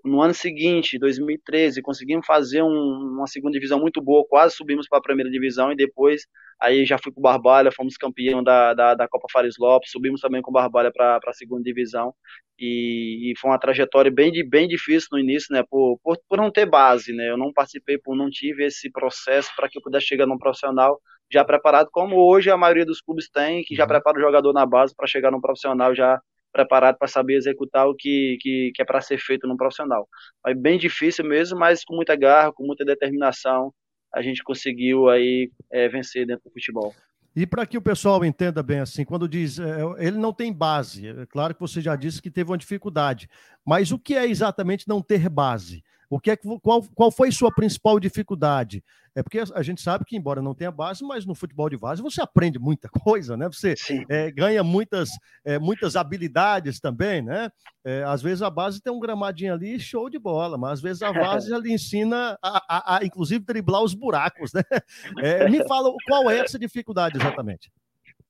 no 0.05 0.21
ano 0.21 0.33
seguinte, 0.33 0.97
2013, 0.97 1.81
conseguimos 1.81 2.25
fazer 2.25 2.61
um, 2.61 3.15
uma 3.17 3.27
segunda 3.27 3.53
divisão 3.53 3.79
muito 3.79 4.01
boa, 4.01 4.25
quase 4.27 4.55
subimos 4.55 4.87
para 4.87 4.99
a 4.99 5.01
primeira 5.01 5.29
divisão 5.29 5.71
e 5.71 5.75
depois 5.75 6.25
aí 6.61 6.85
já 6.85 6.97
fui 6.97 7.11
com 7.11 7.19
o 7.19 7.23
Barbalha, 7.23 7.71
fomos 7.71 7.97
campeão 7.97 8.41
da, 8.41 8.73
da, 8.73 8.95
da 8.95 9.07
Copa 9.07 9.27
Fares 9.31 9.55
Lopes, 9.59 9.91
subimos 9.91 10.21
também 10.21 10.41
com 10.41 10.51
o 10.51 10.53
Barbalha 10.53 10.91
para 10.91 11.19
a 11.25 11.33
segunda 11.33 11.63
divisão 11.63 12.13
e, 12.57 13.31
e, 13.31 13.37
foi 13.37 13.51
uma 13.51 13.59
trajetória 13.59 14.09
bem, 14.09 14.31
bem 14.47 14.67
difícil 14.67 15.09
no 15.11 15.19
início, 15.19 15.53
né, 15.53 15.63
por, 15.69 15.99
por, 16.01 16.17
por 16.29 16.37
não 16.37 16.49
ter 16.49 16.65
base, 16.65 17.11
né, 17.11 17.29
eu 17.29 17.37
não 17.37 17.51
participei, 17.51 17.97
por 17.97 18.15
não 18.15 18.29
tive 18.29 18.65
esse 18.65 18.89
processo 18.89 19.49
para 19.55 19.67
que 19.67 19.77
eu 19.77 19.81
pudesse 19.81 20.05
chegar 20.05 20.25
num 20.25 20.37
profissional 20.37 21.01
já 21.31 21.43
preparado, 21.43 21.89
como 21.91 22.15
hoje 22.15 22.49
a 22.49 22.57
maioria 22.57 22.85
dos 22.85 23.01
clubes 23.01 23.27
tem, 23.29 23.63
que 23.63 23.75
já 23.75 23.83
uhum. 23.83 23.89
prepara 23.89 24.17
o 24.17 24.21
jogador 24.21 24.53
na 24.53 24.65
base 24.65 24.93
para 24.95 25.07
chegar 25.07 25.31
num 25.31 25.41
profissional 25.41 25.93
já 25.95 26.21
preparado 26.53 26.97
para 26.97 27.07
saber 27.07 27.35
executar 27.35 27.87
o 27.87 27.95
que, 27.95 28.37
que, 28.39 28.71
que 28.73 28.81
é 28.81 28.85
para 28.85 29.01
ser 29.01 29.17
feito 29.17 29.47
no 29.47 29.57
profissional. 29.57 30.07
É 30.45 30.53
bem 30.53 30.77
difícil 30.77 31.25
mesmo, 31.25 31.57
mas 31.57 31.83
com 31.83 31.95
muita 31.95 32.15
garra, 32.15 32.53
com 32.53 32.65
muita 32.65 32.85
determinação, 32.85 33.73
a 34.13 34.21
gente 34.21 34.43
conseguiu 34.43 35.09
aí 35.09 35.51
é, 35.71 35.89
vencer 35.89 36.25
dentro 36.27 36.43
do 36.45 36.53
futebol. 36.53 36.93
E 37.35 37.47
para 37.47 37.65
que 37.65 37.77
o 37.77 37.81
pessoal 37.81 38.23
entenda 38.23 38.61
bem 38.61 38.79
assim, 38.79 39.03
quando 39.03 39.27
diz 39.27 39.57
é, 39.57 39.79
ele 39.97 40.17
não 40.17 40.31
tem 40.31 40.53
base, 40.53 41.07
é 41.07 41.25
claro 41.25 41.55
que 41.55 41.61
você 41.61 41.81
já 41.81 41.95
disse 41.95 42.21
que 42.21 42.29
teve 42.29 42.51
uma 42.51 42.57
dificuldade, 42.57 43.27
mas 43.65 43.91
o 43.91 43.97
que 43.97 44.15
é 44.15 44.27
exatamente 44.27 44.87
não 44.87 45.01
ter 45.01 45.27
base? 45.29 45.83
O 46.13 46.19
que 46.19 46.29
é, 46.29 46.37
qual, 46.61 46.83
qual 46.93 47.09
foi 47.09 47.31
sua 47.31 47.51
principal 47.51 47.99
dificuldade? 47.99 48.83
É 49.15 49.23
porque 49.23 49.39
a 49.39 49.63
gente 49.63 49.81
sabe 49.81 50.05
que, 50.05 50.15
embora 50.15 50.43
não 50.43 50.53
tenha 50.53 50.71
base, 50.71 51.03
mas 51.03 51.25
no 51.25 51.33
futebol 51.33 51.67
de 51.67 51.75
base 51.75 52.03
você 52.03 52.21
aprende 52.21 52.59
muita 52.59 52.87
coisa, 53.01 53.35
né? 53.35 53.47
Você 53.47 53.73
é, 54.07 54.29
ganha 54.29 54.63
muitas, 54.63 55.09
é, 55.43 55.57
muitas 55.57 55.95
habilidades 55.95 56.79
também, 56.79 57.23
né? 57.23 57.49
É, 57.83 58.03
às 58.03 58.21
vezes 58.21 58.43
a 58.43 58.49
base 58.51 58.79
tem 58.79 58.93
um 58.93 58.99
gramadinho 58.99 59.55
ali, 59.55 59.79
show 59.79 60.07
de 60.07 60.19
bola, 60.19 60.55
mas 60.55 60.73
às 60.73 60.81
vezes 60.81 61.01
a 61.01 61.11
base 61.11 61.51
ali 61.53 61.73
ensina 61.73 62.37
a, 62.43 62.63
a, 62.69 62.97
a 62.97 63.03
inclusive, 63.03 63.43
driblar 63.43 63.81
os 63.81 63.95
buracos, 63.95 64.53
né? 64.53 64.61
É, 65.23 65.49
me 65.49 65.67
fala 65.67 65.91
qual 66.07 66.29
é 66.29 66.39
essa 66.39 66.59
dificuldade 66.59 67.17
exatamente. 67.17 67.71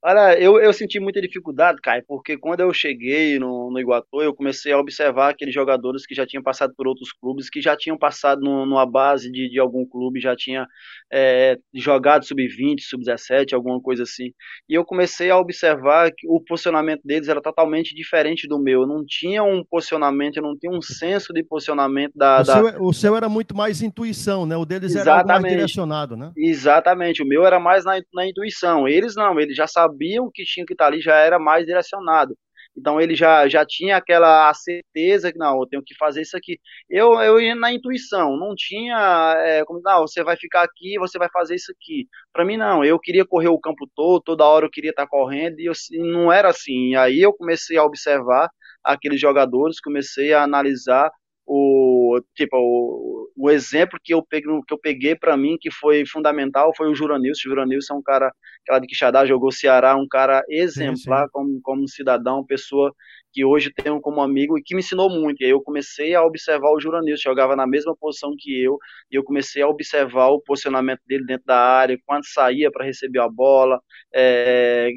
Olha, 0.06 0.38
eu, 0.38 0.60
eu 0.60 0.74
senti 0.74 1.00
muita 1.00 1.22
dificuldade, 1.22 1.80
Caio, 1.82 2.04
porque 2.06 2.38
quando 2.38 2.60
eu 2.60 2.74
cheguei 2.74 3.40
no, 3.40 3.72
no 3.72 3.80
Iguatu, 3.80 4.22
eu 4.22 4.36
comecei 4.36 4.74
a 4.74 4.78
observar 4.78 5.30
aqueles 5.30 5.54
jogadores 5.54 6.06
que 6.06 6.14
já 6.14 6.28
tinham 6.28 6.44
passado 6.44 6.74
por 6.76 6.86
outros 6.86 7.14
clubes, 7.14 7.50
que 7.50 7.62
já 7.62 7.74
tinham 7.78 7.98
passado 7.98 8.42
no, 8.42 8.66
numa 8.66 8.86
base 8.86 9.32
de, 9.32 9.50
de 9.50 9.58
algum 9.62 9.86
clube, 9.86 10.20
já 10.20 10.36
tinha 10.36 10.68
é, 11.10 11.58
jogado 11.74 12.26
sub-20, 12.26 12.82
sub-17, 12.82 13.54
alguma 13.54 13.82
coisa 13.82 14.04
assim. 14.04 14.34
E 14.68 14.74
eu 14.74 14.84
comecei 14.84 15.30
a 15.30 15.38
observar 15.38 16.12
que 16.12 16.28
o 16.28 16.42
posicionamento 16.42 17.02
deles 17.06 17.30
era 17.30 17.42
totalmente 17.42 17.96
diferente 17.96 18.46
do 18.46 18.62
meu. 18.62 18.82
Eu 18.82 18.88
não 18.88 19.06
tinha 19.08 19.42
um 19.42 19.64
posicionamento, 19.64 20.36
eu 20.36 20.44
não 20.44 20.58
tinha 20.58 20.74
um 20.74 20.82
senso 20.82 21.32
de 21.32 21.46
posicionamento 21.46 22.12
da. 22.14 22.42
O, 22.42 22.44
da... 22.44 22.54
Seu, 22.54 22.68
é, 22.68 22.76
o 22.78 22.92
seu 22.92 23.16
era 23.16 23.30
muito 23.30 23.56
mais 23.56 23.82
intuição, 23.82 24.46
né? 24.46 24.58
O 24.58 24.66
deles 24.66 24.94
Exatamente. 24.94 25.30
era 25.32 25.40
mais 25.40 25.54
direcionado, 25.54 26.18
né? 26.18 26.34
Exatamente, 26.36 27.24
o 27.24 27.26
meu 27.26 27.46
era 27.46 27.58
mais 27.58 27.86
na, 27.86 28.02
na 28.14 28.28
intuição. 28.28 28.86
Eles 28.86 29.16
não, 29.16 29.40
eles 29.40 29.56
já 29.56 29.66
sabiam 29.66 29.93
sabiam 29.94 30.30
que 30.34 30.44
tinha 30.44 30.66
que 30.66 30.74
estar 30.74 30.88
ali, 30.88 31.02
já 31.02 31.16
era 31.16 31.40
mais 31.40 31.66
direcionado. 31.66 32.38
Então 32.76 33.00
ele 33.00 33.16
já, 33.16 33.48
já 33.48 33.64
tinha 33.66 33.98
aquela 33.98 34.52
certeza 34.54 35.32
que 35.32 35.38
não, 35.38 35.60
eu 35.60 35.68
tenho 35.68 35.84
que 35.86 35.96
fazer 35.96 36.22
isso 36.22 36.36
aqui. 36.36 36.60
Eu, 36.90 37.14
eu 37.22 37.40
ia 37.40 37.54
na 37.56 37.72
intuição, 37.72 38.36
não 38.36 38.56
tinha 38.56 39.36
é, 39.46 39.64
como 39.66 39.80
não, 39.84 40.02
você 40.02 40.24
vai 40.24 40.36
ficar 40.36 40.64
aqui, 40.64 40.98
você 40.98 41.20
vai 41.20 41.30
fazer 41.30 41.56
isso 41.56 41.72
aqui. 41.72 42.08
Para 42.32 42.44
mim 42.46 42.58
não, 42.58 42.84
eu 42.84 43.00
queria 43.00 43.26
correr 43.26 43.50
o 43.50 43.60
campo 43.60 43.88
todo, 43.96 44.24
toda 44.24 44.46
hora 44.46 44.66
eu 44.66 44.72
queria 44.72 44.90
estar 44.90 45.08
correndo 45.08 45.60
e 45.60 45.66
eu, 45.66 45.74
não 46.00 46.32
era 46.32 46.50
assim. 46.50 46.92
E 46.92 46.96
aí 46.96 47.22
eu 47.22 47.34
comecei 47.34 47.78
a 47.78 47.84
observar 47.84 48.50
aqueles 48.84 49.22
jogadores, 49.22 49.80
comecei 49.80 50.34
a 50.34 50.44
analisar 50.44 51.12
o 51.46 52.22
tipo 52.36 52.56
o, 52.58 53.32
o 53.36 53.50
exemplo 53.50 54.00
que 54.02 54.14
eu 54.14 54.24
peguei 54.24 54.62
que 54.68 54.74
eu 54.74 54.78
peguei 54.78 55.16
para 55.16 55.36
mim 55.36 55.58
que 55.60 55.72
foi 55.72 56.06
fundamental 56.06 56.74
foi 56.76 56.90
o 56.90 56.96
Juranilson. 56.96 57.48
O 57.48 57.52
Juranilson 57.52 57.96
é 57.96 57.98
um 57.98 58.04
cara 58.04 58.32
que 58.66 58.72
lá 58.72 58.80
de 58.80 58.88
Quixadá 58.88 59.26
jogou 59.26 59.52
Ceará, 59.52 59.96
um 59.96 60.08
cara 60.08 60.44
exemplar 60.50 61.24
sim, 61.24 61.26
sim. 61.26 61.32
como 61.32 61.62
como 61.62 61.88
cidadão, 61.88 62.46
pessoa 62.46 62.94
que 63.34 63.44
hoje 63.44 63.74
tenho 63.74 64.00
como 64.00 64.22
amigo 64.22 64.58
e 64.58 64.64
que 64.64 64.76
me 64.76 64.82
ensinou 64.82 65.10
muito. 65.10 65.42
E 65.42 65.46
aí 65.46 65.52
eu 65.52 65.62
comecei 65.62 66.14
a 66.14 66.24
observar 66.24 66.72
o 66.72 66.80
Juranilson, 66.80 67.24
jogava 67.24 67.56
na 67.56 67.66
mesma 67.66 67.96
posição 67.98 68.34
que 68.38 68.62
eu, 68.62 68.78
e 69.12 69.16
eu 69.16 69.24
comecei 69.24 69.64
a 69.64 69.68
observar 69.68 70.28
o 70.28 70.40
posicionamento 70.40 71.02
dele 71.08 71.26
dentro 71.26 71.46
da 71.48 71.58
área, 71.58 71.98
quando 72.06 72.26
saía 72.28 72.72
para 72.72 72.86
receber 72.86 73.20
a 73.20 73.28
bola, 73.28 73.82
é, 74.14 74.92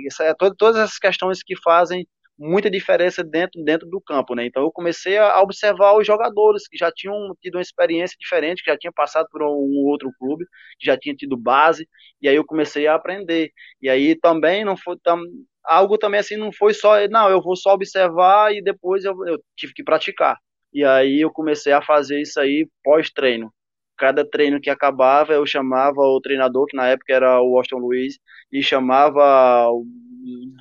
todas 0.58 0.76
essas 0.76 0.98
questões 0.98 1.42
que 1.42 1.56
fazem 1.56 2.06
muita 2.38 2.70
diferença 2.70 3.24
dentro, 3.24 3.62
dentro 3.64 3.88
do 3.88 4.00
campo, 4.00 4.34
né? 4.34 4.46
Então 4.46 4.62
eu 4.62 4.72
comecei 4.72 5.16
a 5.18 5.40
observar 5.40 5.96
os 5.96 6.06
jogadores 6.06 6.68
que 6.68 6.76
já 6.76 6.90
tinham 6.92 7.34
tido 7.40 7.56
uma 7.56 7.62
experiência 7.62 8.16
diferente, 8.20 8.62
que 8.62 8.70
já 8.70 8.76
tinham 8.78 8.92
passado 8.92 9.26
por 9.30 9.42
um 9.42 9.84
outro 9.86 10.10
clube, 10.18 10.44
que 10.78 10.86
já 10.86 10.96
tinha 10.98 11.14
tido 11.14 11.36
base, 11.36 11.88
e 12.20 12.28
aí 12.28 12.36
eu 12.36 12.44
comecei 12.44 12.86
a 12.86 12.94
aprender. 12.94 13.50
E 13.80 13.88
aí 13.88 14.14
também 14.18 14.64
não 14.64 14.76
foi 14.76 14.96
tam, 15.02 15.20
algo 15.64 15.98
também 15.98 16.20
assim, 16.20 16.36
não 16.36 16.52
foi 16.52 16.74
só, 16.74 17.06
não, 17.08 17.28
eu 17.30 17.42
vou 17.42 17.56
só 17.56 17.72
observar 17.74 18.54
e 18.54 18.62
depois 18.62 19.04
eu, 19.04 19.14
eu 19.26 19.38
tive 19.56 19.72
que 19.74 19.84
praticar. 19.84 20.36
E 20.72 20.84
aí 20.84 21.20
eu 21.20 21.30
comecei 21.32 21.72
a 21.72 21.82
fazer 21.82 22.20
isso 22.20 22.38
aí 22.40 22.68
pós-treino 22.84 23.52
cada 23.96 24.28
treino 24.28 24.60
que 24.60 24.70
acabava, 24.70 25.32
eu 25.32 25.46
chamava 25.46 26.00
o 26.00 26.20
treinador, 26.20 26.66
que 26.66 26.76
na 26.76 26.88
época 26.88 27.12
era 27.14 27.40
o 27.40 27.52
Washington 27.52 27.78
Luiz, 27.78 28.18
e 28.52 28.62
chamava 28.62 29.66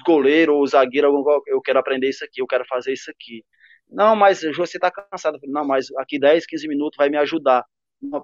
goleiro 0.05 0.55
ou 0.55 0.67
zagueiro, 0.67 1.23
eu 1.47 1.61
quero 1.61 1.79
aprender 1.79 2.09
isso 2.09 2.23
aqui, 2.23 2.41
eu 2.41 2.47
quero 2.47 2.65
fazer 2.67 2.93
isso 2.93 3.09
aqui. 3.11 3.43
Não, 3.89 4.15
mas 4.15 4.41
você 4.55 4.77
está 4.77 4.91
cansado. 4.91 5.39
Não, 5.43 5.65
mas 5.65 5.87
aqui 5.97 6.19
10, 6.19 6.45
15 6.45 6.67
minutos 6.67 6.97
vai 6.97 7.09
me 7.09 7.17
ajudar. 7.17 7.63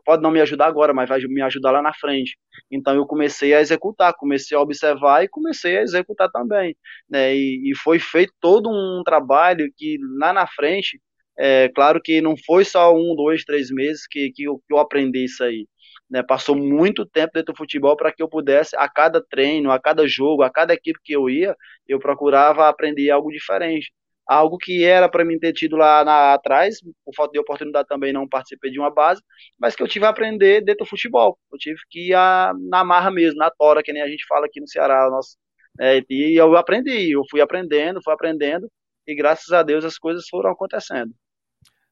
Pode 0.06 0.21
não 0.21 0.32
me 0.32 0.41
ajudar 0.41 0.67
agora, 0.67 0.93
mas 0.93 1.10
vai 1.10 1.19
me 1.21 1.41
ajudar 1.41 1.71
lá 1.71 1.82
na 1.82 1.93
frente. 1.93 2.38
Então 2.69 2.95
eu 2.95 3.06
comecei 3.06 3.54
a 3.54 3.62
executar, 3.62 4.13
comecei 4.15 4.56
a 4.58 4.62
observar 4.62 5.23
e 5.23 5.30
comecei 5.30 5.77
a 5.77 5.82
executar 5.82 6.30
também. 6.32 6.75
Né? 7.10 7.36
E, 7.36 7.71
e 7.71 7.75
foi 7.75 7.99
feito 7.99 8.34
todo 8.39 8.69
um 8.69 9.01
trabalho 9.04 9.71
que 9.77 9.97
lá 10.19 10.34
na 10.34 10.47
frente 10.47 10.99
é 11.39 11.69
claro 11.69 12.01
que 12.01 12.21
não 12.21 12.36
foi 12.45 12.65
só 12.65 12.93
um, 12.93 13.15
dois, 13.15 13.43
três 13.43 13.71
meses 13.71 14.06
que, 14.08 14.32
que, 14.32 14.43
eu, 14.43 14.58
que 14.67 14.73
eu 14.73 14.77
aprendi 14.77 15.25
isso 15.25 15.43
aí. 15.43 15.67
Né? 16.12 16.21
Passou 16.21 16.56
muito 16.56 17.06
tempo 17.06 17.32
dentro 17.34 17.54
do 17.54 17.58
futebol 17.58 17.95
para 17.95 18.12
que 18.12 18.21
eu 18.21 18.28
pudesse, 18.28 18.76
a 18.76 18.89
cada 18.89 19.21
treino, 19.21 19.71
a 19.71 19.80
cada 19.80 20.06
jogo, 20.08 20.43
a 20.43 20.50
cada 20.50 20.74
equipe 20.74 21.00
que 21.04 21.13
eu 21.13 21.30
ia, 21.30 21.56
eu 21.88 22.00
procurava 22.00 22.67
aprender 22.67 23.10
algo 23.10 23.31
diferente. 23.31 23.94
Algo 24.27 24.58
que 24.58 24.83
era 24.83 25.10
para 25.10 25.25
mim 25.25 25.40
ter 25.40 25.54
tido 25.54 25.75
lá 25.77 26.04
na, 26.04 26.33
atrás, 26.33 26.79
por 27.04 27.15
falta 27.15 27.31
de 27.33 27.40
oportunidade 27.40 27.88
também 27.88 28.13
não 28.13 28.27
participei 28.27 28.71
de 28.71 28.79
uma 28.79 28.94
base, 28.94 29.21
mas 29.60 29.75
que 29.75 29.81
eu 29.81 29.88
tive 29.88 30.06
a 30.06 30.10
aprender 30.10 30.62
dentro 30.62 30.86
do 30.86 30.90
futebol. 30.90 31.38
Eu 31.52 31.58
tive 31.58 31.79
que 31.90 32.10
ir 32.10 32.13
a, 32.13 32.54
na 32.69 32.83
marra 32.83 33.10
mesmo, 33.12 33.40
na 33.40 33.50
tora, 33.50 33.81
que 33.83 33.94
nem 33.94 34.02
a 34.02 34.08
gente 34.08 34.25
fala 34.27 34.46
aqui 34.46 34.60
no 34.60 34.67
Ceará. 34.67 35.10
Nosso, 35.10 35.38
é, 35.79 36.02
e 36.10 36.40
eu 36.40 36.56
aprendi, 36.58 37.12
eu 37.12 37.23
fui 37.29 37.42
aprendendo, 37.42 38.02
fui 38.04 38.13
aprendendo, 38.13 38.69
e 39.08 39.15
graças 39.15 39.52
a 39.52 39.63
Deus 39.63 39.83
as 39.86 39.98
coisas 39.98 40.27
foram 40.29 40.52
acontecendo 40.52 41.13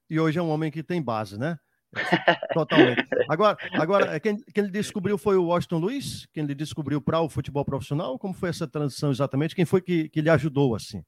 e 0.09 0.19
hoje 0.19 0.39
é 0.39 0.41
um 0.41 0.49
homem 0.49 0.71
que 0.71 0.81
tem 0.81 1.01
base, 1.01 1.37
né? 1.37 1.57
Totalmente. 2.53 3.03
Agora, 3.29 3.57
agora 3.73 4.19
quem, 4.19 4.37
quem 4.37 4.63
ele 4.63 4.71
descobriu 4.71 5.17
foi 5.17 5.37
o 5.37 5.45
Washington 5.45 5.77
Luiz? 5.77 6.27
Quem 6.33 6.43
ele 6.43 6.55
descobriu 6.55 7.01
para 7.01 7.21
o 7.21 7.29
futebol 7.29 7.65
profissional? 7.65 8.17
Como 8.17 8.33
foi 8.33 8.49
essa 8.49 8.67
transição 8.67 9.11
exatamente? 9.11 9.55
Quem 9.55 9.65
foi 9.65 9.81
que, 9.81 10.09
que 10.09 10.21
lhe 10.21 10.29
ajudou 10.29 10.75
assim? 10.75 11.03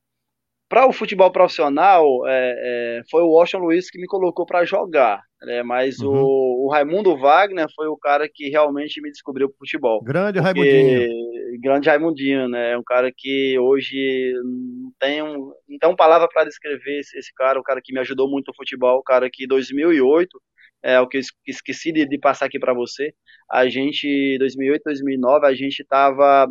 Para 0.71 0.88
o 0.88 0.93
futebol 0.93 1.29
profissional, 1.29 2.25
é, 2.25 2.55
é, 2.55 3.01
foi 3.11 3.21
o 3.23 3.32
Washington 3.32 3.65
Luiz 3.65 3.91
que 3.91 3.99
me 3.99 4.07
colocou 4.07 4.45
para 4.45 4.63
jogar, 4.63 5.21
né? 5.41 5.61
mas 5.63 5.99
uhum. 5.99 6.13
o, 6.13 6.65
o, 6.65 6.71
Raimundo 6.71 7.17
Wagner 7.17 7.67
foi 7.75 7.88
o 7.88 7.97
cara 7.97 8.29
que 8.34 8.47
realmente 8.47 9.01
me 9.01 9.11
descobriu 9.11 9.49
para 9.49 9.55
o 9.55 9.57
futebol. 9.57 10.01
Grande 10.01 10.39
Raimundinho. 10.39 11.09
Grande 11.61 11.89
Raimundinho, 11.89 12.47
né? 12.47 12.71
É 12.71 12.77
um 12.77 12.84
cara 12.84 13.11
que 13.13 13.59
hoje 13.59 14.34
não 14.45 14.93
tem, 14.97 15.21
um, 15.21 15.51
não 15.67 15.77
tem 15.77 15.89
uma 15.89 15.95
palavra 15.95 16.29
para 16.29 16.45
descrever 16.45 16.99
esse, 16.99 17.17
esse, 17.17 17.34
cara, 17.34 17.59
o 17.59 17.63
cara 17.63 17.82
que 17.84 17.91
me 17.91 17.99
ajudou 17.99 18.29
muito 18.29 18.47
no 18.47 18.55
futebol, 18.55 18.99
o 18.99 19.03
cara 19.03 19.29
que 19.29 19.43
em 19.43 19.47
2008, 19.47 20.41
é 20.84 20.99
o 20.99 21.07
que 21.07 21.17
eu 21.17 21.21
esqueci 21.47 21.91
de, 21.91 22.05
de 22.05 22.17
passar 22.17 22.45
aqui 22.45 22.59
para 22.59 22.73
você, 22.73 23.13
a 23.49 23.67
gente, 23.69 24.38
2008, 24.39 24.84
2009, 24.84 25.45
a 25.45 25.53
gente 25.53 25.82
estava 25.82 26.47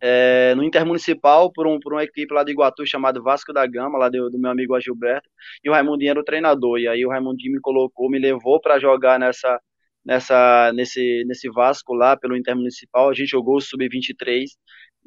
é, 0.00 0.54
no 0.56 0.64
Intermunicipal 0.64 1.52
por, 1.52 1.66
um, 1.66 1.78
por 1.80 1.92
uma 1.92 2.04
equipe 2.04 2.32
lá 2.34 2.44
de 2.44 2.52
Iguatu 2.52 2.86
chamada 2.86 3.20
Vasco 3.20 3.52
da 3.52 3.66
Gama, 3.66 3.98
lá 3.98 4.08
do, 4.08 4.30
do 4.30 4.38
meu 4.38 4.50
amigo 4.50 4.78
Gilberto, 4.80 5.28
e 5.64 5.70
o 5.70 5.72
Raimundinho 5.72 6.10
era 6.10 6.20
o 6.20 6.24
treinador, 6.24 6.78
e 6.78 6.88
aí 6.88 7.04
o 7.06 7.10
Raimundinho 7.10 7.52
me 7.52 7.60
colocou, 7.60 8.10
me 8.10 8.18
levou 8.18 8.60
para 8.60 8.78
jogar 8.78 9.18
nessa, 9.18 9.60
nessa, 10.04 10.72
nesse, 10.74 11.24
nesse 11.26 11.48
Vasco 11.50 11.94
lá 11.94 12.16
pelo 12.16 12.36
Intermunicipal, 12.36 13.10
a 13.10 13.14
gente 13.14 13.28
jogou 13.30 13.56
o 13.56 13.60
Sub-23, 13.60 14.46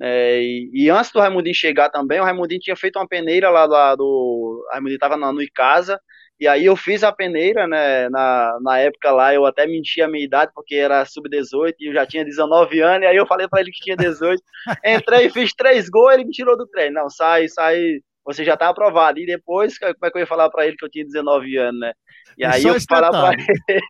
é, 0.01 0.41
e, 0.41 0.69
e, 0.73 0.89
antes 0.89 1.11
do 1.11 1.19
Raimundinho 1.19 1.55
chegar 1.55 1.89
também, 1.89 2.19
o 2.19 2.23
Raimundinho 2.23 2.59
tinha 2.59 2.75
feito 2.75 2.99
uma 2.99 3.07
peneira 3.07 3.49
lá, 3.49 3.65
lá 3.65 3.95
do... 3.95 4.03
O 4.03 4.67
Raimundinho 4.71 4.95
estava 4.95 5.15
no 5.17 5.41
Icasa, 5.41 5.99
e 6.39 6.47
aí 6.47 6.65
eu 6.65 6.75
fiz 6.75 7.03
a 7.03 7.11
peneira, 7.11 7.65
né, 7.65 8.09
na, 8.09 8.57
na 8.61 8.79
época 8.79 9.11
lá, 9.11 9.33
eu 9.33 9.45
até 9.45 9.65
menti 9.65 10.01
a 10.01 10.07
minha 10.07 10.25
idade, 10.25 10.51
porque 10.53 10.75
era 10.75 11.05
sub-18 11.05 11.73
e 11.79 11.89
eu 11.89 11.93
já 11.93 12.05
tinha 12.05 12.25
19 12.25 12.81
anos, 12.81 13.03
e 13.03 13.07
aí 13.07 13.15
eu 13.15 13.25
falei 13.25 13.47
para 13.47 13.61
ele 13.61 13.71
que 13.71 13.83
tinha 13.83 13.95
18. 13.95 14.41
Entrei, 14.85 15.29
fiz 15.29 15.53
três 15.53 15.89
gols, 15.89 16.13
ele 16.13 16.25
me 16.25 16.31
tirou 16.31 16.57
do 16.57 16.67
treino. 16.67 16.95
Não, 16.95 17.09
sai, 17.09 17.47
sai, 17.47 17.99
você 18.25 18.43
já 18.43 18.57
tá 18.57 18.67
aprovado. 18.67 19.19
E 19.19 19.25
depois, 19.25 19.77
como 19.77 19.93
é 20.03 20.11
que 20.11 20.17
eu 20.17 20.21
ia 20.21 20.27
falar 20.27 20.49
para 20.49 20.65
ele 20.65 20.75
que 20.75 20.85
eu 20.85 20.89
tinha 20.89 21.05
19 21.05 21.57
anos, 21.57 21.79
né? 21.79 21.93
E, 22.37 22.41
e 22.41 22.45
aí 22.45 22.63
eu 22.63 22.75
falar 22.81 23.11
para 23.11 23.33
ele, 23.33 23.81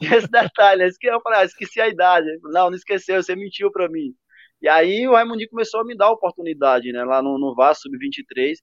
esse 0.18 0.30
detalhe, 0.30 0.90
eu 1.04 1.20
falei, 1.22 1.40
ah, 1.40 1.44
esqueci 1.44 1.80
a 1.80 1.88
idade. 1.88 2.26
Não, 2.42 2.68
não 2.68 2.76
esqueceu, 2.76 3.22
você 3.22 3.34
mentiu 3.34 3.70
para 3.72 3.88
mim. 3.88 4.12
E 4.64 4.68
aí 4.68 5.06
o 5.06 5.12
Raimundinho 5.12 5.50
começou 5.50 5.80
a 5.80 5.84
me 5.84 5.94
dar 5.94 6.10
oportunidade, 6.10 6.90
né? 6.90 7.04
Lá 7.04 7.20
no, 7.22 7.38
no 7.38 7.54
Vasco 7.54 7.82
Sub-23. 7.82 8.54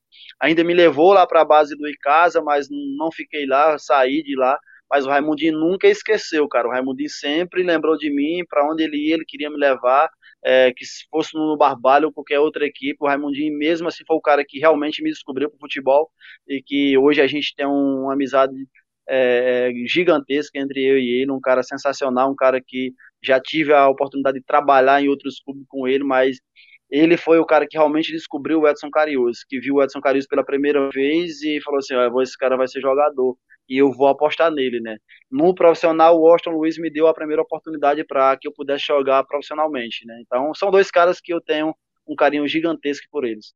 Ainda 0.41 0.63
me 0.63 0.73
levou 0.73 1.13
lá 1.13 1.27
para 1.27 1.41
a 1.41 1.45
base 1.45 1.77
do 1.77 1.87
Icasa, 1.87 2.41
mas 2.41 2.67
não 2.71 3.11
fiquei 3.11 3.45
lá, 3.45 3.77
saí 3.77 4.23
de 4.23 4.35
lá. 4.35 4.57
Mas 4.89 5.05
o 5.05 5.09
Raimundinho 5.09 5.59
nunca 5.59 5.87
esqueceu, 5.87 6.47
cara. 6.47 6.67
O 6.67 6.71
Raimundinho 6.71 7.07
sempre 7.07 7.61
lembrou 7.61 7.95
de 7.95 8.09
mim, 8.09 8.43
para 8.49 8.67
onde 8.67 8.81
ele 8.83 8.97
ia, 8.97 9.13
ele 9.13 9.25
queria 9.27 9.51
me 9.51 9.57
levar. 9.57 10.09
É, 10.43 10.73
que 10.73 10.83
se 10.83 11.05
fosse 11.11 11.35
no 11.35 11.55
Barbalho 11.55 12.07
ou 12.07 12.11
qualquer 12.11 12.39
outra 12.39 12.65
equipe, 12.65 12.97
o 12.99 13.05
Raimundinho 13.05 13.55
mesmo 13.55 13.87
assim 13.87 14.03
foi 14.07 14.17
o 14.17 14.21
cara 14.21 14.43
que 14.43 14.57
realmente 14.57 15.03
me 15.03 15.11
descobriu 15.11 15.51
pro 15.51 15.59
futebol 15.59 16.09
e 16.47 16.63
que 16.63 16.97
hoje 16.97 17.21
a 17.21 17.27
gente 17.27 17.53
tem 17.55 17.67
um, 17.67 18.05
uma 18.05 18.13
amizade 18.13 18.55
é, 19.07 19.71
gigantesca 19.85 20.57
entre 20.57 20.83
eu 20.83 20.97
e 20.97 21.21
ele, 21.21 21.31
um 21.31 21.39
cara 21.39 21.61
sensacional, 21.61 22.31
um 22.31 22.35
cara 22.35 22.59
que 22.59 22.91
já 23.23 23.39
tive 23.39 23.73
a 23.73 23.87
oportunidade 23.87 24.39
de 24.39 24.45
trabalhar 24.45 25.01
em 25.01 25.07
outros 25.07 25.39
clubes 25.39 25.65
com 25.67 25.87
ele, 25.87 26.03
mas 26.03 26.37
ele 26.89 27.15
foi 27.15 27.39
o 27.39 27.45
cara 27.45 27.65
que 27.67 27.77
realmente 27.77 28.11
descobriu 28.11 28.61
o 28.61 28.67
Edson 28.67 28.89
Carius, 28.89 29.45
que 29.47 29.59
viu 29.59 29.75
o 29.75 29.83
Edson 29.83 30.01
Carius 30.01 30.27
pela 30.27 30.43
primeira 30.43 30.89
vez 30.89 31.41
e 31.41 31.61
falou 31.61 31.79
assim, 31.79 31.95
ah, 31.95 32.09
esse 32.21 32.37
cara 32.37 32.57
vai 32.57 32.67
ser 32.67 32.81
jogador 32.81 33.37
e 33.69 33.77
eu 33.77 33.91
vou 33.93 34.07
apostar 34.07 34.51
nele, 34.51 34.81
né? 34.81 34.97
No 35.31 35.55
profissional, 35.55 36.17
o 36.17 36.23
Washington 36.23 36.51
Luiz 36.51 36.77
me 36.77 36.91
deu 36.91 37.07
a 37.07 37.13
primeira 37.13 37.41
oportunidade 37.41 38.03
para 38.03 38.35
que 38.37 38.45
eu 38.47 38.51
pudesse 38.53 38.85
jogar 38.85 39.23
profissionalmente, 39.23 40.05
né? 40.05 40.21
Então, 40.21 40.53
são 40.53 40.69
dois 40.69 40.91
caras 40.91 41.21
que 41.21 41.33
eu 41.33 41.39
tenho 41.39 41.73
um 42.05 42.15
carinho 42.15 42.45
gigantesco 42.47 43.07
por 43.09 43.23
eles. 43.23 43.53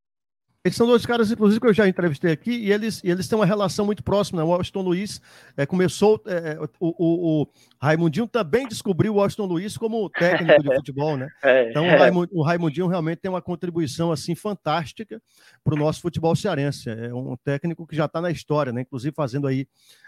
Eles 0.65 0.75
são 0.75 0.87
dois 0.87 1.05
caras, 1.05 1.31
inclusive, 1.31 1.61
que 1.61 1.67
eu 1.67 1.73
já 1.75 1.87
entrevistei 1.87 2.31
aqui, 2.31 2.49
e 2.49 2.71
eles, 2.71 2.99
e 3.03 3.11
eles 3.11 3.27
têm 3.27 3.37
uma 3.37 3.45
relação 3.45 3.85
muito 3.85 4.03
próxima. 4.03 4.41
Né? 4.41 4.43
O 4.43 4.47
Washington 4.47 4.81
Luiz 4.81 5.21
é, 5.55 5.63
começou. 5.63 6.19
É, 6.25 6.57
o, 6.79 6.87
o, 6.97 7.41
o, 7.43 7.47
Raimundinho 7.79 8.25
também 8.27 8.67
descobriu 8.67 9.13
o 9.13 9.17
Washington 9.17 9.45
Luiz 9.45 9.77
como 9.77 10.09
técnico 10.09 10.63
de 10.63 10.73
futebol, 10.73 11.17
né? 11.17 11.29
É, 11.43 11.69
então, 11.69 11.85
o, 11.85 12.39
o 12.39 12.43
Raimundinho 12.43 12.87
realmente 12.87 13.19
tem 13.19 13.29
uma 13.29 13.43
contribuição 13.43 14.11
assim 14.11 14.33
fantástica 14.33 15.21
para 15.63 15.75
o 15.75 15.77
nosso 15.77 16.01
futebol 16.01 16.35
cearense. 16.35 16.89
É 16.89 17.13
um 17.13 17.37
técnico 17.37 17.85
que 17.85 17.95
já 17.95 18.05
está 18.05 18.19
na 18.19 18.31
história, 18.31 18.73
né? 18.73 18.81
Inclusive 18.81 19.13
fazendo 19.15 19.45
aí 19.45 19.67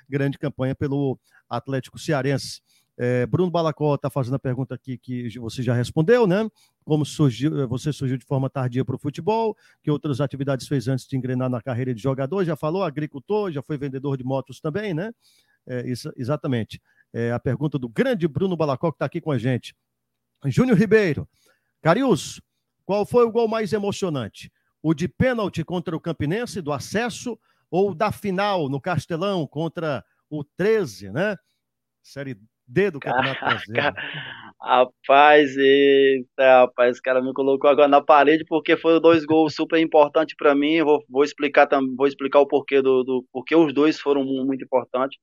grande 0.09 0.39
campanha 0.39 0.73
pelo 0.73 1.19
Atlético 1.47 1.99
Cearense. 1.99 2.61
É, 2.97 3.27
Bruno 3.27 3.51
Balacó 3.51 3.93
está 3.93 4.09
fazendo 4.09 4.35
a 4.35 4.39
pergunta 4.39 4.73
aqui 4.73 4.97
que 4.97 5.37
você 5.37 5.61
já 5.61 5.73
respondeu, 5.73 6.25
né? 6.25 6.49
Como 6.83 7.05
surgiu, 7.05 7.61
eh, 7.61 7.67
você 7.67 7.93
surgiu 7.93 8.17
de 8.17 8.25
forma 8.25 8.49
tardia 8.49 8.83
para 8.83 8.95
o 8.95 8.99
futebol, 8.99 9.55
que 9.83 9.91
outras 9.91 10.19
atividades 10.19 10.67
fez 10.67 10.87
antes 10.87 11.07
de 11.07 11.15
engrenar 11.15 11.47
na 11.47 11.61
carreira 11.61 11.93
de 11.93 12.01
jogador? 12.01 12.43
Já 12.43 12.55
falou, 12.55 12.83
agricultor, 12.83 13.51
já 13.51 13.61
foi 13.61 13.77
vendedor 13.77 14.17
de 14.17 14.23
motos 14.23 14.59
também, 14.59 14.95
né? 14.95 15.11
É, 15.67 15.87
isso, 15.87 16.11
exatamente. 16.17 16.81
É, 17.13 17.31
a 17.31 17.39
pergunta 17.39 17.77
do 17.77 17.87
grande 17.87 18.27
Bruno 18.27 18.57
Balacó, 18.57 18.91
que 18.91 18.95
está 18.95 19.05
aqui 19.05 19.21
com 19.21 19.31
a 19.31 19.37
gente. 19.37 19.75
Júnior 20.45 20.77
Ribeiro, 20.77 21.29
Carius, 21.81 22.41
qual 22.83 23.05
foi 23.05 23.25
o 23.25 23.31
gol 23.31 23.47
mais 23.47 23.73
emocionante? 23.73 24.51
O 24.81 24.93
de 24.93 25.07
pênalti 25.07 25.63
contra 25.63 25.95
o 25.95 25.99
Campinense, 25.99 26.61
do 26.61 26.71
acesso, 26.71 27.37
ou 27.69 27.93
da 27.93 28.11
final 28.11 28.69
no 28.69 28.81
Castelão 28.81 29.45
contra 29.45 30.03
o 30.29 30.43
13, 30.43 31.11
né? 31.11 31.37
Série 32.01 32.39
D 32.67 32.91
do 32.91 32.99
Campeonato 32.99 33.43
Brasileiro. 33.45 33.95
Rapaz, 34.59 35.55
eita, 35.55 36.61
rapaz, 36.61 36.97
o 36.97 37.01
cara 37.01 37.21
me 37.21 37.31
colocou 37.31 37.69
agora 37.69 37.87
na 37.87 38.01
parede 38.01 38.43
porque 38.47 38.75
foram 38.75 38.99
dois 38.99 39.23
gols 39.23 39.53
super 39.55 39.79
importantes 39.79 40.35
para 40.35 40.55
mim. 40.55 40.81
Vou, 40.83 41.03
vou 41.09 41.23
explicar 41.23 41.67
também, 41.67 41.95
vou 41.95 42.07
explicar 42.07 42.39
o 42.39 42.47
porquê 42.47 42.81
do, 42.81 43.03
do 43.03 43.25
porque 43.31 43.55
os 43.55 43.73
dois 43.73 43.99
foram 43.99 44.23
muito 44.25 44.63
importantes. 44.65 45.17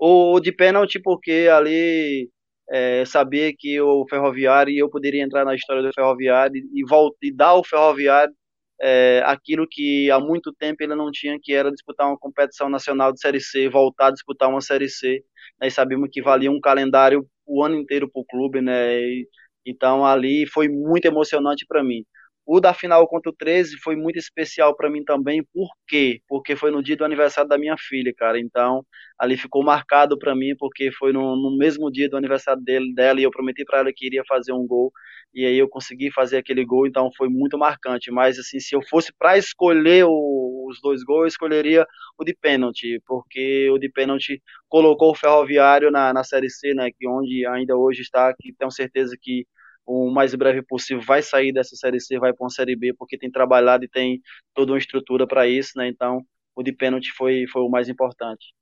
O, 0.00 0.38
de 0.40 0.52
pênalti 0.52 1.00
porque 1.02 1.48
ali 1.52 2.30
é, 2.70 3.04
sabia 3.04 3.52
que 3.56 3.80
o 3.80 4.06
Ferroviário 4.08 4.72
e 4.72 4.78
eu 4.78 4.88
poderia 4.88 5.22
entrar 5.22 5.44
na 5.44 5.54
história 5.54 5.82
do 5.82 5.92
Ferroviário 5.94 6.62
e, 6.72 6.84
voltar, 6.88 7.18
e 7.22 7.34
dar 7.34 7.48
ao 7.48 7.64
Ferroviário 7.64 8.32
é, 8.80 9.22
aquilo 9.24 9.66
que 9.70 10.10
há 10.10 10.20
muito 10.20 10.52
tempo 10.52 10.82
ele 10.82 10.94
não 10.94 11.10
tinha, 11.10 11.38
que 11.42 11.52
era 11.52 11.70
disputar 11.70 12.06
uma 12.06 12.18
competição 12.18 12.68
nacional 12.68 13.12
de 13.12 13.20
Série 13.20 13.40
C, 13.40 13.68
voltar 13.68 14.08
a 14.08 14.10
disputar 14.12 14.48
uma 14.48 14.60
Série 14.60 14.88
C. 14.88 15.22
Nós 15.60 15.74
sabíamos 15.74 16.08
que 16.12 16.22
valia 16.22 16.50
um 16.50 16.60
calendário 16.60 17.26
o 17.46 17.62
ano 17.64 17.76
inteiro 17.76 18.10
para 18.10 18.20
o 18.20 18.24
clube, 18.24 18.60
né? 18.60 18.98
E, 19.00 19.28
então 19.64 20.04
ali 20.06 20.46
foi 20.46 20.68
muito 20.68 21.06
emocionante 21.06 21.66
para 21.66 21.82
mim. 21.82 22.04
O 22.48 22.60
da 22.60 22.72
final 22.72 23.08
contra 23.08 23.30
o 23.30 23.34
13 23.34 23.76
foi 23.82 23.96
muito 23.96 24.20
especial 24.20 24.76
para 24.76 24.88
mim 24.88 25.02
também, 25.04 25.42
por 25.52 25.68
quê? 25.88 26.20
Porque 26.28 26.54
foi 26.54 26.70
no 26.70 26.80
dia 26.80 26.96
do 26.96 27.04
aniversário 27.04 27.48
da 27.48 27.58
minha 27.58 27.74
filha, 27.76 28.14
cara. 28.16 28.38
Então, 28.38 28.86
ali 29.18 29.36
ficou 29.36 29.64
marcado 29.64 30.16
para 30.16 30.32
mim, 30.32 30.54
porque 30.56 30.92
foi 30.92 31.12
no, 31.12 31.34
no, 31.34 31.56
mesmo 31.58 31.90
dia 31.90 32.08
do 32.08 32.16
aniversário 32.16 32.62
dele, 32.62 32.94
dela 32.94 33.18
e 33.18 33.24
eu 33.24 33.32
prometi 33.32 33.64
para 33.64 33.80
ela 33.80 33.92
que 33.92 34.06
iria 34.06 34.22
fazer 34.28 34.52
um 34.52 34.64
gol, 34.64 34.92
e 35.34 35.44
aí 35.44 35.58
eu 35.58 35.68
consegui 35.68 36.08
fazer 36.12 36.36
aquele 36.36 36.64
gol, 36.64 36.86
então 36.86 37.10
foi 37.16 37.28
muito 37.28 37.58
marcante. 37.58 38.12
Mas, 38.12 38.38
assim, 38.38 38.60
se 38.60 38.76
eu 38.76 38.80
fosse 38.88 39.12
para 39.18 39.36
escolher 39.36 40.04
o, 40.04 40.45
os 40.68 40.80
dois 40.80 41.02
gols, 41.02 41.22
eu 41.22 41.26
escolheria 41.28 41.86
o 42.18 42.24
de 42.24 42.34
pênalti, 42.34 43.00
porque 43.06 43.70
o 43.70 43.78
de 43.78 43.88
pênalti 43.88 44.42
colocou 44.68 45.12
o 45.12 45.14
Ferroviário 45.14 45.90
na, 45.90 46.12
na 46.12 46.24
Série 46.24 46.50
C, 46.50 46.74
né, 46.74 46.90
que 46.90 47.06
onde 47.08 47.46
ainda 47.46 47.76
hoje 47.76 48.02
está, 48.02 48.34
que 48.34 48.52
tenho 48.52 48.70
certeza 48.70 49.16
que 49.20 49.46
o 49.86 50.10
mais 50.10 50.34
breve 50.34 50.62
possível 50.62 51.02
vai 51.02 51.22
sair 51.22 51.52
dessa 51.52 51.76
série 51.76 52.00
C, 52.00 52.18
vai 52.18 52.32
para 52.32 52.44
uma 52.44 52.50
série 52.50 52.74
B, 52.74 52.92
porque 52.92 53.16
tem 53.16 53.30
trabalhado 53.30 53.84
e 53.84 53.88
tem 53.88 54.20
toda 54.52 54.72
uma 54.72 54.78
estrutura 54.78 55.26
para 55.26 55.46
isso, 55.46 55.72
né? 55.76 55.88
Então, 55.88 56.20
o 56.56 56.62
de 56.62 56.72
pênalti 56.72 57.12
foi, 57.12 57.46
foi 57.46 57.62
o 57.62 57.68
mais 57.68 57.88
importante. 57.88 58.52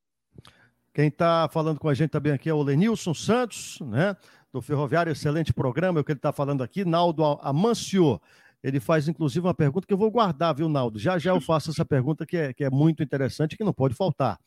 Quem 0.93 1.07
está 1.07 1.49
falando 1.51 1.79
com 1.79 1.89
a 1.89 1.93
gente 1.93 2.11
também 2.11 2.31
aqui 2.31 2.49
é 2.49 2.53
o 2.53 2.61
Lenilson 2.61 3.13
Santos, 3.13 3.79
né? 3.81 4.15
Do 4.53 4.61
Ferroviário, 4.61 5.11
excelente 5.11 5.51
programa, 5.53 5.99
é 5.99 6.01
o 6.01 6.03
que 6.03 6.11
ele 6.11 6.19
está 6.19 6.31
falando 6.31 6.63
aqui. 6.63 6.85
Naldo 6.85 7.23
Amancio, 7.41 8.21
ele 8.65 8.79
faz 8.79 9.07
inclusive 9.07 9.45
uma 9.45 9.53
pergunta 9.53 9.85
que 9.85 9.93
eu 9.93 9.97
vou 9.97 10.09
guardar, 10.09 10.55
viu, 10.55 10.67
Naldo? 10.67 10.97
Já 10.97 11.19
já 11.19 11.29
eu 11.29 11.39
faço 11.39 11.69
essa 11.69 11.85
pergunta 11.85 12.25
que 12.25 12.35
é, 12.35 12.51
que 12.51 12.63
é 12.63 12.69
muito 12.69 13.03
interessante, 13.03 13.55
que 13.55 13.63
não 13.63 13.71
pode 13.71 13.93
faltar. 13.93 14.39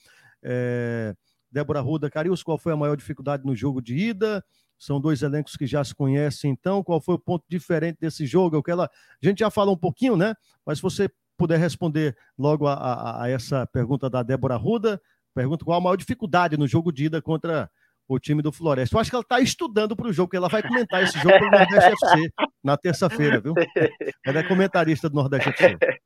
É... 0.42 1.14
Débora 1.50 1.80
Ruda, 1.80 2.10
Carius, 2.10 2.42
qual 2.42 2.58
foi 2.58 2.72
a 2.72 2.76
maior 2.76 2.96
dificuldade 2.96 3.46
no 3.46 3.54
jogo 3.54 3.80
de 3.80 3.96
ida? 3.96 4.44
São 4.76 5.00
dois 5.00 5.22
elencos 5.22 5.56
que 5.56 5.68
já 5.68 5.84
se 5.84 5.94
conhecem, 5.94 6.50
então. 6.50 6.82
Qual 6.82 7.00
foi 7.00 7.14
o 7.14 7.18
ponto 7.18 7.44
diferente 7.48 7.98
desse 8.00 8.26
jogo? 8.26 8.56
É 8.56 8.58
o 8.58 8.62
que 8.62 8.72
ela... 8.72 8.90
A 9.22 9.26
gente 9.26 9.38
já 9.38 9.50
falou 9.50 9.74
um 9.74 9.78
pouquinho, 9.78 10.16
né? 10.16 10.34
Mas 10.66 10.78
se 10.78 10.82
você 10.82 11.08
puder 11.36 11.58
responder 11.58 12.16
logo 12.36 12.66
a, 12.66 12.74
a, 12.74 13.22
a 13.22 13.30
essa 13.30 13.66
pergunta 13.68 14.10
da 14.10 14.24
Débora 14.24 14.56
Ruda, 14.56 15.00
pergunta 15.32 15.64
qual 15.64 15.78
a 15.78 15.80
maior 15.80 15.96
dificuldade 15.96 16.56
no 16.56 16.66
jogo 16.66 16.92
de 16.92 17.04
ida 17.04 17.22
contra 17.22 17.70
o 18.08 18.18
time 18.18 18.40
do 18.40 18.50
Floresta. 18.50 18.96
Eu 18.96 19.00
acho 19.00 19.10
que 19.10 19.16
ela 19.16 19.22
está 19.22 19.38
estudando 19.38 19.94
para 19.94 20.08
o 20.08 20.12
jogo, 20.12 20.30
que 20.30 20.36
ela 20.36 20.48
vai 20.48 20.62
comentar 20.62 21.02
esse 21.02 21.18
jogo 21.18 21.38
no 21.38 21.50
Nordeste 21.50 21.92
FC 21.92 22.30
na 22.64 22.76
terça-feira, 22.76 23.40
viu? 23.40 23.52
Ela 24.24 24.40
é 24.40 24.42
comentarista 24.42 25.10
do 25.10 25.16
Nordeste 25.16 25.50
FC. 25.50 25.76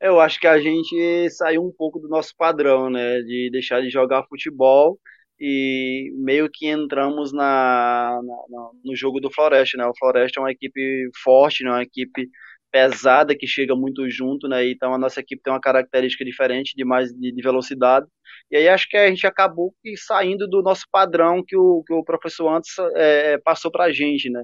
Eu 0.00 0.20
acho 0.20 0.40
que 0.40 0.46
a 0.46 0.58
gente 0.58 1.30
saiu 1.30 1.62
um 1.62 1.72
pouco 1.72 1.98
do 1.98 2.08
nosso 2.08 2.34
padrão, 2.36 2.90
né? 2.90 3.20
De 3.20 3.48
deixar 3.52 3.80
de 3.80 3.90
jogar 3.90 4.26
futebol 4.26 4.98
e 5.38 6.10
meio 6.16 6.48
que 6.52 6.66
entramos 6.66 7.32
na, 7.32 8.20
na, 8.22 8.70
no 8.84 8.96
jogo 8.96 9.20
do 9.20 9.30
Floresta, 9.30 9.76
né? 9.76 9.86
O 9.86 9.96
Floresta 9.96 10.40
é 10.40 10.42
uma 10.42 10.52
equipe 10.52 11.08
forte, 11.22 11.62
né? 11.62 11.70
Uma 11.70 11.82
equipe 11.82 12.28
pesada 12.74 13.36
que 13.36 13.46
chega 13.46 13.76
muito 13.76 14.10
junto, 14.10 14.48
né? 14.48 14.68
Então 14.68 14.92
a 14.92 14.98
nossa 14.98 15.20
equipe 15.20 15.40
tem 15.40 15.52
uma 15.52 15.60
característica 15.60 16.24
diferente 16.24 16.74
de 16.76 16.84
mais 16.84 17.12
de, 17.12 17.30
de 17.30 17.40
velocidade. 17.40 18.04
E 18.50 18.56
aí 18.56 18.68
acho 18.68 18.88
que 18.88 18.96
a 18.96 19.06
gente 19.06 19.24
acabou 19.28 19.72
saindo 19.96 20.48
do 20.48 20.60
nosso 20.60 20.82
padrão 20.90 21.40
que 21.46 21.56
o, 21.56 21.84
que 21.86 21.92
o 21.94 22.02
professor 22.02 22.48
antes 22.52 22.72
é, 22.96 23.38
passou 23.38 23.70
para 23.70 23.84
a 23.84 23.92
gente, 23.92 24.28
né? 24.28 24.42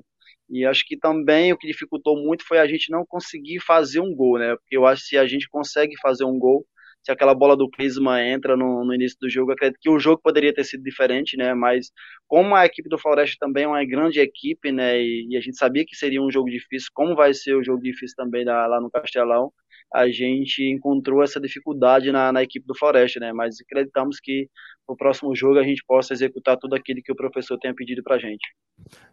E 0.48 0.64
acho 0.64 0.84
que 0.86 0.96
também 0.96 1.52
o 1.52 1.58
que 1.58 1.66
dificultou 1.66 2.16
muito 2.22 2.46
foi 2.46 2.60
a 2.60 2.68
gente 2.68 2.92
não 2.92 3.04
conseguir 3.04 3.58
fazer 3.58 3.98
um 3.98 4.14
gol, 4.14 4.38
né? 4.38 4.54
Porque 4.54 4.76
eu 4.76 4.86
acho 4.86 5.02
que 5.02 5.08
se 5.08 5.18
a 5.18 5.26
gente 5.26 5.48
consegue 5.48 5.96
fazer 6.00 6.24
um 6.24 6.38
gol, 6.38 6.64
se 7.02 7.10
aquela 7.10 7.34
bola 7.34 7.56
do 7.56 7.68
Clisma 7.68 8.22
entra 8.22 8.56
no, 8.56 8.84
no, 8.84 8.94
início 8.94 9.18
do 9.20 9.28
jogo, 9.28 9.52
acredito 9.52 9.78
que 9.80 9.90
o 9.90 9.98
jogo 9.98 10.20
poderia 10.22 10.52
ter 10.52 10.64
sido 10.64 10.82
diferente, 10.82 11.36
né? 11.36 11.54
Mas 11.54 11.90
como 12.28 12.54
a 12.54 12.66
equipe 12.66 12.88
do 12.88 12.98
Floresta 12.98 13.36
também 13.40 13.64
é 13.64 13.68
uma 13.68 13.84
grande 13.84 14.20
equipe, 14.20 14.70
né? 14.70 15.00
E, 15.00 15.28
e 15.30 15.36
a 15.36 15.40
gente 15.40 15.56
sabia 15.56 15.84
que 15.86 15.96
seria 15.96 16.22
um 16.22 16.30
jogo 16.30 16.50
difícil, 16.50 16.90
como 16.94 17.14
vai 17.14 17.32
ser 17.34 17.54
o 17.54 17.64
jogo 17.64 17.82
difícil 17.82 18.14
também 18.16 18.44
lá 18.44 18.80
no 18.80 18.90
Castelão, 18.90 19.52
a 19.92 20.08
gente 20.08 20.62
encontrou 20.62 21.22
essa 21.22 21.40
dificuldade 21.40 22.12
na, 22.12 22.32
na 22.32 22.42
equipe 22.42 22.66
do 22.66 22.74
Floresta, 22.76 23.18
né? 23.18 23.32
Mas 23.32 23.56
acreditamos 23.60 24.20
que 24.20 24.48
no 24.88 24.96
próximo 24.96 25.34
jogo 25.34 25.58
a 25.58 25.62
gente 25.62 25.84
possa 25.86 26.12
executar 26.12 26.56
tudo 26.56 26.74
aquilo 26.74 27.02
que 27.02 27.12
o 27.12 27.16
professor 27.16 27.58
tenha 27.58 27.74
pedido 27.74 28.02
para 28.02 28.16
a 28.16 28.18
gente. 28.18 28.46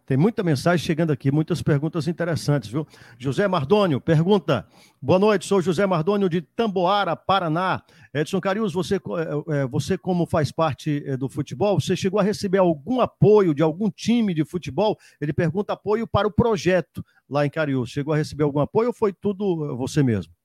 Tem 0.06 0.16
muita 0.16 0.42
mensagem 0.42 0.84
chegando 0.84 1.12
aqui, 1.12 1.30
muitas 1.30 1.62
perguntas 1.62 2.08
interessantes, 2.08 2.70
viu? 2.70 2.86
José 3.18 3.46
Mardônio 3.46 4.00
pergunta: 4.00 4.66
Boa 5.00 5.18
noite, 5.18 5.46
sou 5.46 5.60
José 5.60 5.84
Mardônio 5.84 6.28
de 6.28 6.40
Tamboara, 6.40 7.14
Paraná. 7.14 7.82
Edson 8.14 8.40
Carius, 8.40 8.72
você, 8.72 8.96
é, 8.96 9.60
é, 9.60 9.66
você 9.66 9.98
como 9.98 10.26
faz 10.26 10.50
parte 10.50 11.02
é, 11.06 11.16
do 11.16 11.28
futebol, 11.28 11.78
você 11.78 11.94
chegou 11.94 12.18
a 12.18 12.22
receber 12.22 12.58
algum 12.58 13.00
apoio 13.00 13.54
de 13.54 13.62
algum 13.62 13.90
time 13.90 14.32
de 14.32 14.44
futebol? 14.44 14.96
Ele 15.20 15.32
pergunta 15.32 15.74
apoio 15.74 16.06
para 16.06 16.26
o 16.26 16.32
projeto 16.32 17.04
lá 17.28 17.44
em 17.44 17.50
Carius. 17.50 17.90
Chegou 17.90 18.14
a 18.14 18.16
receber 18.16 18.44
algum 18.44 18.60
apoio 18.60 18.88
ou 18.88 18.94
foi 18.94 19.12
tudo 19.12 19.76
você 19.76 20.02
mesmo? 20.02 20.37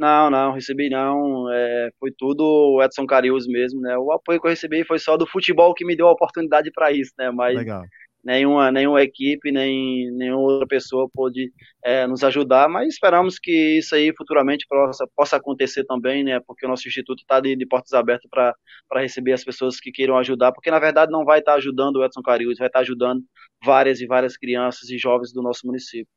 Não, 0.00 0.30
não, 0.30 0.54
recebi 0.54 0.88
não. 0.88 1.52
É, 1.52 1.90
foi 2.00 2.10
tudo 2.10 2.42
o 2.42 2.82
Edson 2.82 3.04
Carius 3.04 3.46
mesmo, 3.46 3.82
né? 3.82 3.98
O 3.98 4.10
apoio 4.12 4.40
que 4.40 4.46
eu 4.46 4.50
recebi 4.50 4.82
foi 4.82 4.98
só 4.98 5.14
do 5.14 5.26
futebol 5.26 5.74
que 5.74 5.84
me 5.84 5.94
deu 5.94 6.08
a 6.08 6.12
oportunidade 6.12 6.70
para 6.72 6.90
isso, 6.90 7.12
né? 7.18 7.30
Mas 7.30 7.54
Legal. 7.54 7.84
nenhuma, 8.24 8.72
nenhuma 8.72 9.02
equipe, 9.02 9.52
nem 9.52 10.10
nenhuma 10.12 10.40
outra 10.40 10.66
pessoa 10.66 11.06
pôde 11.12 11.52
é, 11.84 12.06
nos 12.06 12.24
ajudar, 12.24 12.66
mas 12.66 12.94
esperamos 12.94 13.38
que 13.38 13.76
isso 13.76 13.94
aí 13.94 14.10
futuramente 14.16 14.66
possa, 14.66 15.06
possa 15.14 15.36
acontecer 15.36 15.84
também, 15.84 16.24
né? 16.24 16.40
Porque 16.46 16.64
o 16.64 16.68
nosso 16.70 16.88
instituto 16.88 17.20
está 17.20 17.38
de, 17.38 17.54
de, 17.54 17.66
portas 17.66 17.92
abertas 17.92 18.26
para 18.30 18.54
receber 19.02 19.34
as 19.34 19.44
pessoas 19.44 19.78
que 19.78 19.92
queiram 19.92 20.16
ajudar, 20.16 20.50
porque 20.52 20.70
na 20.70 20.78
verdade 20.78 21.12
não 21.12 21.26
vai 21.26 21.40
estar 21.40 21.52
tá 21.52 21.58
ajudando 21.58 21.96
o 21.96 22.04
Edson 22.06 22.22
Carius, 22.22 22.56
vai 22.56 22.68
estar 22.68 22.78
tá 22.78 22.82
ajudando 22.82 23.22
várias 23.62 24.00
e 24.00 24.06
várias 24.06 24.34
crianças 24.38 24.88
e 24.88 24.96
jovens 24.96 25.30
do 25.30 25.42
nosso 25.42 25.66
município. 25.66 26.08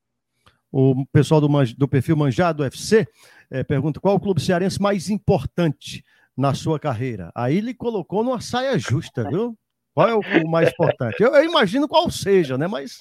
O 0.72 1.06
pessoal 1.12 1.42
do, 1.42 1.50
do 1.78 1.88
perfil 1.88 2.16
Manjado 2.16 2.64
FC 2.64 3.06
é, 3.50 3.64
pergunta 3.64 4.00
qual 4.00 4.16
o 4.16 4.20
clube 4.20 4.42
cearense 4.42 4.82
mais 4.82 5.10
importante 5.10 6.04
na 6.36 6.54
sua 6.54 6.80
carreira. 6.80 7.32
Aí 7.36 7.58
ele 7.58 7.74
colocou 7.74 8.24
numa 8.24 8.42
saia 8.42 8.78
justa, 8.78 9.24
viu? 9.30 9.58
Qual 9.94 10.10
é 10.10 10.16
o 10.16 10.50
mais 10.50 10.70
importante? 10.70 11.22
Eu, 11.22 11.36
eu, 11.36 11.44
imagino 11.44 11.88
qual 11.88 12.10
seja, 12.10 12.58
né? 12.58 12.66
Mas 12.66 12.98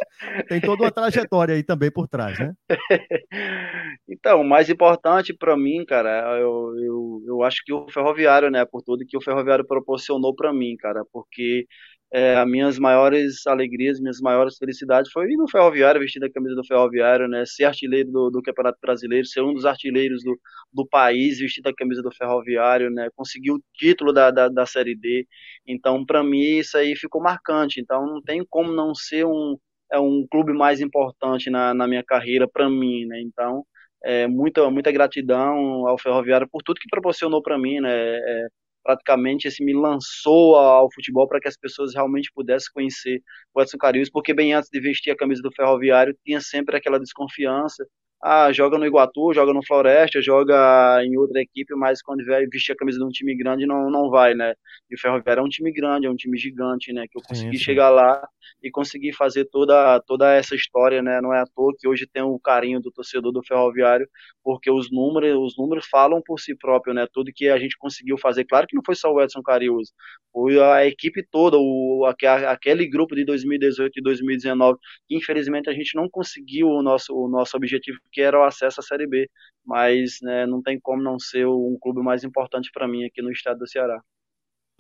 tem 0.47 0.61
toda 0.61 0.83
uma 0.83 0.91
trajetória 0.91 1.55
aí 1.55 1.63
também 1.63 1.91
por 1.91 2.07
trás, 2.07 2.39
né? 2.39 2.53
Então, 4.09 4.41
o 4.41 4.45
mais 4.45 4.69
importante 4.69 5.35
para 5.35 5.57
mim, 5.57 5.85
cara, 5.87 6.39
eu, 6.39 6.75
eu, 6.79 7.23
eu 7.27 7.43
acho 7.43 7.63
que 7.65 7.73
o 7.73 7.89
Ferroviário, 7.91 8.51
né? 8.51 8.65
Por 8.65 8.83
tudo 8.83 9.05
que 9.07 9.17
o 9.17 9.23
Ferroviário 9.23 9.67
proporcionou 9.67 10.35
para 10.35 10.53
mim, 10.53 10.77
cara, 10.77 11.03
porque 11.13 11.67
é, 12.13 12.37
as 12.37 12.47
minhas 12.47 12.79
maiores 12.79 13.47
alegrias, 13.47 13.99
minhas 13.99 14.21
maiores 14.21 14.59
felicidades 14.59 15.11
foi 15.11 15.33
ir 15.33 15.37
no 15.37 15.49
Ferroviário, 15.49 16.01
vestir 16.01 16.23
a 16.23 16.31
camisa 16.31 16.55
do 16.55 16.65
Ferroviário, 16.65 17.27
né, 17.27 17.45
ser 17.47 17.65
artilheiro 17.65 18.11
do, 18.11 18.31
do, 18.31 18.43
Campeonato 18.43 18.79
Brasileiro, 18.83 19.27
ser 19.27 19.41
um 19.41 19.55
dos 19.55 19.65
artilheiros 19.65 20.23
do, 20.23 20.39
do 20.73 20.87
país, 20.87 21.39
vestir 21.39 21.67
a 21.67 21.75
camisa 21.75 22.03
do 22.03 22.13
Ferroviário, 22.15 22.91
né, 22.91 23.09
conseguir 23.17 23.53
o 23.53 23.63
título 23.75 24.13
da, 24.13 24.31
da, 24.31 24.49
da 24.49 24.67
Série 24.67 24.95
D. 24.95 25.27
Então, 25.67 26.05
para 26.05 26.23
mim, 26.23 26.59
isso 26.59 26.77
aí 26.77 26.95
ficou 26.97 27.23
marcante. 27.23 27.81
Então, 27.81 28.07
não 28.07 28.21
tem 28.23 28.45
como 28.49 28.73
não 28.73 28.95
ser 28.95 29.25
um, 29.27 29.57
é 29.91 29.99
um 29.99 30.27
clube 30.31 30.53
mais 30.53 30.81
importante 30.83 31.49
na, 31.51 31.73
na 31.73 31.87
minha 31.89 32.05
carreira, 32.05 32.47
para 32.49 32.69
mim, 32.69 33.07
né. 33.07 33.23
Então, 33.23 33.65
é, 34.05 34.27
muita, 34.27 34.71
muita 34.71 34.93
gratidão 34.93 35.87
ao 35.87 35.99
Ferroviário 35.99 36.49
por 36.51 36.63
tudo 36.63 36.81
que 36.81 36.89
proporcionou 36.91 37.43
para 37.43 37.59
mim, 37.59 37.81
né. 37.81 37.91
É, 37.91 38.49
praticamente 38.83 39.49
esse 39.49 39.65
me 39.65 39.75
lançou 39.75 40.57
ao 40.57 40.93
futebol 40.93 41.29
para 41.29 41.41
que 41.41 41.49
as 41.49 41.57
pessoas 41.57 41.95
realmente 41.95 42.31
pudessem 42.35 42.71
conhecer 42.75 43.23
o 43.55 43.63
Edson 43.63 43.79
Carius, 43.79 44.11
porque 44.11 44.35
bem 44.35 44.55
antes 44.55 44.71
de 44.71 44.81
vestir 44.81 45.11
a 45.11 45.17
camisa 45.17 45.43
do 45.43 45.53
Ferroviário 45.53 46.17
tinha 46.25 46.41
sempre 46.41 46.77
aquela 46.77 46.99
desconfiança 46.99 47.87
ah, 48.23 48.53
joga 48.53 48.79
no 48.79 48.87
Iguatu, 48.87 49.35
joga 49.35 49.53
no 49.53 49.67
Floresta, 49.67 50.23
joga 50.23 51.05
em 51.05 51.17
outra 51.17 51.41
equipe, 51.41 51.75
mas 51.75 52.01
quando 52.01 52.25
vier 52.25 52.49
vestir 52.49 52.73
a 52.73 52.77
camisa 52.77 52.99
de 52.99 53.05
um 53.05 53.09
time 53.09 53.37
grande 53.37 53.67
não, 53.67 53.91
não 53.91 54.09
vai, 54.11 54.33
né? 54.33 54.55
E 54.89 54.95
o 54.95 55.01
Ferroviário 55.01 55.41
é 55.41 55.45
um 55.45 55.49
time 55.49 55.73
grande, 55.73 56.07
é 56.07 56.11
um 56.11 56.15
time 56.15 56.39
gigante, 56.39 56.93
né? 56.93 57.07
Que 57.11 57.19
eu 57.19 57.23
consegui 57.23 57.53
sim, 57.53 57.59
sim. 57.59 57.65
chegar 57.65 57.91
lá 57.91 58.25
e 58.63 58.71
conseguir 58.71 59.13
fazer 59.13 59.47
toda, 59.47 60.01
toda 60.07 60.33
essa 60.33 60.55
história, 60.55 61.03
né? 61.03 61.21
Não 61.21 61.35
é 61.35 61.41
à 61.41 61.45
toa 61.47 61.75
que 61.77 61.89
hoje 61.89 62.07
tem 62.07 62.23
o 62.23 62.39
carinho 62.39 62.81
do 62.81 62.93
torcedor 62.93 63.33
do 63.33 63.43
Ferroviário, 63.43 64.09
porque 64.45 64.71
os 64.71 64.89
números, 64.89 65.37
os 65.37 65.59
números 65.59 65.87
falam 65.91 66.23
por 66.25 66.39
si 66.39 66.55
próprio, 66.57 66.95
né? 66.95 67.09
Tudo 67.13 67.33
que 67.35 67.49
a 67.49 67.59
gente 67.59 67.77
conseguiu 67.77 68.17
fazer, 68.17 68.45
claro 68.45 68.69
que 68.69 68.77
não 68.77 68.83
foi 68.87 68.95
só 68.95 69.13
o 69.13 69.21
Edson 69.21 69.43
Carius, 69.43 69.93
foi 70.33 70.63
a 70.63 70.87
equipe 70.87 71.27
toda, 71.29 71.57
o, 71.59 72.07
aquele 72.49 72.89
grupo 72.89 73.17
de 73.17 73.25
2018 73.25 73.99
e 73.99 74.03
2019, 74.03 74.79
que 75.09 75.17
infelizmente 75.17 75.69
a 75.69 75.73
gente 75.73 75.97
não 75.97 76.09
conseguiu 76.09 76.69
o 76.69 76.83
nosso, 76.83 77.13
o 77.15 77.29
nosso 77.29 77.57
objetivo 77.57 77.99
que 78.13 78.21
era 78.21 78.39
o 78.39 78.45
acesso 78.45 78.81
à 78.81 78.83
Série 78.83 79.07
B, 79.07 79.29
mas 79.65 80.19
né, 80.23 80.47
não 80.47 80.63
tem 80.63 80.79
como 80.81 81.03
não 81.03 81.19
ser 81.19 81.47
um 81.47 81.77
clube 81.81 82.03
mais 82.03 82.23
importante 82.25 82.71
para 82.73 82.87
mim 82.87 83.05
aqui 83.05 83.23
no 83.23 83.31
estado 83.31 83.59
do 83.59 83.69
Ceará. 83.69 84.01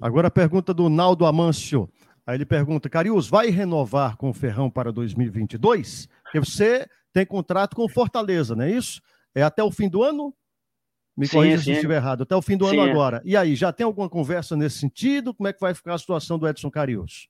Agora 0.00 0.28
a 0.28 0.30
pergunta 0.30 0.74
do 0.74 0.88
Naldo 0.88 1.24
Amâncio. 1.24 1.88
Aí 2.26 2.36
ele 2.36 2.46
pergunta: 2.46 2.88
Carius, 2.88 3.28
vai 3.28 3.50
renovar 3.50 4.16
com 4.16 4.30
o 4.30 4.34
Ferrão 4.34 4.70
para 4.70 4.92
2022? 4.92 6.08
Porque 6.24 6.40
você 6.40 6.86
tem 7.12 7.26
contrato 7.26 7.74
com 7.74 7.88
Fortaleza, 7.88 8.54
não 8.54 8.64
é 8.64 8.70
isso? 8.70 9.00
É 9.34 9.42
até 9.42 9.62
o 9.62 9.70
fim 9.70 9.88
do 9.88 10.02
ano? 10.02 10.34
Me 11.16 11.26
sim, 11.26 11.36
corrija 11.36 11.58
sim. 11.58 11.64
se 11.64 11.72
estiver 11.72 11.96
errado. 11.96 12.22
Até 12.22 12.34
o 12.34 12.42
fim 12.42 12.56
do 12.56 12.66
sim, 12.68 12.76
ano 12.76 12.88
é. 12.88 12.90
agora. 12.90 13.22
E 13.24 13.36
aí, 13.36 13.54
já 13.54 13.72
tem 13.72 13.84
alguma 13.84 14.08
conversa 14.08 14.56
nesse 14.56 14.78
sentido? 14.78 15.34
Como 15.34 15.48
é 15.48 15.52
que 15.52 15.60
vai 15.60 15.74
ficar 15.74 15.94
a 15.94 15.98
situação 15.98 16.38
do 16.38 16.48
Edson 16.48 16.70
Carius? 16.70 17.28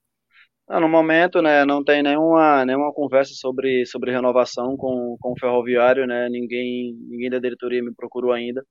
Ah, 0.68 0.80
no 0.80 0.88
momento, 0.88 1.42
né, 1.42 1.64
não 1.64 1.84
tem 1.84 2.02
nenhuma, 2.02 2.64
nenhuma 2.64 2.92
conversa 2.94 3.34
sobre, 3.34 3.84
sobre 3.84 4.10
renovação 4.12 4.76
com, 4.76 5.16
com 5.20 5.32
o 5.32 5.38
Ferroviário, 5.38 6.06
né, 6.06 6.28
ninguém, 6.30 6.94
ninguém 7.08 7.28
da 7.28 7.38
diretoria 7.38 7.82
me 7.82 7.92
procurou 7.94 8.32
ainda, 8.32 8.64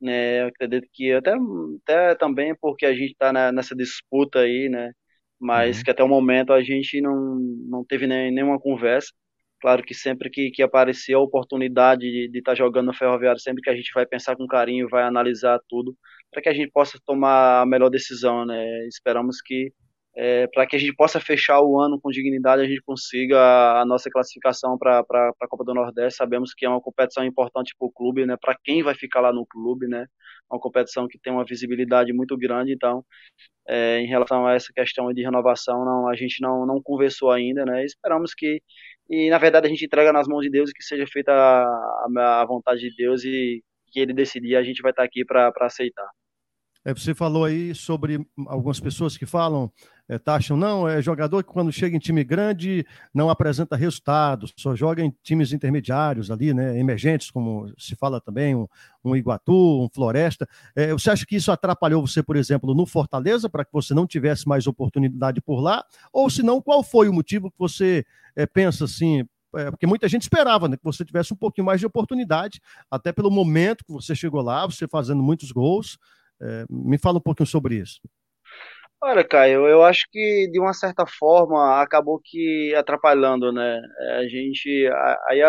né, 0.00 0.42
eu 0.42 0.48
acredito 0.48 0.88
que 0.92 1.12
até, 1.12 1.32
até 1.82 2.14
também 2.16 2.54
porque 2.60 2.86
a 2.86 2.94
gente 2.94 3.12
está 3.12 3.32
nessa 3.52 3.74
disputa 3.76 4.40
aí, 4.40 4.68
né, 4.68 4.92
mas 5.38 5.78
uhum. 5.78 5.84
que 5.84 5.90
até 5.90 6.02
o 6.02 6.08
momento 6.08 6.52
a 6.52 6.62
gente 6.62 7.00
não, 7.00 7.36
não 7.68 7.84
teve 7.84 8.06
nem, 8.06 8.32
nenhuma 8.32 8.58
conversa, 8.60 9.12
claro 9.60 9.82
que 9.84 9.94
sempre 9.94 10.30
que, 10.30 10.50
que 10.50 10.62
aparecer 10.62 11.14
a 11.14 11.20
oportunidade 11.20 12.02
de 12.30 12.38
estar 12.38 12.52
tá 12.52 12.56
jogando 12.56 12.86
no 12.86 12.94
Ferroviário, 12.94 13.40
sempre 13.40 13.62
que 13.62 13.70
a 13.70 13.76
gente 13.76 13.92
vai 13.94 14.06
pensar 14.06 14.36
com 14.36 14.46
carinho, 14.46 14.88
vai 14.88 15.04
analisar 15.04 15.60
tudo, 15.68 15.96
para 16.30 16.42
que 16.42 16.48
a 16.48 16.54
gente 16.54 16.70
possa 16.72 16.98
tomar 17.06 17.62
a 17.62 17.66
melhor 17.66 17.90
decisão, 17.90 18.44
né, 18.46 18.86
esperamos 18.88 19.40
que 19.42 19.72
é, 20.16 20.46
para 20.46 20.66
que 20.66 20.76
a 20.76 20.78
gente 20.78 20.94
possa 20.94 21.18
fechar 21.18 21.60
o 21.60 21.78
ano 21.80 22.00
com 22.00 22.10
dignidade, 22.10 22.62
a 22.62 22.66
gente 22.66 22.82
consiga 22.82 23.80
a 23.80 23.84
nossa 23.84 24.08
classificação 24.10 24.78
para 24.78 25.00
a 25.00 25.48
Copa 25.48 25.64
do 25.64 25.74
Nordeste. 25.74 26.18
Sabemos 26.18 26.54
que 26.54 26.64
é 26.64 26.68
uma 26.68 26.80
competição 26.80 27.24
importante 27.24 27.74
para 27.78 27.86
o 27.86 27.92
clube, 27.92 28.24
né? 28.24 28.36
Para 28.40 28.56
quem 28.62 28.82
vai 28.82 28.94
ficar 28.94 29.20
lá 29.20 29.32
no 29.32 29.44
clube, 29.46 29.88
né? 29.88 30.06
Uma 30.50 30.60
competição 30.60 31.08
que 31.08 31.18
tem 31.18 31.32
uma 31.32 31.44
visibilidade 31.44 32.12
muito 32.12 32.36
grande. 32.36 32.72
Então, 32.72 33.04
é, 33.68 33.98
em 33.98 34.06
relação 34.06 34.46
a 34.46 34.54
essa 34.54 34.72
questão 34.72 35.12
de 35.12 35.22
renovação, 35.22 35.84
não, 35.84 36.08
a 36.08 36.14
gente 36.14 36.40
não, 36.40 36.64
não 36.64 36.80
conversou 36.82 37.30
ainda, 37.30 37.64
né? 37.64 37.84
Esperamos 37.84 38.34
que 38.34 38.60
e 39.08 39.28
na 39.28 39.38
verdade 39.38 39.66
a 39.66 39.70
gente 39.70 39.84
entrega 39.84 40.12
nas 40.12 40.26
mãos 40.26 40.42
de 40.42 40.50
Deus 40.50 40.70
que 40.72 40.82
seja 40.82 41.06
feita 41.06 41.32
a, 41.32 42.40
a 42.40 42.46
vontade 42.46 42.80
de 42.80 42.96
Deus 42.96 43.22
e 43.24 43.62
que 43.88 44.00
Ele 44.00 44.12
decidir, 44.12 44.56
a 44.56 44.62
gente 44.62 44.82
vai 44.82 44.92
estar 44.92 45.04
aqui 45.04 45.24
para 45.24 45.52
aceitar. 45.60 46.08
É, 46.84 46.92
você 46.92 47.14
falou 47.14 47.44
aí 47.44 47.74
sobre 47.74 48.18
algumas 48.46 48.78
pessoas 48.78 49.16
que 49.16 49.24
falam, 49.24 49.72
é, 50.08 50.20
não, 50.54 50.86
é 50.86 51.00
jogador 51.00 51.42
que 51.42 51.50
quando 51.50 51.72
chega 51.72 51.96
em 51.96 51.98
time 51.98 52.22
grande 52.22 52.86
não 53.12 53.30
apresenta 53.30 53.74
resultados, 53.74 54.52
só 54.56 54.76
joga 54.76 55.02
em 55.02 55.10
times 55.22 55.52
intermediários 55.52 56.30
ali, 56.30 56.52
né, 56.52 56.78
emergentes, 56.78 57.30
como 57.30 57.72
se 57.78 57.96
fala 57.96 58.20
também, 58.20 58.54
um, 58.54 58.66
um 59.02 59.16
Iguatu, 59.16 59.82
um 59.82 59.88
Floresta. 59.88 60.46
É, 60.76 60.92
você 60.92 61.10
acha 61.10 61.24
que 61.24 61.36
isso 61.36 61.50
atrapalhou 61.50 62.06
você, 62.06 62.22
por 62.22 62.36
exemplo, 62.36 62.74
no 62.74 62.84
Fortaleza, 62.84 63.48
para 63.48 63.64
que 63.64 63.72
você 63.72 63.94
não 63.94 64.06
tivesse 64.06 64.46
mais 64.46 64.66
oportunidade 64.66 65.40
por 65.40 65.60
lá? 65.60 65.82
Ou 66.12 66.28
se 66.28 66.42
não, 66.42 66.60
qual 66.60 66.82
foi 66.82 67.08
o 67.08 67.12
motivo 67.12 67.50
que 67.50 67.58
você 67.58 68.04
é, 68.36 68.44
pensa 68.44 68.84
assim, 68.84 69.26
é, 69.56 69.70
porque 69.70 69.86
muita 69.86 70.08
gente 70.08 70.22
esperava 70.22 70.68
né, 70.68 70.76
que 70.76 70.84
você 70.84 71.04
tivesse 71.04 71.32
um 71.32 71.36
pouquinho 71.36 71.64
mais 71.64 71.80
de 71.80 71.86
oportunidade, 71.86 72.60
até 72.90 73.10
pelo 73.10 73.30
momento 73.30 73.84
que 73.84 73.92
você 73.92 74.14
chegou 74.14 74.42
lá, 74.42 74.66
você 74.66 74.86
fazendo 74.86 75.22
muitos 75.22 75.50
gols, 75.50 75.98
é, 76.42 76.66
me 76.68 76.98
fala 76.98 77.18
um 77.18 77.22
pouquinho 77.22 77.46
sobre 77.46 77.76
isso. 77.76 78.00
Olha, 79.06 79.22
Caio, 79.22 79.68
eu 79.68 79.82
acho 79.84 80.06
que 80.10 80.48
de 80.50 80.58
uma 80.58 80.72
certa 80.72 81.04
forma 81.06 81.82
acabou 81.82 82.18
que 82.24 82.74
atrapalhando, 82.74 83.52
né? 83.52 83.78
É, 84.00 84.16
a 84.20 84.26
gente, 84.26 84.88
aí 85.28 85.40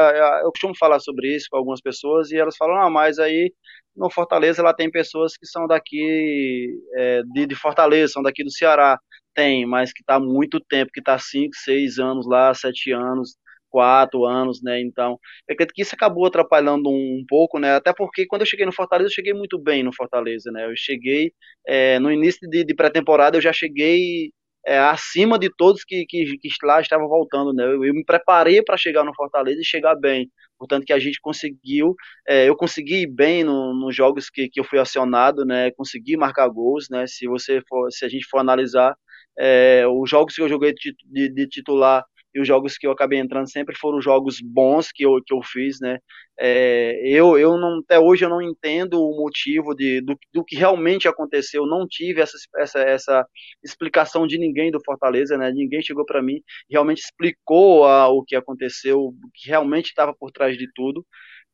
eu 0.43 0.51
costumo 0.51 0.76
falar 0.78 0.99
sobre 0.99 1.34
isso 1.34 1.47
com 1.49 1.56
algumas 1.56 1.80
pessoas 1.80 2.32
e 2.32 2.38
elas 2.38 2.58
falam, 2.58 2.76
ah, 2.76 2.89
mas 2.89 3.18
aí 3.18 3.53
no 3.95 4.10
Fortaleza 4.10 4.62
lá 4.62 4.74
tem 4.74 4.91
pessoas 4.91 5.38
que 5.38 5.45
são 5.47 5.68
daqui 5.68 6.70
é, 6.95 7.22
de, 7.34 7.45
de, 7.47 7.56
Fortaleza, 7.56 8.12
são 8.14 8.22
daqui 8.22 8.43
do 8.43 8.51
Ceará, 8.51 8.99
tem, 9.34 9.66
mas 9.66 9.93
que 9.93 10.01
está 10.01 10.20
muito 10.20 10.60
tempo, 10.60 10.91
que 10.93 10.99
está 10.99 11.18
cinco, 11.18 11.56
seis 11.56 11.97
anos 11.97 12.28
lá, 12.28 12.53
sete 12.53 12.91
anos, 12.91 13.38
quatro 13.76 14.23
anos, 14.23 14.61
né? 14.63 14.80
Então, 14.80 15.19
eu 15.49 15.53
acredito 15.53 15.73
que 15.76 15.82
isso 15.82 15.93
acabou 15.93 16.26
atrapalhando 16.26 16.89
um, 16.89 17.26
pouco, 17.28 17.59
né? 17.59 17.76
Até 17.76 17.93
porque 17.93 18.26
quando 18.26 18.43
eu 18.43 18.47
cheguei 18.47 18.65
no 18.65 18.71
Fortaleza, 18.71 19.09
eu 19.09 19.13
cheguei 19.13 19.34
muito 19.34 19.59
bem 19.59 19.84
no 19.84 19.93
Fortaleza, 19.93 20.49
né? 20.49 20.65
Eu 20.65 20.73
cheguei 20.78 21.34
é, 21.67 21.99
no 21.99 22.09
início 22.09 22.49
de, 22.49 22.63
de 22.63 22.73
pré-temporada, 22.73 23.36
eu 23.36 23.41
já 23.41 23.51
cheguei 23.51 24.32
é, 24.65 24.80
acima 24.80 25.38
de 25.38 25.49
todos 25.57 25.84
que, 25.84 26.05
que, 26.05 26.38
que, 26.38 26.49
lá 26.63 26.80
estavam 26.80 27.09
voltando, 27.09 27.51
né? 27.53 27.65
Eu, 27.65 27.84
eu 27.84 27.93
me 27.93 28.05
preparei 28.05 28.63
para 28.63 28.78
chegar 28.78 29.03
no 29.03 29.13
Fortaleza 29.13 29.59
e 29.59 29.65
chegar 29.65 29.95
bem. 29.95 30.32
Portanto, 30.57 30.86
que 30.86 30.93
a 30.93 30.99
gente 30.99 31.19
conseguiu, 31.19 31.95
é, 32.26 32.47
eu 32.47 32.55
consegui 32.55 33.01
ir 33.01 33.07
bem 33.07 33.43
no, 33.43 33.73
nos 33.73 33.93
jogos 33.93 34.30
que, 34.30 34.47
que 34.47 34.57
eu 34.59 34.63
fui 34.63 34.80
acionado, 34.80 35.43
né? 35.43 35.69
Consegui 35.71 36.15
marcar 36.15 36.47
gols, 36.47 36.88
né? 36.89 37.05
Se 37.07 37.28
você 37.28 37.61
for, 37.67 37.91
se 37.91 38.05
a 38.05 38.09
gente 38.09 38.26
for 38.30 38.38
analisar 38.39 38.95
é, 39.38 39.86
os 39.86 40.09
jogos 40.09 40.34
que 40.34 40.41
eu 40.41 40.47
joguei 40.47 40.73
de, 40.73 40.95
de, 41.05 41.30
de 41.30 41.47
titular 41.47 42.05
e 42.36 42.41
os 42.41 42.47
jogos 42.47 42.77
que 42.77 42.86
eu 42.86 42.91
acabei 42.91 43.19
entrando 43.19 43.49
sempre 43.49 43.75
foram 43.77 44.01
jogos 44.01 44.39
bons 44.41 44.91
que 44.91 45.05
eu, 45.05 45.21
que 45.25 45.33
eu 45.33 45.41
fiz, 45.41 45.79
né? 45.79 45.99
É, 46.38 46.99
eu, 47.07 47.38
eu 47.38 47.57
não, 47.57 47.79
até 47.79 47.97
hoje 47.97 48.25
eu 48.25 48.29
não 48.29 48.41
entendo 48.41 49.01
o 49.01 49.15
motivo 49.15 49.73
de, 49.73 50.01
do, 50.01 50.17
do 50.33 50.43
que 50.43 50.57
realmente 50.57 51.07
aconteceu, 51.07 51.65
não 51.65 51.88
tive 51.88 52.19
essa, 52.21 52.38
essa, 52.57 52.79
essa 52.81 53.27
explicação 53.63 54.27
de 54.27 54.38
ninguém 54.38 54.69
do 54.69 54.81
Fortaleza, 54.83 55.38
né? 55.38 55.49
Ninguém 55.51 55.81
chegou 55.81 56.05
para 56.05 56.21
mim 56.21 56.41
realmente 56.69 56.99
explicou 56.99 57.86
a, 57.86 58.09
o 58.09 58.23
que 58.23 58.36
aconteceu, 58.36 58.99
o 58.99 59.13
que 59.33 59.49
realmente 59.49 59.88
estava 59.88 60.13
por 60.13 60.31
trás 60.31 60.57
de 60.57 60.67
tudo. 60.73 61.05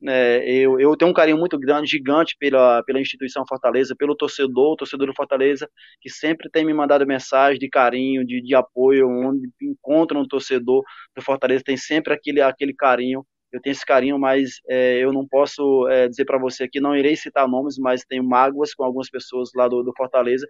É, 0.08 0.44
eu, 0.50 0.80
eu 0.80 0.96
tenho 0.98 1.12
um 1.12 1.14
carinho 1.14 1.38
muito 1.38 1.60
grande, 1.60 1.92
gigante 1.92 2.36
pela, 2.40 2.82
pela 2.84 3.00
instituição 3.00 3.46
Fortaleza, 3.48 3.96
pelo 3.96 4.16
torcedor, 4.16 4.76
torcedor 4.76 5.08
do 5.08 5.14
Fortaleza, 5.14 5.70
que 6.02 6.10
sempre 6.10 6.50
tem 6.50 6.66
me 6.66 6.74
mandado 6.74 7.06
mensagem 7.06 7.60
de 7.60 7.70
carinho, 7.70 8.26
de, 8.26 8.42
de 8.42 8.56
apoio, 8.56 9.08
onde 9.08 9.48
encontra 9.62 10.18
um 10.18 10.28
torcedor 10.28 10.84
do 11.16 11.22
Fortaleza, 11.22 11.64
tem 11.64 11.78
sempre 11.78 12.14
aquele, 12.14 12.42
aquele 12.42 12.74
carinho. 12.74 13.26
Eu 13.52 13.62
tenho 13.62 13.74
esse 13.74 13.86
carinho, 13.86 14.18
mas 14.18 14.62
é, 14.68 14.98
eu 15.00 15.12
não 15.14 15.28
posso 15.28 15.88
é, 15.90 16.08
dizer 16.08 16.26
para 16.26 16.40
você 16.40 16.64
aqui, 16.64 16.80
não 16.80 16.96
irei 16.96 17.16
citar 17.16 17.48
nomes, 17.48 17.78
mas 17.78 18.04
tenho 18.06 18.24
mágoas 18.24 18.74
com 18.74 18.84
algumas 18.84 19.10
pessoas 19.10 19.50
lá 19.54 19.68
do, 19.68 19.84
do 19.84 19.94
Fortaleza, 19.96 20.48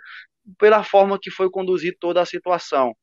pela 0.60 0.84
forma 0.84 1.18
que 1.20 1.32
foi 1.32 1.49
conduzir 1.49 1.97
toda 1.99 2.22
a 2.22 2.26
situação. 2.26 2.93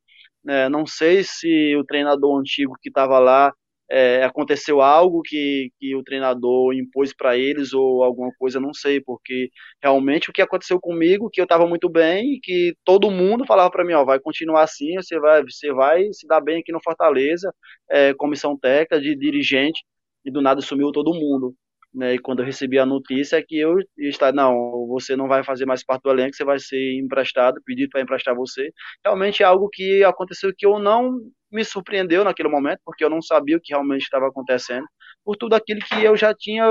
É, 0.48 0.68
não 0.68 0.86
sei 0.86 1.24
se 1.24 1.76
o 1.76 1.84
treinador 1.84 2.38
antigo 2.40 2.74
que 2.80 2.88
estava 2.88 3.18
lá 3.18 3.52
é, 3.90 4.22
aconteceu 4.24 4.80
algo 4.80 5.22
que, 5.22 5.70
que 5.78 5.94
o 5.96 6.02
treinador 6.02 6.74
impôs 6.74 7.14
para 7.14 7.36
eles 7.36 7.72
ou 7.72 8.04
alguma 8.04 8.30
coisa, 8.38 8.60
não 8.60 8.74
sei, 8.74 9.00
porque 9.00 9.50
realmente 9.82 10.30
o 10.30 10.32
que 10.32 10.42
aconteceu 10.42 10.78
comigo, 10.80 11.30
que 11.30 11.40
eu 11.40 11.44
estava 11.44 11.66
muito 11.66 11.88
bem 11.88 12.34
e 12.34 12.40
que 12.40 12.74
todo 12.84 13.10
mundo 13.10 13.46
falava 13.46 13.70
para 13.70 13.84
mim, 13.84 13.94
ó, 13.94 14.04
vai 14.04 14.20
continuar 14.20 14.62
assim, 14.64 14.94
você 14.96 15.18
vai, 15.18 15.42
você 15.42 15.72
vai 15.72 16.12
se 16.12 16.26
dar 16.26 16.40
bem 16.40 16.60
aqui 16.60 16.72
no 16.72 16.82
Fortaleza, 16.82 17.52
é, 17.90 18.12
comissão 18.14 18.58
técnica, 18.58 19.00
de 19.00 19.16
dirigente, 19.16 19.82
e 20.24 20.30
do 20.30 20.42
nada 20.42 20.60
sumiu 20.60 20.92
todo 20.92 21.14
mundo. 21.14 21.54
Né, 21.94 22.14
e 22.14 22.18
quando 22.18 22.40
eu 22.40 22.44
recebi 22.46 22.78
a 22.78 22.84
notícia 22.84 23.36
é 23.36 23.42
que 23.42 23.58
eu 23.58 23.78
está 23.96 24.30
não, 24.30 24.86
você 24.88 25.16
não 25.16 25.26
vai 25.26 25.42
fazer 25.42 25.64
mais 25.64 25.82
parte 25.82 26.02
do 26.02 26.10
elenco, 26.10 26.36
você 26.36 26.44
vai 26.44 26.58
ser 26.58 26.98
emprestado, 26.98 27.62
pedido 27.64 27.88
para 27.90 28.02
emprestar 28.02 28.34
você. 28.34 28.70
Realmente 29.04 29.42
é 29.42 29.46
algo 29.46 29.68
que 29.72 30.04
aconteceu 30.04 30.52
que 30.56 30.66
eu 30.66 30.78
não 30.78 31.18
me 31.50 31.64
surpreendeu 31.64 32.24
naquele 32.24 32.48
momento, 32.48 32.80
porque 32.84 33.04
eu 33.04 33.10
não 33.10 33.22
sabia 33.22 33.56
o 33.56 33.60
que 33.60 33.72
realmente 33.72 34.02
estava 34.02 34.28
acontecendo, 34.28 34.86
por 35.24 35.36
tudo 35.36 35.54
aquilo 35.54 35.80
que 35.80 36.04
eu 36.04 36.16
já 36.16 36.34
tinha 36.34 36.64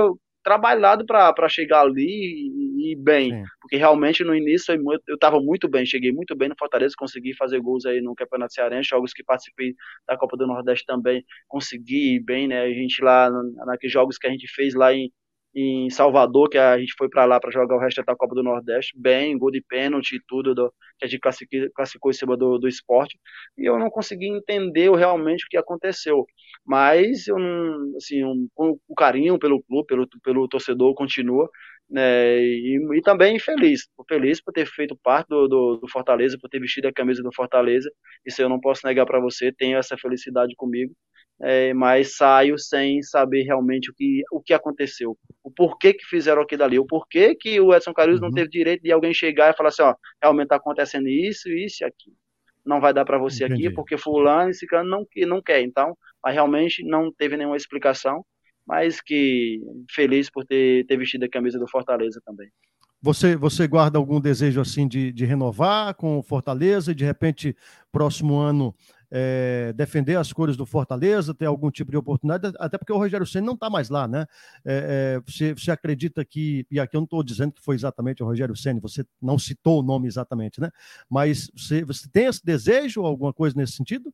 trabalhado 0.44 1.06
para 1.06 1.50
chegar 1.50 1.82
ali 1.82 2.06
e, 2.08 2.94
e 2.94 2.96
bem, 2.96 3.34
Sim. 3.34 3.44
porque 3.60 3.76
realmente 3.76 4.24
no 4.24 4.34
início 4.34 4.74
eu 5.06 5.16
estava 5.16 5.42
muito 5.42 5.68
bem, 5.68 5.86
cheguei 5.86 6.10
muito 6.14 6.38
bem 6.38 6.48
no 6.48 6.56
Fortaleza, 6.58 6.96
consegui 6.98 7.36
fazer 7.36 7.60
gols 7.60 7.86
aí 7.86 8.00
no 8.00 8.16
Campeonato 8.16 8.54
Cearense, 8.54 8.88
jogos 8.88 9.12
que 9.12 9.26
participei 9.26 9.76
da 10.08 10.16
Copa 10.16 10.38
do 10.38 10.48
Nordeste 10.48 10.86
também, 10.86 11.22
consegui 11.50 12.16
ir 12.16 12.20
bem, 12.22 12.48
né, 12.48 12.62
a 12.62 12.70
gente 12.70 13.04
lá, 13.04 13.30
naqueles 13.66 13.92
jogos 13.92 14.18
que 14.18 14.26
a 14.26 14.30
gente 14.30 14.48
fez 14.48 14.74
lá 14.74 14.94
em, 14.94 15.12
em 15.60 15.90
Salvador, 15.90 16.50
que 16.50 16.58
a 16.58 16.78
gente 16.78 16.94
foi 16.96 17.10
para 17.10 17.26
lá 17.26 17.40
para 17.40 17.50
jogar 17.50 17.76
o 17.76 17.80
resto 17.80 18.04
da 18.04 18.16
Copa 18.16 18.36
do 18.36 18.44
Nordeste, 18.44 18.94
bem, 18.96 19.36
gol 19.38 19.50
de 19.50 19.60
pênalti 19.60 20.18
e 20.18 20.22
tudo, 20.28 20.54
do, 20.54 20.72
que 21.00 21.06
a 21.06 21.08
gente 21.08 21.20
classificou, 21.20 21.68
classificou 21.74 22.12
em 22.12 22.14
cima 22.14 22.38
do, 22.38 22.60
do 22.60 22.68
esporte, 22.68 23.18
e 23.58 23.66
eu 23.68 23.80
não 23.80 23.90
consegui 23.90 24.28
entender 24.28 24.92
realmente 24.92 25.46
o 25.46 25.50
que 25.50 25.58
aconteceu. 25.58 26.26
Mas 26.64 27.28
eu 27.28 27.40
não, 27.40 27.96
assim, 27.98 28.24
um, 28.24 28.48
o 28.88 28.96
carinho 28.96 29.40
pelo 29.40 29.64
clube, 29.64 29.88
pelo, 29.88 30.08
pelo 30.24 30.48
torcedor 30.48 30.94
continua, 30.94 31.50
né, 31.90 32.40
e, 32.42 32.80
e, 32.96 33.02
também 33.02 33.40
feliz, 33.40 33.88
feliz 34.08 34.42
por 34.42 34.52
ter 34.52 34.66
feito 34.66 34.98
parte 35.02 35.28
do, 35.30 35.48
do, 35.48 35.78
do, 35.78 35.88
Fortaleza, 35.88 36.38
por 36.40 36.50
ter 36.50 36.60
vestido 36.60 36.88
a 36.88 36.94
camisa 36.94 37.24
do 37.24 37.34
Fortaleza, 37.34 37.90
isso 38.26 38.42
eu 38.42 38.50
não 38.50 38.60
posso 38.60 38.86
negar 38.86 39.06
para 39.06 39.20
você, 39.20 39.52
tenho 39.54 39.78
essa 39.78 39.98
felicidade 39.98 40.54
comigo, 40.56 40.94
é, 41.42 41.74
mas 41.74 42.16
saio 42.16 42.58
sem 42.58 43.02
saber 43.02 43.44
realmente 43.44 43.90
o 43.92 43.94
que, 43.94 44.22
o 44.32 44.42
que 44.42 44.54
aconteceu, 44.54 45.18
o 45.44 45.52
porquê 45.52 45.94
que 45.94 46.06
fizeram 46.06 46.42
aquilo 46.42 46.64
ali, 46.64 46.80
o 46.80 46.86
porquê 46.86 47.36
que 47.36 47.60
o 47.62 47.74
Edson 47.74 47.94
Caruso 47.94 48.22
uhum. 48.22 48.30
não 48.30 48.34
teve 48.34 48.50
direito 48.50 48.82
de 48.82 48.92
alguém 48.92 49.14
chegar 49.14 49.54
e 49.54 49.56
falar 49.56 49.70
assim, 49.70 49.84
ó, 49.84 49.96
realmente 50.22 50.46
está 50.46 50.56
acontecendo 50.58 51.08
isso, 51.08 51.50
isso 51.50 51.84
e 51.84 51.86
aquilo. 51.86 52.16
Não 52.66 52.82
vai 52.82 52.94
dar 52.94 53.06
para 53.06 53.18
você 53.18 53.46
Entendi. 53.46 53.68
aqui 53.68 53.76
porque 53.76 53.98
fulano 53.98 54.50
e 54.50 54.54
ciclano 54.54 54.90
não, 54.90 55.06
não 55.28 55.42
quer. 55.42 55.62
Então, 55.62 55.96
mas 56.22 56.34
realmente 56.34 56.84
não 56.84 57.10
teve 57.14 57.38
nenhuma 57.38 57.56
explicação, 57.56 58.26
mas 58.68 59.00
que 59.00 59.62
feliz 59.90 60.30
por 60.30 60.46
ter, 60.46 60.86
ter 60.86 60.98
vestido 60.98 61.24
a 61.24 61.30
camisa 61.30 61.58
do 61.58 61.68
Fortaleza 61.68 62.22
também. 62.26 62.50
Você, 63.02 63.36
você 63.36 63.68
guarda 63.68 63.98
algum 63.98 64.20
desejo 64.20 64.60
assim 64.60 64.88
de, 64.88 65.14
de 65.14 65.24
renovar 65.24 65.94
com 65.94 66.18
o 66.18 66.24
Fortaleza 66.24 66.92
e 66.92 66.96
de 66.96 67.06
repente 67.06 67.56
próximo 67.92 68.36
ano 68.38 68.76
é, 69.10 69.72
defender 69.74 70.18
as 70.18 70.34
cores 70.34 70.58
do 70.58 70.66
Fortaleza, 70.66 71.34
ter 71.34 71.46
algum 71.46 71.72
tipo 71.72 71.92
de 71.92 71.98
oportunidade, 71.98 72.54
até 72.60 72.78
porque 72.78 72.92
o 72.92 72.98
Rogério 72.98 73.26
Senna 73.26 73.46
não 73.46 73.54
está 73.54 73.70
mais 73.70 73.90
lá, 73.90 74.08
né? 74.08 74.26
É, 74.66 75.16
é, 75.16 75.20
você, 75.26 75.54
você, 75.54 75.72
acredita 75.72 76.26
que, 76.26 76.66
e 76.70 76.80
aqui 76.80 76.98
eu 76.98 77.02
não 77.02 77.06
estou 77.06 77.24
dizendo 77.24 77.54
que 77.54 77.62
foi 77.62 77.76
exatamente 77.76 78.22
o 78.22 78.26
Rogério 78.26 78.56
Senna, 78.56 78.82
você 78.82 79.06
não 79.22 79.40
citou 79.40 79.80
o 79.80 79.84
nome 79.84 80.08
exatamente, 80.08 80.60
né? 80.60 80.72
Mas 81.10 81.50
você, 81.56 81.86
você 81.86 82.10
tem 82.10 82.26
esse 82.26 82.44
desejo, 82.44 83.06
alguma 83.06 83.32
coisa 83.32 83.56
nesse 83.56 83.74
sentido? 83.74 84.14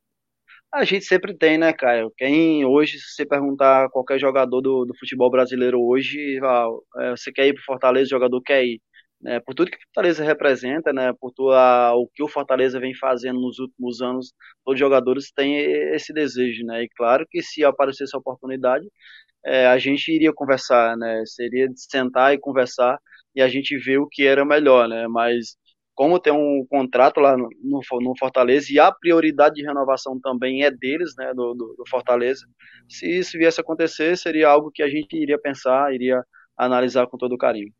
A 0.74 0.84
gente 0.86 1.05
sempre 1.05 1.38
tem, 1.38 1.57
né, 1.57 1.71
Caio? 1.71 2.11
Quem 2.17 2.65
hoje, 2.65 2.97
se 2.99 3.13
você 3.15 3.26
perguntar 3.26 3.86
a 3.86 3.89
qualquer 3.89 4.19
jogador 4.19 4.59
do, 4.61 4.86
do 4.86 4.97
futebol 4.97 5.30
brasileiro 5.30 5.80
hoje, 5.80 6.39
ah, 6.43 6.67
você 7.15 7.32
quer 7.32 7.45
ir 7.47 7.53
para 7.53 7.63
Fortaleza, 7.63 8.07
o 8.07 8.09
jogador 8.09 8.41
quer 8.41 8.63
ir 8.65 8.82
né, 9.21 9.39
por 9.39 9.53
tudo 9.53 9.69
que 9.71 9.78
o 9.78 9.82
Fortaleza 9.93 10.24
representa, 10.24 10.91
né, 10.91 11.13
por 11.19 11.32
tudo 11.32 11.51
a, 11.53 11.93
o 11.95 12.07
que 12.07 12.24
o 12.24 12.28
Fortaleza 12.28 12.80
vem 12.80 12.93
fazendo 12.95 13.39
nos 13.39 13.59
últimos 13.59 14.01
anos, 14.01 14.34
todos 14.65 14.76
os 14.76 14.80
jogadores 14.80 15.32
têm 15.32 15.55
esse 15.95 16.11
desejo, 16.11 16.65
né, 16.65 16.84
e 16.84 16.89
claro 16.97 17.26
que 17.30 17.41
se 17.41 17.63
aparecesse 17.63 18.03
essa 18.05 18.17
oportunidade, 18.17 18.86
é, 19.45 19.67
a 19.67 19.78
gente 19.78 20.11
iria 20.11 20.34
conversar, 20.34 20.97
né, 20.97 21.24
seria 21.26 21.67
de 21.69 21.80
sentar 21.82 22.34
e 22.34 22.39
conversar 22.39 22.99
e 23.36 23.41
a 23.41 23.47
gente 23.47 23.78
ver 23.78 23.97
o 23.99 24.07
que 24.09 24.26
era 24.26 24.45
melhor, 24.45 24.88
né, 24.88 25.07
mas 25.07 25.55
como 25.95 26.19
tem 26.19 26.33
um 26.33 26.65
contrato 26.67 27.19
lá 27.19 27.37
no, 27.37 27.49
no, 27.61 27.81
no, 28.01 28.17
Fortaleza 28.17 28.67
e 28.71 28.79
a 28.79 28.91
prioridade 28.91 29.55
de 29.55 29.63
renovação 29.63 30.19
também 30.19 30.63
é 30.63 30.71
deles, 30.71 31.13
né, 31.17 31.33
do, 31.33 31.53
do, 31.53 31.75
do 31.77 31.83
Fortaleza, 31.87 32.45
se 32.89 33.07
isso 33.07 33.37
viesse 33.37 33.59
a 33.59 33.63
acontecer, 33.63 34.17
seria 34.17 34.49
algo 34.49 34.71
que 34.71 34.81
a 34.81 34.89
gente 34.89 35.15
iria 35.15 35.39
pensar, 35.39 35.93
iria 35.93 36.23
analisar 36.57 37.07
com 37.07 37.17
todo 37.17 37.37
carinho. 37.37 37.71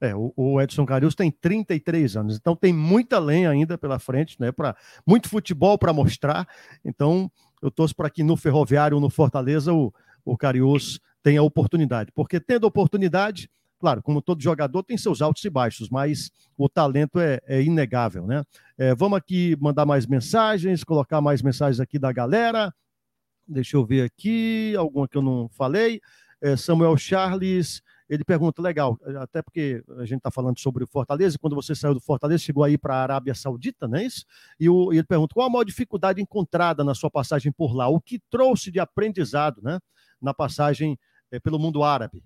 É, 0.00 0.14
o, 0.14 0.32
o 0.36 0.60
Edson 0.60 0.84
Carius 0.84 1.14
tem 1.14 1.30
33 1.30 2.16
anos, 2.16 2.36
então 2.36 2.54
tem 2.54 2.72
muita 2.72 3.18
lenha 3.18 3.50
ainda 3.50 3.78
pela 3.78 3.98
frente, 3.98 4.38
né? 4.38 4.52
Para 4.52 4.76
muito 5.06 5.28
futebol 5.28 5.78
para 5.78 5.92
mostrar. 5.92 6.46
Então, 6.84 7.30
eu 7.62 7.70
torço 7.70 7.96
para 7.96 8.10
que 8.10 8.22
no 8.22 8.36
Ferroviário, 8.36 9.00
no 9.00 9.08
Fortaleza, 9.08 9.72
o, 9.72 9.92
o 10.22 10.36
Carius 10.36 11.00
tenha 11.22 11.42
oportunidade. 11.42 12.12
Porque 12.14 12.38
tendo 12.38 12.66
oportunidade, 12.66 13.50
claro, 13.78 14.02
como 14.02 14.22
todo 14.22 14.42
jogador, 14.42 14.82
tem 14.82 14.96
seus 14.96 15.22
altos 15.22 15.44
e 15.44 15.50
baixos, 15.50 15.88
mas 15.88 16.30
o 16.56 16.68
talento 16.68 17.18
é, 17.18 17.40
é 17.46 17.62
inegável, 17.62 18.26
né? 18.26 18.42
É, 18.78 18.94
vamos 18.94 19.18
aqui 19.18 19.56
mandar 19.60 19.86
mais 19.86 20.06
mensagens, 20.06 20.84
colocar 20.84 21.20
mais 21.20 21.42
mensagens 21.42 21.80
aqui 21.80 21.98
da 21.98 22.12
galera. 22.12 22.74
Deixa 23.46 23.76
eu 23.76 23.84
ver 23.84 24.02
aqui, 24.02 24.74
alguma 24.76 25.06
que 25.06 25.16
eu 25.16 25.22
não 25.22 25.48
falei. 25.48 26.00
É, 26.40 26.56
Samuel 26.56 26.96
Charles 26.96 27.82
ele 28.08 28.24
pergunta, 28.24 28.62
legal, 28.62 28.98
até 29.20 29.42
porque 29.42 29.82
a 29.98 30.04
gente 30.04 30.18
está 30.18 30.30
falando 30.30 30.58
sobre 30.60 30.84
o 30.84 30.86
Fortaleza, 30.86 31.38
quando 31.38 31.56
você 31.56 31.74
saiu 31.74 31.92
do 31.92 32.00
Fortaleza, 32.00 32.44
chegou 32.44 32.62
aí 32.62 32.78
para 32.78 32.94
a 32.94 33.02
Arábia 33.02 33.34
Saudita, 33.34 33.88
não 33.88 33.98
é 33.98 34.04
isso? 34.04 34.24
E, 34.60 34.68
o, 34.68 34.92
e 34.92 34.98
ele 34.98 35.06
pergunta, 35.06 35.34
qual 35.34 35.48
a 35.48 35.50
maior 35.50 35.64
dificuldade 35.64 36.22
encontrada 36.22 36.84
na 36.84 36.94
sua 36.94 37.10
passagem 37.10 37.50
por 37.50 37.74
lá? 37.74 37.88
O 37.88 38.00
que 38.00 38.20
trouxe 38.30 38.70
de 38.70 38.78
aprendizado, 38.78 39.60
né, 39.60 39.80
na 40.22 40.32
passagem 40.32 40.96
é, 41.32 41.40
pelo 41.40 41.58
mundo 41.58 41.82
árabe? 41.82 42.22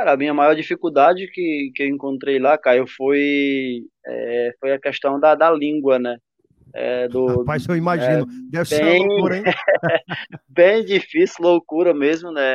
Cara, 0.00 0.14
a 0.14 0.16
minha 0.16 0.32
maior 0.32 0.54
dificuldade 0.54 1.26
que, 1.30 1.72
que 1.74 1.82
eu 1.82 1.86
encontrei 1.86 2.38
lá, 2.38 2.56
Caio, 2.56 2.86
foi, 2.96 3.82
é, 4.06 4.50
foi 4.58 4.72
a 4.72 4.80
questão 4.80 5.20
da, 5.20 5.34
da 5.34 5.50
língua, 5.50 5.98
né? 5.98 6.16
É, 6.72 7.06
do, 7.06 7.40
Rapaz, 7.40 7.66
eu 7.68 7.76
imagino. 7.76 8.22
É, 8.22 8.50
Deve 8.50 8.70
bem, 8.70 8.78
ser 8.78 9.06
loucura, 9.06 9.36
hein? 9.36 9.44
bem 10.48 10.84
difícil, 10.86 11.44
loucura 11.44 11.92
mesmo, 11.92 12.32
né? 12.32 12.54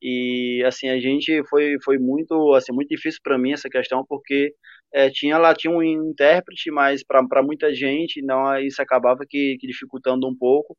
E 0.00 0.62
assim, 0.64 0.88
a 0.88 1.00
gente 1.00 1.42
foi, 1.48 1.74
foi 1.84 1.98
muito, 1.98 2.54
assim, 2.54 2.72
muito 2.72 2.90
difícil 2.90 3.18
para 3.24 3.36
mim 3.36 3.52
essa 3.52 3.68
questão, 3.68 4.04
porque 4.08 4.54
é, 4.92 5.10
tinha 5.10 5.36
lá 5.36 5.52
tinha 5.52 5.72
um 5.72 5.82
intérprete, 5.82 6.70
mas 6.70 7.02
para 7.02 7.42
muita 7.42 7.74
gente 7.74 8.22
não 8.22 8.56
isso 8.58 8.80
acabava 8.80 9.24
que, 9.28 9.56
que, 9.58 9.66
dificultando 9.66 10.28
um 10.28 10.36
pouco, 10.36 10.76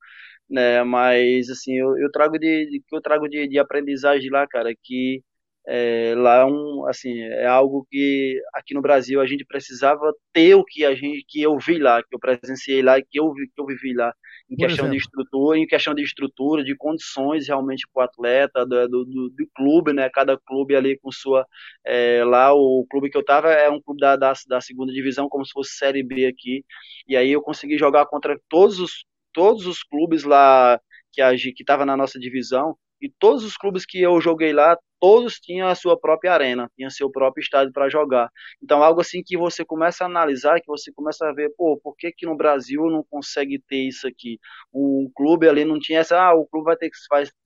né? 0.50 0.82
Mas 0.86 1.50
assim, 1.50 1.74
eu, 1.78 1.98
eu 1.98 2.10
trago 2.10 2.40
de, 2.40 2.70
de 2.70 2.82
eu 2.90 3.02
trago 3.02 3.28
de, 3.28 3.50
de 3.50 3.60
aprendizagem 3.60 4.30
lá, 4.30 4.48
cara, 4.48 4.74
que 4.82 5.22
é, 5.68 6.14
lá 6.16 6.42
é 6.42 6.46
um, 6.46 6.86
assim, 6.88 7.20
é 7.22 7.48
algo 7.48 7.88
que 7.90 8.40
aqui 8.54 8.74
no 8.74 8.82
Brasil 8.82 9.20
a 9.20 9.26
gente 9.26 9.44
precisava 9.46 10.14
ter 10.32 10.54
o 10.56 10.64
que 10.64 10.86
a 10.86 10.94
gente, 10.94 11.26
que 11.28 11.42
eu 11.42 11.58
vi 11.58 11.80
lá, 11.80 12.04
que 12.04 12.14
eu 12.14 12.20
presenciei 12.20 12.82
lá, 12.82 13.02
que 13.02 13.20
eu 13.20 13.34
vi, 13.34 13.48
que 13.48 13.60
eu 13.60 13.66
vivi 13.66 13.94
lá, 13.94 14.14
em 14.50 14.56
Por 14.56 14.68
questão 14.68 14.86
exemplo. 14.86 14.92
de 14.92 14.98
estrutura, 14.98 15.58
em 15.58 15.66
questão 15.68 15.94
de 15.96 16.04
estrutura, 16.04 16.64
de 16.64 16.76
condições 16.76 17.48
realmente 17.48 17.88
para 17.92 18.02
o 18.02 18.04
atleta, 18.06 18.66
do, 18.66 18.88
do, 18.88 19.06
do, 19.06 19.48
clube, 19.56 19.92
né? 19.92 20.10
Cada 20.10 20.38
clube 20.38 20.76
ali 20.76 21.00
com 21.00 21.12
sua, 21.12 21.46
é, 21.84 22.24
lá 22.24 22.54
o 22.54 22.86
clube 22.90 23.10
que 23.10 23.18
eu 23.18 23.26
tava 23.26 23.52
é 23.52 23.70
um 23.70 23.82
clube 23.82 24.00
da, 24.00 24.16
da, 24.16 24.34
da 24.48 24.62
segunda 24.62 24.94
divisão, 24.94 25.28
como 25.28 25.46
se 25.46 25.52
fosse 25.52 25.76
série 25.76 26.04
B 26.04 26.28
aqui, 26.28 26.64
e 27.08 27.18
aí 27.18 27.32
eu 27.32 27.42
consegui 27.42 27.78
jogar 27.78 28.06
contra 28.06 28.40
todos 28.50 28.80
os 28.80 29.06
todos 29.34 29.68
os 29.68 29.84
clubes 29.84 30.24
lá 30.24 30.80
que 31.12 31.22
a 31.22 31.36
que 31.36 31.54
estava 31.60 31.86
na 31.86 31.98
nossa 31.98 32.18
divisão 32.18 32.78
e 33.02 33.10
todos 33.20 33.44
os 33.44 33.58
clubes 33.58 33.86
que 33.86 34.02
eu 34.02 34.20
joguei 34.22 34.54
lá, 34.54 34.78
todos 35.00 35.40
tinham 35.40 35.68
a 35.68 35.76
sua 35.76 36.00
própria 36.00 36.34
arena, 36.34 36.70
tinham 36.76 36.90
seu 36.90 37.12
próprio 37.12 37.42
estádio 37.42 37.74
para 37.74 37.90
jogar. 37.90 38.30
Então, 38.62 38.84
algo 38.84 39.02
assim 39.02 39.22
que 39.24 39.38
você 39.38 39.64
começa 39.66 40.04
a 40.04 40.08
analisar, 40.08 40.60
que 40.60 40.68
você 40.68 40.92
começa 40.92 41.28
a 41.28 41.34
ver, 41.34 41.54
pô, 41.58 41.80
por 41.82 41.96
que 41.96 42.12
que 42.12 42.26
no 42.26 42.36
Brasil 42.36 42.86
não 42.90 43.04
consegue 43.04 43.60
ter 43.60 43.88
isso 43.88 44.08
aqui? 44.08 44.40
Um 44.74 45.10
clube 45.16 45.48
ali 45.48 45.66
não 45.66 45.80
tinha 45.80 46.00
essa, 46.00 46.20
ah, 46.20 46.34
o 46.34 46.46
clube 46.46 46.66
vai 46.66 46.78
ter 46.78 46.90
que 46.90 46.98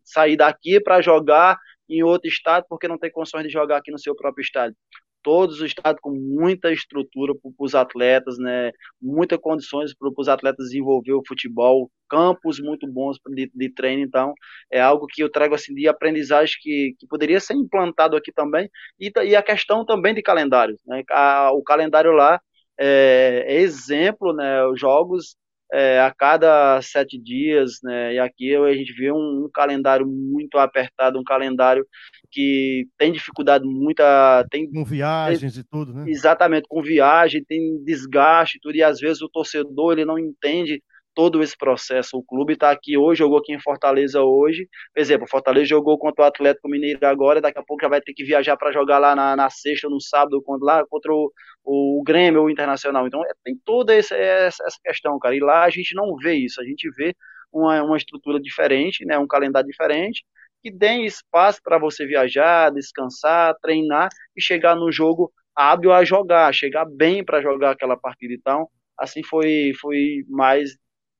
sair 0.03 0.35
daqui 0.37 0.79
para 0.79 1.01
jogar 1.01 1.57
em 1.89 2.03
outro 2.03 2.29
estado 2.29 2.65
porque 2.69 2.87
não 2.87 2.97
tem 2.97 3.11
condições 3.11 3.43
de 3.43 3.49
jogar 3.49 3.77
aqui 3.77 3.91
no 3.91 3.97
seu 3.99 4.15
próprio 4.15 4.43
estádio 4.43 4.77
todos 5.23 5.59
os 5.59 5.67
estados 5.67 5.99
com 6.01 6.11
muita 6.11 6.71
estrutura 6.71 7.33
para 7.35 7.51
os 7.57 7.75
atletas, 7.75 8.37
né? 8.37 8.71
Muitas 9.01 9.39
condições 9.39 9.93
para 9.93 10.09
os 10.15 10.27
atletas 10.27 10.67
desenvolver 10.67 11.13
o 11.13 11.23
futebol, 11.27 11.89
campos 12.09 12.59
muito 12.59 12.87
bons 12.87 13.17
de, 13.27 13.51
de, 13.53 13.73
treino, 13.73 14.03
então 14.03 14.33
é 14.71 14.81
algo 14.81 15.07
que 15.07 15.21
eu 15.23 15.31
trago 15.31 15.55
assim 15.55 15.73
de 15.73 15.87
aprendizagem 15.87 16.55
que, 16.61 16.95
que 16.99 17.07
poderia 17.07 17.39
ser 17.39 17.53
implantado 17.53 18.15
aqui 18.17 18.31
também 18.31 18.69
e, 18.99 19.11
e 19.25 19.35
a 19.35 19.43
questão 19.43 19.85
também 19.85 20.13
de 20.13 20.21
calendário, 20.21 20.77
né? 20.87 21.03
A, 21.11 21.51
o 21.53 21.63
calendário 21.63 22.11
lá 22.11 22.39
é, 22.79 23.45
é 23.47 23.61
exemplo, 23.61 24.33
né? 24.33 24.65
Os 24.65 24.79
jogos 24.79 25.35
é, 25.71 25.99
a 25.99 26.13
cada 26.13 26.81
sete 26.81 27.19
dias, 27.19 27.79
né? 27.83 28.15
E 28.15 28.19
aqui 28.19 28.55
a 28.55 28.73
gente 28.73 28.93
vê 28.93 29.11
um, 29.11 29.45
um, 29.45 29.49
calendário 29.53 30.05
muito 30.07 30.57
apertado, 30.57 31.19
um 31.19 31.23
calendário 31.23 31.85
que 32.31 32.87
tem 32.97 33.11
dificuldade 33.11 33.65
muita, 33.65 34.45
tem 34.49 34.69
com 34.69 34.83
viagens 34.83 35.53
tem, 35.53 35.61
e 35.61 35.63
tudo, 35.63 35.93
né? 35.93 36.05
Exatamente, 36.07 36.67
com 36.67 36.81
viagem, 36.81 37.43
tem 37.43 37.83
desgaste, 37.83 38.59
tudo 38.61 38.75
e 38.75 38.83
às 38.83 38.99
vezes 38.99 39.21
o 39.21 39.29
torcedor 39.29 39.93
ele 39.93 40.05
não 40.05 40.17
entende 40.17 40.81
todo 41.19 41.43
esse 41.43 41.57
processo. 41.57 42.17
O 42.17 42.23
clube 42.23 42.53
está 42.53 42.71
aqui 42.71 42.97
hoje, 42.97 43.19
jogou 43.19 43.39
aqui 43.39 43.53
em 43.53 43.59
Fortaleza 43.59 44.21
hoje. 44.21 44.67
Por 44.93 45.01
exemplo, 45.01 45.27
Fortaleza 45.27 45.65
jogou 45.65 45.97
contra 45.97 46.23
o 46.23 46.27
Atlético 46.27 46.69
Mineiro 46.69 47.05
agora, 47.05 47.41
daqui 47.41 47.59
a 47.59 47.63
pouco 47.63 47.83
já 47.83 47.89
vai 47.89 47.99
ter 47.99 48.13
que 48.13 48.23
viajar 48.23 48.55
para 48.55 48.71
jogar 48.71 48.99
lá 48.99 49.15
na, 49.15 49.35
na 49.35 49.49
sexta, 49.49 49.89
no 49.89 49.99
sábado, 49.99 50.41
contra, 50.41 50.65
lá 50.65 50.85
contra 50.87 51.11
o, 51.11 51.31
o 51.63 52.01
Grêmio, 52.05 52.43
o 52.43 52.49
Internacional. 52.49 53.07
Então 53.07 53.23
é, 53.25 53.31
tem 53.43 53.55
toda 53.63 53.93
essa, 53.93 54.15
essa, 54.15 54.79
questão, 54.83 55.17
cara. 55.19 55.35
E 55.35 55.39
lá 55.39 55.63
a 55.63 55.69
gente 55.69 55.95
não 55.95 56.15
vê 56.15 56.33
isso, 56.33 56.61
a 56.61 56.63
gente 56.65 56.89
vê 56.91 57.15
uma, 57.51 57.81
uma 57.83 57.97
estrutura 57.97 58.39
diferente, 58.39 59.05
né, 59.05 59.17
um 59.17 59.27
calendário 59.27 59.69
diferente, 59.69 60.23
que 60.61 60.71
tem 60.71 61.05
espaço 61.05 61.59
para 61.63 61.77
você 61.77 62.05
viajar, 62.05 62.71
descansar, 62.71 63.55
treinar 63.61 64.09
e 64.35 64.41
chegar 64.41 64.75
no 64.75 64.91
jogo 64.91 65.31
hábil 65.55 65.91
a 65.93 66.03
jogar, 66.03 66.53
chegar 66.53 66.85
bem 66.85 67.23
para 67.23 67.41
jogar 67.41 67.71
aquela 67.71 67.97
partida. 67.97 68.33
Então, 68.33 68.67
assim 68.97 69.23
foi, 69.23 69.71
foi 69.79 70.23
mais 70.27 70.71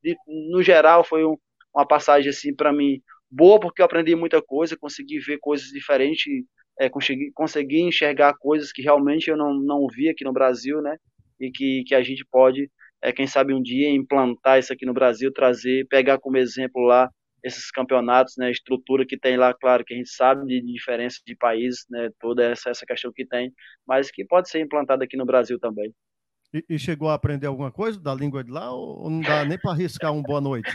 de, 0.04 0.16
no 0.52 0.62
geral, 0.62 1.04
foi 1.04 1.26
um, 1.26 1.38
uma 1.74 1.88
passagem 1.88 2.30
assim 2.30 2.54
para 2.56 2.72
mim 2.74 3.02
boa 3.30 3.60
porque 3.60 3.82
eu 3.82 3.86
aprendi 3.86 4.16
muita 4.16 4.42
coisa, 4.42 4.78
consegui 4.78 5.20
ver 5.20 5.38
coisas 5.40 5.68
diferentes, 5.68 6.26
é, 6.80 6.90
consegui, 6.90 7.32
consegui 7.34 7.82
enxergar 7.82 8.34
coisas 8.40 8.72
que 8.72 8.82
realmente 8.82 9.30
eu 9.30 9.36
não, 9.36 9.54
não 9.54 9.86
vi 9.88 10.10
aqui 10.10 10.24
no 10.24 10.32
Brasil, 10.32 10.82
né? 10.82 10.96
E 11.40 11.52
que, 11.52 11.84
que 11.86 11.94
a 11.94 12.02
gente 12.02 12.26
pode, 12.32 12.72
é, 13.02 13.12
quem 13.12 13.28
sabe 13.28 13.54
um 13.54 13.62
dia 13.62 13.90
implantar 13.90 14.60
isso 14.60 14.72
aqui 14.72 14.86
no 14.86 14.94
Brasil, 14.94 15.32
trazer, 15.34 15.86
pegar 15.88 16.18
como 16.20 16.38
exemplo 16.38 16.82
lá 16.82 17.10
esses 17.44 17.72
campeonatos, 17.72 18.36
né, 18.38 18.48
a 18.48 18.52
estrutura 18.52 19.06
que 19.06 19.18
tem 19.18 19.38
lá, 19.38 19.54
claro 19.54 19.86
que 19.86 19.94
a 19.94 19.98
gente 19.98 20.10
sabe 20.10 20.46
de 20.46 20.62
diferença 20.74 21.20
de 21.26 21.36
países, 21.38 21.86
né, 21.90 22.10
toda 22.20 22.44
essa, 22.44 22.70
essa 22.70 22.86
questão 22.86 23.14
que 23.14 23.26
tem, 23.26 23.54
mas 23.88 24.12
que 24.12 24.26
pode 24.26 24.50
ser 24.50 24.60
implantada 24.60 25.06
aqui 25.06 25.16
no 25.16 25.26
Brasil 25.26 25.58
também. 25.58 25.94
E, 26.54 26.66
e, 26.68 26.80
chegou 26.80 27.10
a 27.10 27.14
aprender 27.14 27.48
alguma 27.48 27.72
coisa 27.72 27.98
da 27.98 28.14
língua 28.14 28.44
de 28.44 28.52
lá 28.52 28.74
ou 28.74 29.10
não 29.10 29.22
dá 29.22 29.46
nem 29.46 29.58
para 29.58 29.72
arriscar 29.72 30.12
um 30.12 30.22
boa 30.22 30.42
noite? 30.42 30.70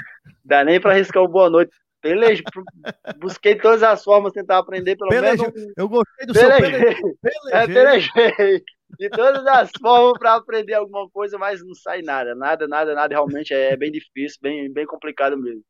Dá 0.45 0.65
nem 0.65 0.81
para 0.81 0.93
arriscar 0.93 1.23
um 1.23 1.29
boa 1.29 1.51
noite. 1.51 1.75
Pelejo, 2.05 2.43
busquei 3.19 3.57
todas 3.57 3.83
as 3.83 4.05
formas 4.05 4.35
tentar 4.35 4.59
aprender 4.59 4.95
pelo 4.95 5.09
menos. 5.09 5.41
Eu 5.75 5.89
gostei 5.89 6.27
do 6.27 6.35
pelejei. 6.35 6.71
seu 6.71 7.17
pelejei. 7.23 7.51
É, 7.51 7.67
pelejei. 7.67 8.65
De 8.99 9.09
todas 9.09 9.47
as 9.47 9.71
formas 9.81 10.19
para 10.19 10.35
aprender 10.35 10.75
alguma 10.75 11.09
coisa, 11.09 11.39
mas 11.39 11.65
não 11.65 11.75
sai 11.75 12.03
nada, 12.03 12.35
nada, 12.35 12.69
nada, 12.69 12.95
nada. 12.95 13.15
Realmente 13.15 13.55
é 13.55 13.75
bem 13.75 13.91
difícil, 13.91 14.39
bem, 14.43 14.71
bem 14.71 14.85
complicado 14.85 15.35
mesmo. 15.39 15.63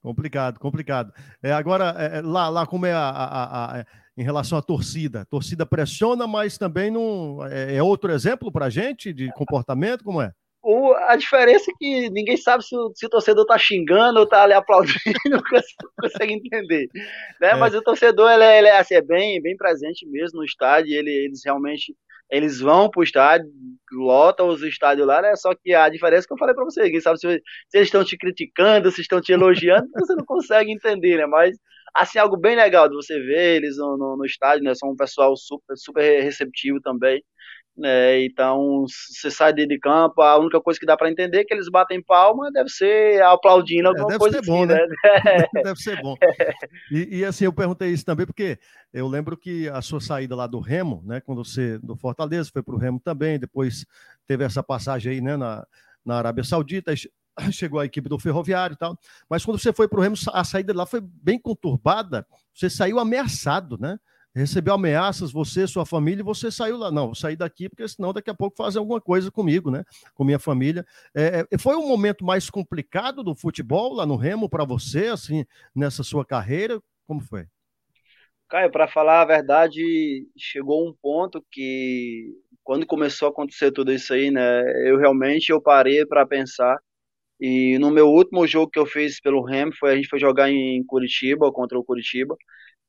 Complicado, 0.00 0.58
complicado. 0.58 1.12
É, 1.42 1.52
agora, 1.52 1.94
é, 1.98 2.22
lá, 2.22 2.48
lá 2.48 2.66
como 2.66 2.86
é 2.86 2.92
a, 2.92 3.10
a, 3.10 3.80
a 3.80 3.84
em 4.16 4.22
relação 4.22 4.56
à 4.56 4.62
torcida. 4.62 5.20
A 5.20 5.24
torcida 5.26 5.66
pressiona, 5.66 6.26
mas 6.26 6.56
também 6.56 6.90
não 6.90 7.44
é, 7.44 7.76
é 7.76 7.82
outro 7.82 8.10
exemplo 8.10 8.50
para 8.50 8.66
a 8.66 8.70
gente 8.70 9.12
de 9.12 9.30
comportamento, 9.34 10.02
como 10.02 10.22
é? 10.22 10.32
O, 10.70 10.92
a 10.92 11.16
diferença 11.16 11.70
é 11.70 11.74
que 11.78 12.10
ninguém 12.10 12.36
sabe 12.36 12.62
se 12.62 12.76
o, 12.76 12.92
se 12.94 13.06
o 13.06 13.08
torcedor 13.08 13.40
está 13.44 13.56
xingando 13.56 14.18
ou 14.18 14.24
está 14.24 14.42
ali 14.42 14.52
aplaudindo, 14.52 14.98
não 15.30 15.40
consegue 15.98 16.34
entender. 16.34 16.90
Né? 17.40 17.52
É. 17.52 17.54
Mas 17.54 17.74
o 17.74 17.80
torcedor 17.80 18.30
ele, 18.30 18.44
é, 18.44 18.58
ele 18.58 18.68
é, 18.68 18.78
assim, 18.78 18.94
é 18.94 19.00
bem, 19.00 19.40
bem 19.40 19.56
presente 19.56 20.06
mesmo 20.06 20.40
no 20.40 20.44
estádio, 20.44 20.94
ele, 20.94 21.10
eles 21.10 21.40
realmente 21.42 21.96
eles 22.30 22.60
vão 22.60 22.90
para 22.90 23.00
o 23.00 23.02
estádio, 23.02 23.50
lotam 23.90 24.48
os 24.48 24.62
estádios 24.62 25.06
lá, 25.06 25.22
né? 25.22 25.34
Só 25.36 25.54
que 25.54 25.72
a 25.72 25.88
diferença 25.88 26.26
é 26.26 26.28
que 26.28 26.34
eu 26.34 26.38
falei 26.38 26.54
para 26.54 26.64
você, 26.64 26.82
ninguém 26.82 27.00
sabe 27.00 27.18
se, 27.18 27.26
se 27.26 27.78
eles 27.78 27.88
estão 27.88 28.04
te 28.04 28.18
criticando, 28.18 28.90
se 28.90 29.00
estão 29.00 29.22
te 29.22 29.32
elogiando, 29.32 29.88
você 29.94 30.14
não 30.14 30.26
consegue 30.26 30.70
entender, 30.70 31.16
né? 31.16 31.24
Mas 31.24 31.56
assim, 31.94 32.18
algo 32.18 32.36
bem 32.36 32.54
legal 32.54 32.90
de 32.90 32.94
você 32.94 33.18
ver 33.18 33.56
eles 33.56 33.78
no, 33.78 33.96
no, 33.96 34.16
no 34.18 34.26
estádio, 34.26 34.64
né? 34.64 34.74
São 34.74 34.90
um 34.90 34.96
pessoal 34.96 35.34
super, 35.34 35.78
super 35.78 36.22
receptivo 36.22 36.78
também. 36.82 37.22
Né? 37.78 38.24
Então, 38.24 38.86
você 38.88 39.30
sai 39.30 39.52
de 39.52 39.78
campo, 39.78 40.20
a 40.20 40.36
única 40.36 40.60
coisa 40.60 40.80
que 40.80 40.84
dá 40.84 40.96
para 40.96 41.08
entender 41.08 41.38
é 41.38 41.44
que 41.44 41.54
eles 41.54 41.70
batem 41.70 42.02
palma, 42.02 42.50
deve 42.50 42.68
ser 42.68 43.22
aplaudindo 43.22 43.86
é, 43.86 43.90
alguma 43.90 44.08
é, 44.08 44.08
deve 44.08 44.18
coisa 44.18 44.34
ser 44.34 44.40
assim, 44.40 44.50
bom, 44.50 44.66
né? 44.66 44.74
né? 44.74 45.46
deve 45.62 45.80
ser 45.80 46.02
bom. 46.02 46.16
E, 46.90 47.18
e, 47.18 47.24
assim, 47.24 47.44
eu 47.44 47.52
perguntei 47.52 47.90
isso 47.90 48.04
também 48.04 48.26
porque 48.26 48.58
eu 48.92 49.06
lembro 49.06 49.36
que 49.36 49.68
a 49.68 49.80
sua 49.80 50.00
saída 50.00 50.34
lá 50.34 50.48
do 50.48 50.58
Remo, 50.58 51.04
né, 51.06 51.20
quando 51.20 51.44
você 51.44 51.78
do 51.78 51.94
Fortaleza 51.94 52.50
foi 52.52 52.64
para 52.64 52.74
o 52.74 52.78
Remo 52.78 52.98
também, 52.98 53.38
depois 53.38 53.86
teve 54.26 54.42
essa 54.42 54.62
passagem 54.62 55.12
aí, 55.12 55.20
né, 55.20 55.36
na, 55.36 55.64
na 56.04 56.16
Arábia 56.16 56.42
Saudita, 56.42 56.92
chegou 57.52 57.78
a 57.78 57.84
equipe 57.84 58.08
do 58.08 58.18
Ferroviário 58.18 58.74
e 58.74 58.78
tal. 58.78 58.98
Mas 59.30 59.44
quando 59.44 59.60
você 59.60 59.72
foi 59.72 59.86
para 59.86 60.00
o 60.00 60.02
Remo, 60.02 60.16
a 60.32 60.42
saída 60.42 60.74
lá 60.74 60.84
foi 60.84 61.00
bem 61.00 61.38
conturbada. 61.38 62.26
Você 62.52 62.68
saiu 62.68 62.98
ameaçado, 62.98 63.78
né? 63.78 64.00
Recebeu 64.34 64.74
ameaças, 64.74 65.32
você, 65.32 65.66
sua 65.66 65.84
família, 65.84 66.20
e 66.20 66.24
você 66.24 66.50
saiu 66.50 66.76
lá. 66.76 66.90
Não, 66.90 67.06
vou 67.06 67.14
sair 67.14 67.36
daqui, 67.36 67.68
porque 67.68 67.86
senão 67.88 68.12
daqui 68.12 68.30
a 68.30 68.34
pouco 68.34 68.56
fazem 68.56 68.78
alguma 68.78 69.00
coisa 69.00 69.30
comigo, 69.30 69.70
né? 69.70 69.84
Com 70.14 70.24
minha 70.24 70.38
família. 70.38 70.84
É, 71.14 71.46
é 71.50 71.58
foi 71.58 71.76
um 71.76 71.88
momento 71.88 72.24
mais 72.24 72.48
complicado 72.50 73.22
do 73.22 73.34
futebol 73.34 73.94
lá 73.94 74.06
no 74.06 74.16
Remo 74.16 74.48
para 74.48 74.64
você, 74.64 75.06
assim, 75.06 75.44
nessa 75.74 76.02
sua 76.02 76.24
carreira? 76.24 76.80
Como 77.06 77.20
foi? 77.20 77.46
Caio, 78.48 78.70
para 78.70 78.88
falar 78.88 79.22
a 79.22 79.26
verdade, 79.26 79.82
chegou 80.36 80.88
um 80.88 80.94
ponto 81.02 81.44
que 81.50 82.34
quando 82.64 82.86
começou 82.86 83.28
a 83.28 83.30
acontecer 83.30 83.72
tudo 83.72 83.92
isso 83.92 84.12
aí, 84.12 84.30
né, 84.30 84.62
eu 84.88 84.98
realmente 84.98 85.50
eu 85.50 85.60
parei 85.60 86.04
para 86.06 86.26
pensar 86.26 86.78
e 87.40 87.78
no 87.78 87.90
meu 87.90 88.08
último 88.08 88.46
jogo 88.46 88.70
que 88.70 88.78
eu 88.78 88.86
fiz 88.86 89.20
pelo 89.20 89.44
Remo, 89.44 89.72
foi 89.78 89.92
a 89.92 89.96
gente 89.96 90.08
foi 90.08 90.18
jogar 90.18 90.50
em 90.50 90.84
Curitiba 90.84 91.52
contra 91.52 91.78
o 91.78 91.84
Curitiba. 91.84 92.36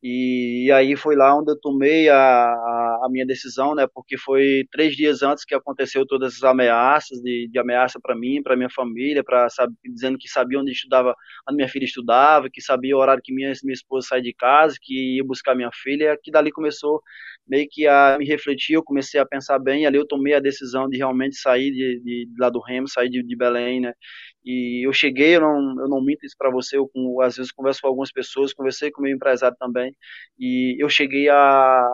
E, 0.01 0.67
e, 0.67 0.71
aí 0.71 0.95
foi 0.95 1.13
lá 1.15 1.37
onde 1.37 1.51
eu 1.51 1.59
tomei 1.59 2.07
a, 2.07 2.15
a, 2.15 3.01
a, 3.05 3.09
minha 3.11 3.25
decisão, 3.25 3.75
né? 3.75 3.85
Porque 3.93 4.17
foi 4.17 4.65
três 4.71 4.95
dias 4.95 5.21
antes 5.21 5.43
que 5.43 5.53
aconteceu 5.53 6.05
todas 6.05 6.35
as 6.35 6.43
ameaças, 6.43 7.19
de, 7.21 7.49
de 7.51 7.59
ameaça 7.59 7.99
para 8.01 8.15
mim, 8.15 8.41
para 8.41 8.55
minha 8.55 8.69
família, 8.69 9.21
para 9.23 9.47
dizendo 9.83 10.17
que 10.17 10.29
sabia 10.29 10.57
onde 10.57 10.71
estudava, 10.71 11.13
onde 11.49 11.57
minha 11.57 11.67
filha 11.67 11.83
estudava, 11.83 12.49
que 12.49 12.61
sabia 12.61 12.95
o 12.95 12.99
horário 12.99 13.21
que 13.21 13.33
minha, 13.33 13.51
minha 13.61 13.73
esposa 13.73 14.07
saía 14.07 14.23
de 14.23 14.33
casa, 14.33 14.77
que 14.81 15.17
ia 15.17 15.23
buscar 15.23 15.53
minha 15.53 15.71
filha. 15.73 16.17
Que 16.23 16.31
dali 16.31 16.49
começou 16.49 17.01
meio 17.45 17.67
que 17.69 17.85
a 17.85 18.17
me 18.17 18.25
refletir, 18.25 18.75
eu 18.75 18.83
comecei 18.83 19.19
a 19.19 19.25
pensar 19.25 19.59
bem. 19.59 19.83
E 19.83 19.85
ali 19.85 19.97
eu 19.97 20.07
tomei 20.07 20.33
a 20.33 20.39
decisão 20.39 20.87
de 20.87 20.97
realmente 20.97 21.35
sair 21.35 21.71
de, 21.71 22.01
de, 22.01 22.25
de 22.27 22.35
lá 22.39 22.49
do 22.49 22.61
Remo, 22.61 22.87
sair 22.87 23.09
de, 23.09 23.21
de 23.21 23.35
Belém, 23.35 23.81
né? 23.81 23.93
E 24.43 24.85
eu 24.85 24.93
cheguei, 24.93 25.35
eu 25.35 25.41
não, 25.41 25.81
eu 25.81 25.87
não 25.89 26.01
minto 26.03 26.25
isso 26.25 26.35
para 26.37 26.49
você, 26.49 26.77
eu 26.77 26.87
com, 26.87 27.21
às 27.21 27.35
vezes 27.35 27.51
converso 27.51 27.81
com 27.81 27.87
algumas 27.87 28.11
pessoas, 28.11 28.53
conversei 28.53 28.91
com 28.91 29.01
o 29.01 29.03
meu 29.03 29.13
empresário 29.13 29.57
também, 29.59 29.95
e 30.39 30.77
eu 30.81 30.89
cheguei 30.89 31.29
a, 31.29 31.85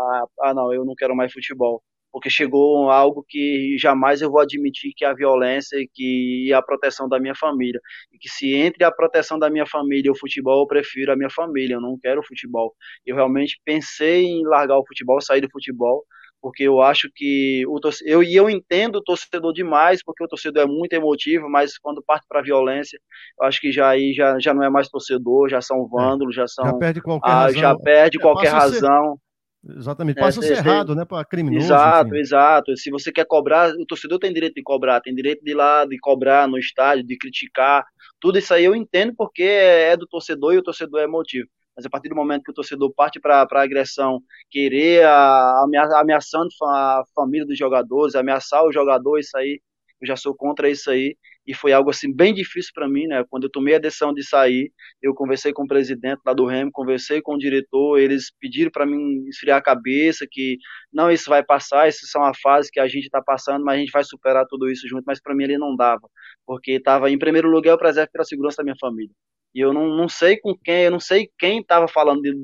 ah 0.42 0.54
não, 0.54 0.74
eu 0.74 0.86
não 0.86 0.96
quero 0.96 1.16
mais 1.16 1.34
futebol, 1.34 1.82
porque 2.12 2.30
chegou 2.30 2.90
algo 2.90 3.26
que 3.28 3.76
jamais 3.80 4.22
eu 4.22 4.32
vou 4.32 4.40
admitir 4.40 4.94
que 4.96 5.04
é 5.04 5.08
a 5.10 5.14
violência 5.14 5.78
que 5.94 6.52
a 6.54 6.62
proteção 6.62 7.10
da 7.10 7.20
minha 7.20 7.36
família, 7.36 7.80
e 8.14 8.18
que 8.18 8.30
se 8.30 8.54
entre 8.54 8.84
a 8.86 8.92
proteção 8.92 9.38
da 9.40 9.50
minha 9.50 9.66
família 9.66 10.08
e 10.08 10.12
o 10.12 10.18
futebol, 10.18 10.62
eu 10.62 10.68
prefiro 10.68 11.12
a 11.12 11.16
minha 11.18 11.30
família, 11.30 11.76
eu 11.76 11.82
não 11.82 11.98
quero 12.02 12.24
futebol. 12.24 12.74
Eu 13.06 13.16
realmente 13.16 13.60
pensei 13.66 14.24
em 14.26 14.46
largar 14.46 14.78
o 14.80 14.86
futebol, 14.88 15.20
sair 15.20 15.42
do 15.42 15.50
futebol, 15.52 16.06
porque 16.46 16.62
eu 16.62 16.80
acho 16.80 17.10
que 17.12 17.66
o 17.68 17.80
torcedor, 17.80 18.14
eu 18.14 18.22
e 18.22 18.36
eu 18.36 18.48
entendo 18.48 18.98
o 18.98 19.04
torcedor 19.04 19.52
demais, 19.52 20.04
porque 20.04 20.24
o 20.24 20.28
torcedor 20.28 20.62
é 20.62 20.68
muito 20.68 20.94
emotivo, 20.94 21.50
mas 21.50 21.76
quando 21.76 22.04
parte 22.04 22.24
para 22.30 22.40
a 22.40 22.44
violência, 22.44 23.00
eu 23.42 23.48
acho 23.48 23.60
que 23.60 23.72
já 23.72 23.90
aí 23.90 24.14
já, 24.14 24.38
já 24.38 24.54
não 24.54 24.62
é 24.62 24.70
mais 24.70 24.88
torcedor, 24.88 25.50
já 25.50 25.60
são 25.60 25.78
é. 25.78 25.88
vândalos, 25.90 26.36
já 26.36 26.48
são 26.48 26.64
já 26.64 26.74
perde 26.76 27.02
qualquer 27.02 27.32
ah, 27.32 27.34
razão. 27.34 27.60
já 27.60 27.76
perde 27.76 28.18
é, 28.20 28.22
qualquer 28.22 28.50
razão. 28.50 29.20
Ser, 29.66 29.76
exatamente, 29.80 30.20
passa 30.20 30.40
é, 30.40 30.44
ser 30.44 30.58
errado, 30.58 30.94
né, 30.94 31.04
para 31.04 31.26
criminoso. 31.26 31.66
Exato, 31.66 32.16
exato. 32.16 32.78
Se 32.78 32.92
você 32.92 33.12
quer 33.12 33.26
cobrar, 33.26 33.72
o 33.72 33.86
torcedor 33.88 34.20
tem 34.20 34.32
direito 34.32 34.54
de 34.54 34.62
cobrar, 34.62 35.02
tem 35.02 35.16
direito 35.16 35.44
de 35.44 35.50
ir 35.50 35.56
lá 35.56 35.84
de 35.84 35.98
cobrar 35.98 36.48
no 36.48 36.60
estádio, 36.60 37.08
de 37.08 37.18
criticar, 37.18 37.84
tudo 38.22 38.38
isso 38.38 38.54
aí 38.54 38.66
eu 38.66 38.76
entendo 38.76 39.16
porque 39.18 39.42
é 39.42 39.98
do 39.98 40.06
torcedor 40.06 40.54
e 40.54 40.60
o 40.60 40.64
torcedor 40.64 41.00
é 41.00 41.06
emotivo 41.06 41.50
mas 41.76 41.86
a 41.86 41.90
partir 41.90 42.10
do 42.10 42.16
momento 42.16 42.44
que 42.44 42.52
o 42.52 42.54
torcedor 42.54 42.94
parte 42.94 43.20
para 43.20 43.48
a 43.50 43.62
agressão, 43.62 44.22
querer 44.50 45.06
a, 45.06 45.66
ameaçando 45.98 46.50
a 46.64 47.04
família 47.14 47.46
dos 47.46 47.58
jogadores, 47.58 48.16
ameaçar 48.16 48.64
o 48.64 48.72
jogador, 48.72 49.20
isso 49.20 49.38
aí, 49.38 49.62
eu 50.02 50.08
já 50.08 50.16
sou 50.16 50.36
contra 50.36 50.70
isso 50.70 50.90
aí, 50.90 51.16
e 51.48 51.54
foi 51.54 51.72
algo 51.74 51.90
assim 51.90 52.14
bem 52.14 52.34
difícil 52.34 52.72
para 52.74 52.88
mim, 52.90 53.06
né? 53.08 53.24
Quando 53.30 53.44
eu 53.44 53.52
tomei 53.52 53.76
a 53.76 53.80
decisão 53.80 54.14
de 54.14 54.24
sair, 54.24 54.72
eu 55.02 55.14
conversei 55.14 55.54
com 55.54 55.64
o 55.64 55.68
presidente 55.68 56.20
lá 56.26 56.34
do 56.34 56.46
Remo, 56.46 56.72
conversei 56.72 57.22
com 57.22 57.36
o 57.36 57.38
diretor, 57.38 58.00
eles 58.00 58.32
pediram 58.40 58.72
para 58.72 58.86
mim 58.86 59.26
esfriar 59.28 59.58
a 59.60 59.62
cabeça, 59.62 60.26
que 60.30 60.58
não, 60.92 61.12
isso 61.12 61.30
vai 61.30 61.44
passar, 61.44 61.88
isso 61.88 62.06
é 62.18 62.20
uma 62.20 62.34
fase 62.34 62.72
que 62.72 62.80
a 62.80 62.88
gente 62.88 63.06
está 63.06 63.22
passando, 63.22 63.64
mas 63.64 63.76
a 63.78 63.80
gente 63.80 63.92
vai 63.92 64.04
superar 64.04 64.46
tudo 64.48 64.70
isso 64.70 64.88
junto, 64.88 65.04
mas 65.06 65.22
para 65.22 65.36
mim 65.36 65.44
ele 65.44 65.58
não 65.58 65.76
dava, 65.76 66.10
porque 66.46 66.72
estava 66.74 67.10
em 67.12 67.18
primeiro 67.20 67.50
lugar 67.50 67.72
eu 67.72 67.78
preservo 67.78 68.12
pela 68.12 68.26
segurança 68.26 68.58
da 68.58 68.64
minha 68.64 68.76
família. 68.80 69.14
E 69.56 69.62
eu 69.62 69.74
não, 69.74 69.88
não 69.88 70.10
sei 70.10 70.38
com 70.38 70.54
quem, 70.54 70.84
eu 70.84 70.92
não 70.92 71.00
sei 71.00 71.32
quem 71.40 71.62
estava 71.62 71.88
falando 71.88 72.22
de, 72.22 72.36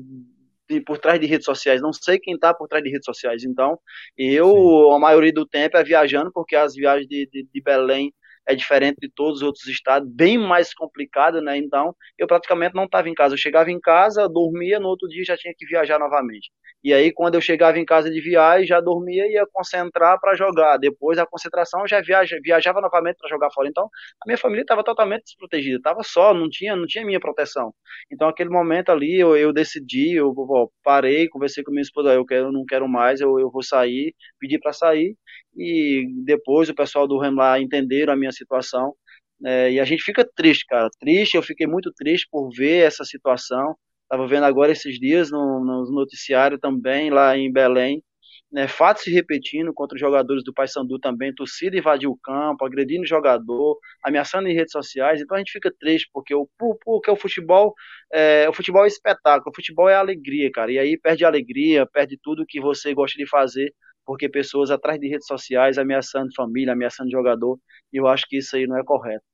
de, 0.68 0.80
por 0.80 0.96
trás 0.98 1.20
de 1.20 1.26
redes 1.26 1.44
sociais, 1.44 1.82
não 1.82 1.92
sei 1.92 2.18
quem 2.18 2.34
está 2.34 2.54
por 2.54 2.66
trás 2.66 2.82
de 2.82 2.90
redes 2.90 3.04
sociais. 3.04 3.44
Então, 3.44 3.78
eu, 4.16 4.48
Sim. 4.48 4.96
a 4.96 4.98
maioria 4.98 5.32
do 5.32 5.46
tempo, 5.46 5.76
é 5.76 5.84
viajando, 5.84 6.32
porque 6.32 6.56
as 6.56 6.74
viagens 6.74 7.06
de, 7.06 7.28
de, 7.30 7.46
de 7.52 7.62
Belém 7.62 8.14
é 8.46 8.54
diferente 8.54 8.96
de 9.00 9.08
todos 9.10 9.36
os 9.38 9.42
outros 9.42 9.66
estados, 9.66 10.08
bem 10.10 10.38
mais 10.38 10.74
complicado, 10.74 11.40
né? 11.40 11.56
Então, 11.56 11.94
eu 12.18 12.26
praticamente 12.26 12.74
não 12.74 12.84
estava 12.84 13.08
em 13.08 13.14
casa. 13.14 13.34
Eu 13.34 13.38
chegava 13.38 13.70
em 13.70 13.80
casa, 13.80 14.28
dormia, 14.28 14.80
no 14.80 14.88
outro 14.88 15.08
dia 15.08 15.24
já 15.24 15.36
tinha 15.36 15.54
que 15.56 15.66
viajar 15.66 15.98
novamente. 15.98 16.50
E 16.84 16.92
aí, 16.92 17.12
quando 17.12 17.36
eu 17.36 17.40
chegava 17.40 17.78
em 17.78 17.84
casa 17.84 18.10
de 18.10 18.20
viagem, 18.20 18.66
já 18.66 18.80
dormia 18.80 19.24
e 19.28 19.34
ia 19.34 19.46
concentrar 19.52 20.18
para 20.20 20.34
jogar. 20.34 20.78
Depois 20.78 21.16
da 21.16 21.24
concentração, 21.24 21.86
já 21.86 22.00
viaja, 22.00 22.38
viajava 22.42 22.80
novamente 22.80 23.18
para 23.18 23.28
jogar 23.30 23.50
fora. 23.52 23.68
Então, 23.68 23.84
a 23.84 24.26
minha 24.26 24.36
família 24.36 24.62
estava 24.62 24.82
totalmente 24.82 25.22
desprotegida, 25.24 25.76
estava 25.76 26.02
só, 26.02 26.34
não 26.34 26.48
tinha, 26.50 26.74
não 26.74 26.86
tinha 26.86 27.04
minha 27.04 27.20
proteção. 27.20 27.72
Então, 28.10 28.28
aquele 28.28 28.50
momento 28.50 28.90
ali, 28.90 29.18
eu, 29.20 29.36
eu 29.36 29.52
decidi, 29.52 30.14
eu, 30.16 30.34
eu 30.36 30.72
parei, 30.82 31.28
conversei 31.28 31.62
com 31.62 31.70
minha 31.70 31.82
esposa, 31.82 32.12
eu, 32.12 32.26
quero, 32.26 32.46
eu 32.46 32.52
não 32.52 32.64
quero 32.66 32.88
mais, 32.88 33.20
eu, 33.20 33.38
eu 33.38 33.48
vou 33.50 33.62
sair, 33.62 34.12
pedi 34.40 34.58
para 34.58 34.72
sair 34.72 35.16
e 35.56 36.06
depois 36.24 36.68
o 36.68 36.74
pessoal 36.74 37.06
do 37.06 37.18
Rem 37.18 37.34
lá 37.34 37.60
entenderam 37.60 38.12
a 38.12 38.16
minha 38.16 38.32
situação. 38.32 38.94
É, 39.44 39.72
e 39.72 39.80
a 39.80 39.84
gente 39.84 40.02
fica 40.02 40.28
triste, 40.36 40.64
cara, 40.66 40.88
triste. 41.00 41.36
Eu 41.36 41.42
fiquei 41.42 41.66
muito 41.66 41.92
triste 41.92 42.28
por 42.30 42.50
ver 42.50 42.86
essa 42.86 43.04
situação. 43.04 43.76
Estava 44.04 44.26
vendo 44.28 44.44
agora 44.44 44.72
esses 44.72 44.98
dias 44.98 45.30
no, 45.30 45.64
no 45.64 45.90
noticiário 45.90 46.58
também 46.58 47.10
lá 47.10 47.36
em 47.36 47.50
Belém, 47.50 48.02
né, 48.52 48.68
fatos 48.68 49.04
se 49.04 49.10
repetindo 49.10 49.72
contra 49.72 49.94
os 49.94 50.00
jogadores 50.00 50.44
do 50.44 50.52
Paysandu 50.52 50.98
também, 50.98 51.34
torcida 51.34 51.76
invadiu 51.78 52.10
o 52.10 52.18
campo, 52.18 52.64
agredindo 52.64 53.02
o 53.02 53.06
jogador, 53.06 53.78
ameaçando 54.04 54.48
em 54.48 54.54
redes 54.54 54.72
sociais, 54.72 55.20
então 55.20 55.34
a 55.36 55.38
gente 55.38 55.52
fica 55.52 55.72
triste, 55.80 56.08
porque 56.12 56.34
o, 56.34 56.46
porque 56.84 57.10
o 57.10 57.16
futebol 57.16 57.74
é, 58.12 58.46
o 58.48 58.52
futebol 58.52 58.84
é 58.84 58.88
espetáculo, 58.88 59.50
o 59.50 59.56
futebol 59.56 59.88
é 59.88 59.94
alegria, 59.94 60.50
cara, 60.52 60.70
e 60.70 60.78
aí 60.78 60.98
perde 60.98 61.24
a 61.24 61.28
alegria, 61.28 61.86
perde 61.86 62.18
tudo 62.22 62.44
que 62.46 62.60
você 62.60 62.92
gosta 62.92 63.16
de 63.16 63.26
fazer, 63.26 63.72
porque 64.04 64.28
pessoas 64.28 64.70
atrás 64.70 64.98
de 64.98 65.08
redes 65.08 65.26
sociais 65.26 65.78
ameaçando 65.78 66.34
família, 66.34 66.72
ameaçando 66.72 67.10
jogador, 67.10 67.58
e 67.92 67.96
eu 67.96 68.06
acho 68.06 68.26
que 68.28 68.38
isso 68.38 68.56
aí 68.56 68.66
não 68.66 68.78
é 68.78 68.84
correto. 68.84 69.24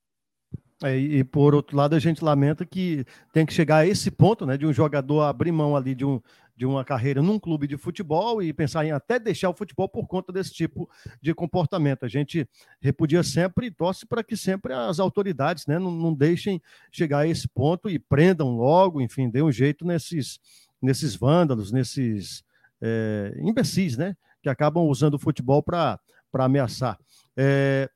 É, 0.83 0.97
e 0.97 1.25
por 1.25 1.57
outro 1.57 1.77
lado, 1.77 1.97
a 1.97 1.99
gente 1.99 2.23
lamenta 2.23 2.65
que 2.65 3.05
tem 3.33 3.45
que 3.45 3.53
chegar 3.53 3.79
a 3.79 3.87
esse 3.87 4.13
ponto, 4.13 4.47
né, 4.47 4.57
de 4.57 4.65
um 4.65 4.73
jogador 4.73 5.23
abrir 5.23 5.51
mão 5.51 5.75
ali 5.75 5.93
de, 5.93 6.05
um, 6.05 6.21
de 6.57 6.65
uma 6.65 6.85
carreira 6.85 7.21
num 7.21 7.37
clube 7.37 7.67
de 7.67 7.77
futebol 7.77 8.41
e 8.41 8.53
pensar 8.53 8.85
em 8.85 8.93
até 8.93 9.19
deixar 9.19 9.51
o 9.51 9.55
futebol 9.55 9.89
por 9.89 10.07
conta 10.07 10.33
desse 10.33 10.53
tipo 10.53 10.89
de 11.21 11.35
comportamento. 11.35 12.05
A 12.05 12.09
gente 12.09 12.49
repudia 12.81 13.25
sempre 13.25 13.67
e 13.67 13.71
torce 13.73 14.07
para 14.07 14.23
que 14.23 14.37
sempre 14.37 14.73
as 14.73 15.01
autoridades, 15.01 15.67
né, 15.67 15.81
não, 15.81 15.91
não 15.91 16.15
deixem 16.15 16.63
chegar 16.93 17.21
a 17.21 17.27
esse 17.27 17.49
ponto 17.49 17.91
e 17.91 17.99
prendam 17.99 18.57
logo, 18.57 19.01
enfim, 19.01 19.29
dê 19.29 19.43
um 19.43 19.51
jeito 19.51 19.85
nesses, 19.85 20.39
nesses 20.81 21.17
vândalos, 21.17 21.73
nesses 21.73 22.45
é, 22.81 23.37
imbecis, 23.41 23.97
né, 23.97 24.17
que 24.43 24.49
acabam 24.49 24.85
usando 24.87 25.15
o 25.15 25.19
futebol 25.19 25.63
para 25.63 25.99
ameaçar. 26.35 26.99
É, 27.37 27.89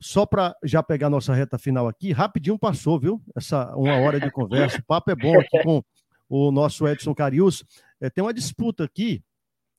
só 0.00 0.26
para 0.26 0.54
já 0.62 0.82
pegar 0.82 1.08
nossa 1.08 1.32
reta 1.32 1.58
final 1.58 1.88
aqui, 1.88 2.12
rapidinho 2.12 2.58
passou, 2.58 2.98
viu? 3.00 3.22
Essa 3.34 3.74
uma 3.74 3.96
hora 4.00 4.20
de 4.20 4.30
conversa. 4.30 4.78
O 4.78 4.84
papo 4.84 5.10
é 5.10 5.14
bom 5.14 5.38
aqui 5.38 5.62
com 5.62 5.82
o 6.28 6.50
nosso 6.50 6.86
Edson 6.86 7.14
Carius. 7.14 7.64
É, 8.00 8.10
tem 8.10 8.22
uma 8.22 8.34
disputa 8.34 8.84
aqui 8.84 9.22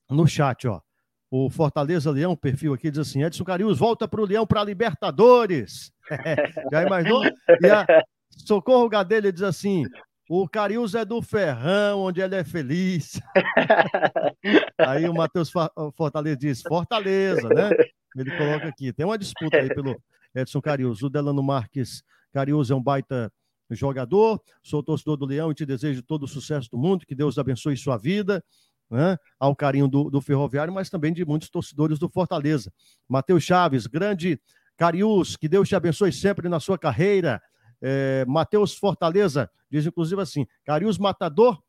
no 0.09 0.27
chat, 0.27 0.67
ó. 0.67 0.81
O 1.29 1.49
Fortaleza 1.49 2.09
Leão, 2.11 2.35
perfil 2.35 2.73
aqui, 2.73 2.89
diz 2.89 2.99
assim: 2.99 3.23
Edson 3.23 3.43
Carius, 3.43 3.77
volta 3.77 4.07
para 4.07 4.21
o 4.21 4.25
Leão 4.25 4.47
para 4.47 4.63
Libertadores. 4.63 5.91
já 6.71 6.83
imaginou? 6.83 7.23
E 7.25 7.69
a 7.69 7.85
Socorro 8.29 8.87
Gadelha 8.89 9.31
diz 9.31 9.41
assim: 9.41 9.83
o 10.29 10.47
Carius 10.47 10.95
é 10.95 11.05
do 11.05 11.21
Ferrão, 11.21 12.01
onde 12.01 12.21
ele 12.21 12.35
é 12.35 12.43
feliz. 12.43 13.19
aí 14.79 15.07
o 15.07 15.13
Matheus 15.13 15.51
Fortaleza 15.95 16.37
diz: 16.37 16.61
Fortaleza, 16.61 17.47
né? 17.49 17.69
Ele 18.15 18.35
coloca 18.37 18.67
aqui. 18.67 18.91
Tem 18.93 19.05
uma 19.05 19.17
disputa 19.17 19.57
aí 19.57 19.67
pelo 19.67 20.01
Edson 20.33 20.61
Carius. 20.61 21.03
O 21.03 21.09
Delano 21.09 21.43
Marques 21.43 22.03
Carius 22.33 22.71
é 22.71 22.75
um 22.75 22.81
baita 22.81 23.31
jogador. 23.69 24.41
Sou 24.63 24.81
torcedor 24.81 25.17
do 25.17 25.25
Leão 25.25 25.51
e 25.51 25.55
te 25.55 25.65
desejo 25.65 26.01
todo 26.01 26.23
o 26.23 26.27
sucesso 26.27 26.69
do 26.71 26.77
mundo. 26.77 27.05
Que 27.05 27.15
Deus 27.15 27.37
abençoe 27.37 27.77
sua 27.77 27.97
vida. 27.97 28.43
Né? 28.89 29.17
Ao 29.39 29.55
carinho 29.55 29.87
do, 29.87 30.09
do 30.09 30.21
Ferroviário, 30.21 30.73
mas 30.73 30.89
também 30.89 31.11
de 31.11 31.25
muitos 31.25 31.49
torcedores 31.49 31.99
do 31.99 32.07
Fortaleza. 32.07 32.71
Matheus 33.07 33.43
Chaves, 33.43 33.87
grande 33.87 34.39
Carius, 34.77 35.35
que 35.35 35.47
Deus 35.47 35.67
te 35.67 35.75
abençoe 35.75 36.11
sempre 36.11 36.47
na 36.49 36.59
sua 36.59 36.77
carreira. 36.77 37.41
É, 37.81 38.25
Matheus 38.25 38.75
Fortaleza 38.75 39.49
diz, 39.69 39.85
inclusive, 39.85 40.21
assim: 40.21 40.47
Carius 40.63 40.97
Matador 40.97 41.61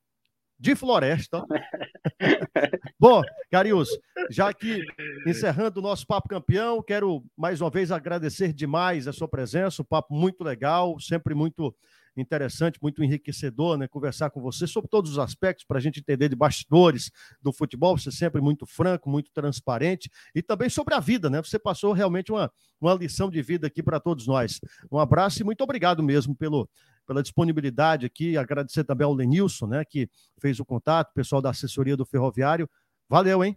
de 0.59 0.75
Floresta. 0.75 1.45
Bom, 2.99 3.23
Carius, 3.51 3.91
já 4.31 4.53
que 4.53 4.83
encerrando 5.27 5.81
o 5.81 5.83
nosso 5.83 6.07
Papo 6.07 6.29
Campeão, 6.29 6.83
quero 6.83 7.23
mais 7.37 7.61
uma 7.61 7.71
vez 7.71 7.93
agradecer 7.93 8.53
demais 8.53 9.07
a 9.07 9.13
sua 9.13 9.29
presença, 9.29 9.83
um 9.83 9.85
papo 9.85 10.15
muito 10.15 10.43
legal, 10.43 10.99
sempre 10.99 11.35
muito 11.35 11.75
interessante, 12.21 12.79
muito 12.81 13.03
enriquecedor, 13.03 13.77
né? 13.77 13.87
Conversar 13.87 14.31
com 14.31 14.41
você 14.41 14.67
sobre 14.67 14.89
todos 14.89 15.12
os 15.12 15.19
aspectos 15.19 15.64
para 15.64 15.79
a 15.79 15.81
gente 15.81 16.01
entender 16.01 16.29
de 16.29 16.37
bastidores 16.37 17.11
do 17.41 17.53
futebol. 17.53 17.97
Você 17.97 18.11
sempre 18.11 18.41
muito 18.41 18.67
franco, 18.67 19.09
muito 19.09 19.31
transparente 19.33 20.11
e 20.35 20.43
também 20.43 20.69
sobre 20.69 20.95
a 20.95 21.01
vida, 21.01 21.29
né? 21.29 21.43
Você 21.43 21.59
passou 21.59 21.93
realmente 21.93 22.33
uma, 22.33 22.51
uma 22.81 22.95
lição 22.95 23.31
de 23.31 23.43
vida 23.43 23.67
aqui 23.67 23.83
para 23.83 24.01
todos 24.01 24.27
nós. 24.27 24.61
Um 24.91 24.99
abraço 24.99 25.41
e 25.43 25.45
muito 25.45 25.62
obrigado 25.62 26.03
mesmo 26.03 26.35
pelo, 26.35 26.69
pela 27.07 27.23
disponibilidade 27.23 28.07
aqui. 28.07 28.37
Agradecer 28.37 28.85
também 28.85 29.05
ao 29.05 29.14
Lenilson, 29.14 29.67
né? 29.67 29.85
Que 29.85 30.09
fez 30.41 30.59
o 30.61 30.64
contato, 30.64 31.12
pessoal 31.14 31.41
da 31.41 31.51
assessoria 31.51 31.97
do 31.97 32.05
Ferroviário. 32.05 32.69
Valeu, 33.09 33.45
hein? 33.45 33.57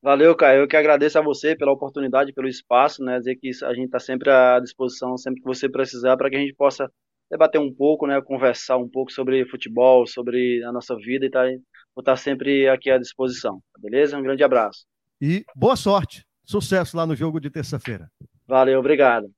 Valeu, 0.00 0.34
Caio. 0.36 0.62
Eu 0.62 0.68
que 0.68 0.76
agradeço 0.76 1.18
a 1.18 1.22
você 1.22 1.56
pela 1.56 1.72
oportunidade, 1.72 2.32
pelo 2.32 2.46
espaço, 2.46 3.02
né? 3.02 3.18
Dizer 3.18 3.34
que 3.36 3.50
a 3.64 3.74
gente 3.74 3.86
está 3.86 3.98
sempre 3.98 4.30
à 4.30 4.60
disposição, 4.60 5.16
sempre 5.16 5.40
que 5.40 5.46
você 5.46 5.68
precisar, 5.68 6.16
para 6.16 6.30
que 6.30 6.36
a 6.36 6.38
gente 6.38 6.54
possa 6.54 6.90
debater 7.30 7.60
um 7.60 7.72
pouco, 7.72 8.06
né, 8.06 8.20
conversar 8.20 8.76
um 8.76 8.88
pouco 8.88 9.12
sobre 9.12 9.44
futebol, 9.46 10.06
sobre 10.06 10.62
a 10.64 10.72
nossa 10.72 10.96
vida 10.96 11.26
e 11.26 11.30
tá, 11.30 11.44
vou 11.94 12.00
estar 12.00 12.16
sempre 12.16 12.68
aqui 12.68 12.90
à 12.90 12.98
disposição, 12.98 13.62
tá 13.72 13.80
beleza? 13.80 14.16
Um 14.16 14.22
grande 14.22 14.42
abraço. 14.42 14.86
E 15.20 15.44
boa 15.54 15.76
sorte, 15.76 16.26
sucesso 16.44 16.96
lá 16.96 17.06
no 17.06 17.14
jogo 17.14 17.40
de 17.40 17.50
terça-feira. 17.50 18.10
Valeu, 18.46 18.78
obrigado. 18.78 19.30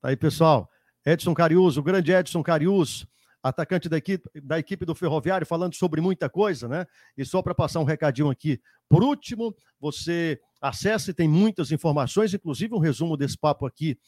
Tá 0.00 0.10
aí, 0.10 0.16
pessoal. 0.16 0.68
Edson 1.04 1.34
Cariuso, 1.34 1.80
o 1.80 1.82
grande 1.82 2.12
Edson 2.12 2.42
Cariuso, 2.42 3.08
atacante 3.42 3.88
da 3.88 3.96
equipe, 3.96 4.28
da 4.42 4.58
equipe 4.58 4.84
do 4.84 4.94
Ferroviário, 4.94 5.46
falando 5.46 5.74
sobre 5.74 6.00
muita 6.00 6.28
coisa, 6.28 6.68
né? 6.68 6.86
E 7.16 7.24
só 7.24 7.42
para 7.42 7.54
passar 7.54 7.80
um 7.80 7.84
recadinho 7.84 8.30
aqui. 8.30 8.60
Por 8.88 9.02
último, 9.02 9.56
você 9.80 10.38
acesse, 10.60 11.14
tem 11.14 11.28
muitas 11.28 11.72
informações, 11.72 12.34
inclusive 12.34 12.74
um 12.74 12.78
resumo 12.78 13.16
desse 13.16 13.38
papo 13.38 13.66
aqui 13.66 13.98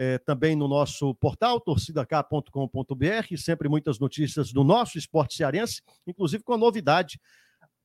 é, 0.00 0.16
também 0.16 0.56
no 0.56 0.66
nosso 0.66 1.14
portal, 1.16 1.60
torcidak.com.br, 1.60 3.36
sempre 3.36 3.68
muitas 3.68 3.98
notícias 3.98 4.50
do 4.50 4.64
nosso 4.64 4.96
esporte 4.96 5.34
cearense, 5.34 5.82
inclusive 6.06 6.42
com 6.42 6.54
a 6.54 6.56
novidade. 6.56 7.20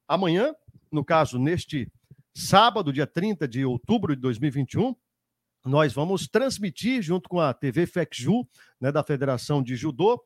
Amanhã, 0.08 0.56
no 0.90 1.04
caso, 1.04 1.38
neste 1.38 1.92
sábado, 2.34 2.94
dia 2.94 3.06
30 3.06 3.46
de 3.50 3.66
outubro 3.66 4.16
de 4.16 4.22
2021, 4.22 4.96
nós 5.66 5.92
vamos 5.92 6.26
transmitir, 6.26 7.02
junto 7.02 7.28
com 7.28 7.42
a 7.42 7.54
TV 7.54 7.86
FECJU, 7.86 8.48
né, 8.80 8.94
da 8.94 9.04
Federação 9.04 9.62
de 9.62 9.76
Judô, 9.76 10.24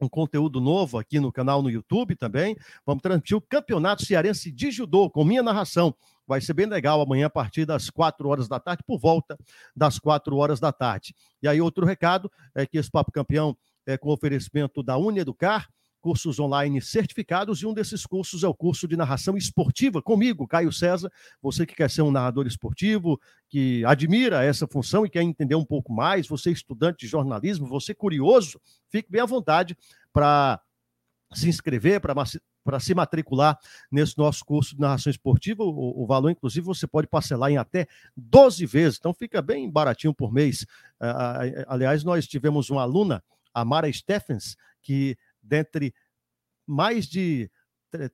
um 0.00 0.08
conteúdo 0.08 0.60
novo 0.60 0.96
aqui 0.96 1.18
no 1.18 1.32
canal 1.32 1.60
no 1.60 1.70
YouTube 1.70 2.14
também. 2.14 2.56
Vamos 2.84 3.02
transmitir 3.02 3.36
o 3.36 3.40
Campeonato 3.40 4.04
Cearense 4.04 4.52
de 4.52 4.70
Judô, 4.70 5.10
com 5.10 5.24
minha 5.24 5.42
narração. 5.42 5.92
Vai 6.26 6.40
ser 6.40 6.54
bem 6.54 6.66
legal 6.66 7.00
amanhã 7.00 7.26
a 7.26 7.30
partir 7.30 7.64
das 7.64 7.88
4 7.88 8.28
horas 8.28 8.48
da 8.48 8.58
tarde, 8.58 8.82
por 8.86 8.98
volta 8.98 9.38
das 9.74 9.98
4 9.98 10.36
horas 10.36 10.58
da 10.58 10.72
tarde. 10.72 11.14
E 11.42 11.48
aí, 11.48 11.60
outro 11.60 11.86
recado 11.86 12.30
é 12.54 12.66
que 12.66 12.78
esse 12.78 12.90
Papo 12.90 13.12
Campeão 13.12 13.56
é 13.86 13.96
com 13.96 14.10
oferecimento 14.10 14.82
da 14.82 14.96
Uneducar, 14.96 15.68
cursos 16.00 16.38
online 16.38 16.80
certificados, 16.80 17.62
e 17.62 17.66
um 17.66 17.74
desses 17.74 18.06
cursos 18.06 18.44
é 18.44 18.48
o 18.48 18.54
curso 18.54 18.86
de 18.86 18.96
narração 18.96 19.36
esportiva 19.36 20.00
comigo, 20.00 20.46
Caio 20.46 20.72
César. 20.72 21.10
Você 21.42 21.66
que 21.66 21.74
quer 21.74 21.90
ser 21.90 22.02
um 22.02 22.12
narrador 22.12 22.46
esportivo, 22.46 23.20
que 23.48 23.84
admira 23.84 24.44
essa 24.44 24.68
função 24.68 25.04
e 25.04 25.10
quer 25.10 25.22
entender 25.22 25.56
um 25.56 25.64
pouco 25.64 25.92
mais, 25.92 26.28
você 26.28 26.52
estudante 26.52 26.98
de 27.00 27.08
jornalismo, 27.08 27.66
você 27.66 27.92
curioso, 27.92 28.60
fique 28.88 29.10
bem 29.10 29.20
à 29.20 29.26
vontade 29.26 29.76
para 30.12 30.60
se 31.32 31.48
inscrever, 31.48 32.00
para 32.00 32.14
para 32.66 32.80
se 32.80 32.92
matricular 32.92 33.56
nesse 33.90 34.18
nosso 34.18 34.44
curso 34.44 34.74
de 34.74 34.80
narração 34.80 35.08
esportiva. 35.08 35.62
O, 35.62 36.02
o, 36.02 36.06
valor, 36.06 36.30
inclusive, 36.30 36.66
você 36.66 36.84
pode 36.84 37.06
parcelar 37.06 37.48
em 37.50 37.56
até 37.56 37.86
12 38.16 38.66
vezes, 38.66 38.98
então 38.98 39.14
fica 39.14 39.40
bem 39.40 39.70
baratinho 39.70 40.12
por 40.12 40.32
mês. 40.32 40.66
Aliás, 41.68 42.02
nós 42.02 42.26
tivemos 42.26 42.68
uma 42.68 42.82
aluna, 42.82 43.22
a 43.54 43.64
Mara 43.64 43.90
Steffens, 43.90 44.56
que 44.82 45.16
dentre 45.40 45.94
mais 46.66 47.06
de 47.06 47.48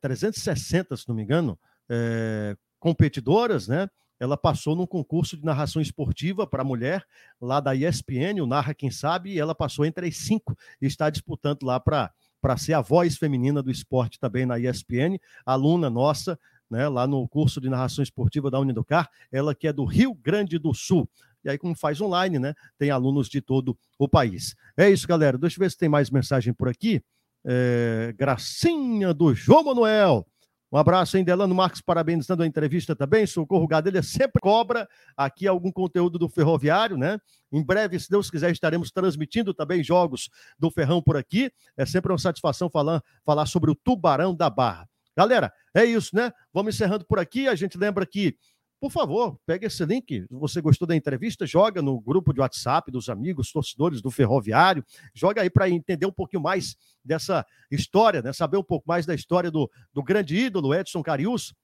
360, 0.01 0.97
se 0.99 1.09
não 1.09 1.17
me 1.17 1.23
engano, 1.23 1.59
é, 1.89 2.55
competidoras, 2.79 3.67
né? 3.67 3.89
Ela 4.21 4.37
passou 4.37 4.77
num 4.77 4.87
concurso 4.87 5.37
de 5.37 5.45
narração 5.45 5.83
esportiva 5.83 6.47
para 6.47 6.63
mulher 6.63 7.05
lá 7.41 7.59
da 7.59 7.75
ESPN, 7.75 8.41
o 8.41 8.47
Narra 8.47 8.73
Quem 8.73 8.91
Sabe, 8.91 9.33
e 9.33 9.41
ela 9.41 9.55
passou 9.55 9.85
entre 9.85 10.07
as 10.07 10.17
cinco 10.17 10.57
e 10.81 10.87
está 10.87 11.11
disputando 11.11 11.65
lá 11.65 11.81
para 11.81 12.13
para 12.43 12.57
ser 12.57 12.75
a 12.75 12.81
voz 12.81 13.17
feminina 13.17 13.63
do 13.63 13.71
esporte 13.71 14.19
também 14.19 14.45
na 14.45 14.59
ESPN, 14.59 15.17
aluna 15.47 15.89
nossa, 15.89 16.39
né, 16.69 16.89
lá 16.89 17.07
no 17.07 17.27
curso 17.29 17.61
de 17.61 17.71
narração 17.71 18.03
esportiva 18.03 18.51
da 18.51 18.59
Unidocar, 18.59 19.09
ela 19.31 19.55
que 19.55 19.69
é 19.69 19.73
do 19.73 19.85
Rio 19.85 20.13
Grande 20.13 20.59
do 20.59 20.75
Sul. 20.75 21.09
E 21.45 21.51
aí, 21.51 21.57
como 21.57 21.75
faz 21.75 22.01
online, 22.01 22.39
né, 22.39 22.55
tem 22.77 22.91
alunos 22.91 23.29
de 23.29 23.41
todo 23.41 23.79
o 23.99 24.09
país. 24.09 24.57
É 24.77 24.91
isso, 24.91 25.07
galera. 25.07 25.39
Deixa 25.39 25.57
eu 25.57 25.61
ver 25.61 25.71
se 25.71 25.79
tem 25.79 25.89
mais 25.89 26.11
mensagem 26.11 26.53
por 26.53 26.69
aqui. 26.69 27.03
É, 27.45 28.15
gracinha 28.17 29.13
do 29.15 29.35
João 29.35 29.65
Manuel. 29.65 30.27
Um 30.73 30.79
abraço 30.79 31.19
aí, 31.19 31.23
Delano 31.23 31.55
Marques, 31.55 31.83
parabenizando 31.83 32.43
a 32.43 32.47
entrevista 32.47 32.97
também. 32.97 33.27
Socorro 33.27 33.67
Gadelha 33.67 34.03
sempre 34.03 34.41
cobra 34.41 34.89
aqui 35.15 35.47
algum 35.47 35.71
conteúdo 35.71 36.19
do 36.19 36.31
Ferroviário, 36.31 36.97
né? 36.97 37.19
Em 37.53 37.63
breve, 37.63 38.01
se 38.01 38.09
Deus 38.09 38.31
quiser, 38.31 38.51
estaremos 38.51 38.91
transmitindo 38.91 39.53
também 39.53 39.85
jogos 39.85 40.31
do 40.59 40.71
Ferrão 40.71 41.03
por 41.03 41.15
aqui. 41.15 41.53
É 41.77 41.85
sempre 41.85 42.11
uma 42.11 42.19
satisfação 42.19 42.71
falar, 42.71 43.03
falar 43.23 43.45
sobre 43.45 43.71
o 43.71 43.75
Tubarão 43.75 44.35
da 44.35 44.49
Barra. 44.49 44.89
Galera, 45.15 45.53
é 45.75 45.85
isso, 45.85 46.17
né? 46.17 46.33
Vamos 46.55 46.75
encerrando 46.75 47.05
por 47.05 47.19
aqui. 47.19 47.49
A 47.49 47.55
gente 47.55 47.77
lembra 47.77 48.07
que 48.07 48.35
por 48.83 48.91
favor, 48.91 49.39
pegue 49.47 49.67
esse 49.67 49.87
link. 49.87 50.23
Se 50.23 50.27
você 50.29 50.61
gostou 50.61 50.89
da 50.89 50.97
entrevista, 50.97 51.47
joga 51.47 51.81
no 51.81 52.01
grupo 52.01 52.33
de 52.33 52.41
WhatsApp 52.41 52.91
dos 52.91 53.09
amigos, 53.09 53.53
torcedores 53.53 54.03
do 54.03 54.11
Ferroviário. 54.11 54.85
Joga 55.15 55.41
aí 55.41 55.49
para 55.49 55.71
entender 55.71 56.05
um 56.05 56.11
pouquinho 56.11 56.43
mais 56.43 56.77
dessa 57.05 57.47
história, 57.71 58.21
né? 58.21 58.33
saber 58.33 58.57
um 58.57 58.63
pouco 58.65 58.85
mais 58.89 59.07
da 59.07 59.15
história 59.15 59.53
do, 59.53 59.71
do 59.95 60.03
grande 60.03 60.37
ídolo 60.37 60.75
Edson 60.75 61.01
Carius. 61.01 61.55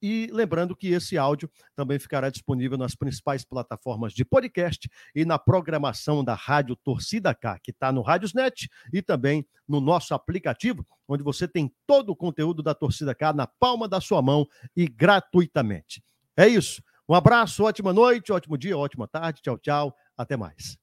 E 0.00 0.30
lembrando 0.32 0.74
que 0.74 0.88
esse 0.88 1.18
áudio 1.18 1.50
também 1.76 1.98
ficará 1.98 2.30
disponível 2.30 2.78
nas 2.78 2.94
principais 2.94 3.44
plataformas 3.44 4.14
de 4.14 4.24
podcast 4.24 4.88
e 5.14 5.26
na 5.26 5.38
programação 5.38 6.24
da 6.24 6.32
Rádio 6.32 6.76
Torcida 6.76 7.34
K, 7.34 7.58
que 7.58 7.72
está 7.72 7.92
no 7.92 8.00
Rádiosnet 8.00 8.70
e 8.90 9.02
também 9.02 9.46
no 9.68 9.82
nosso 9.82 10.14
aplicativo, 10.14 10.86
onde 11.06 11.22
você 11.22 11.46
tem 11.46 11.70
todo 11.86 12.08
o 12.08 12.16
conteúdo 12.16 12.62
da 12.62 12.74
Torcida 12.74 13.14
K 13.14 13.34
na 13.34 13.46
palma 13.46 13.86
da 13.86 14.00
sua 14.00 14.22
mão 14.22 14.48
e 14.74 14.88
gratuitamente. 14.88 16.02
É 16.38 16.46
isso. 16.46 16.80
Um 17.08 17.14
abraço, 17.14 17.64
ótima 17.64 17.92
noite, 17.92 18.30
ótimo 18.30 18.56
dia, 18.56 18.78
ótima 18.78 19.08
tarde. 19.08 19.42
Tchau, 19.42 19.58
tchau. 19.58 19.92
Até 20.16 20.36
mais. 20.36 20.78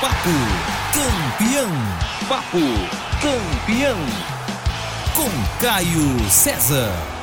Papo 0.00 0.30
Campeão. 0.92 1.70
Papo 2.28 2.58
Campeão. 3.22 3.98
Com 5.14 5.60
Caio 5.60 6.30
César. 6.30 7.17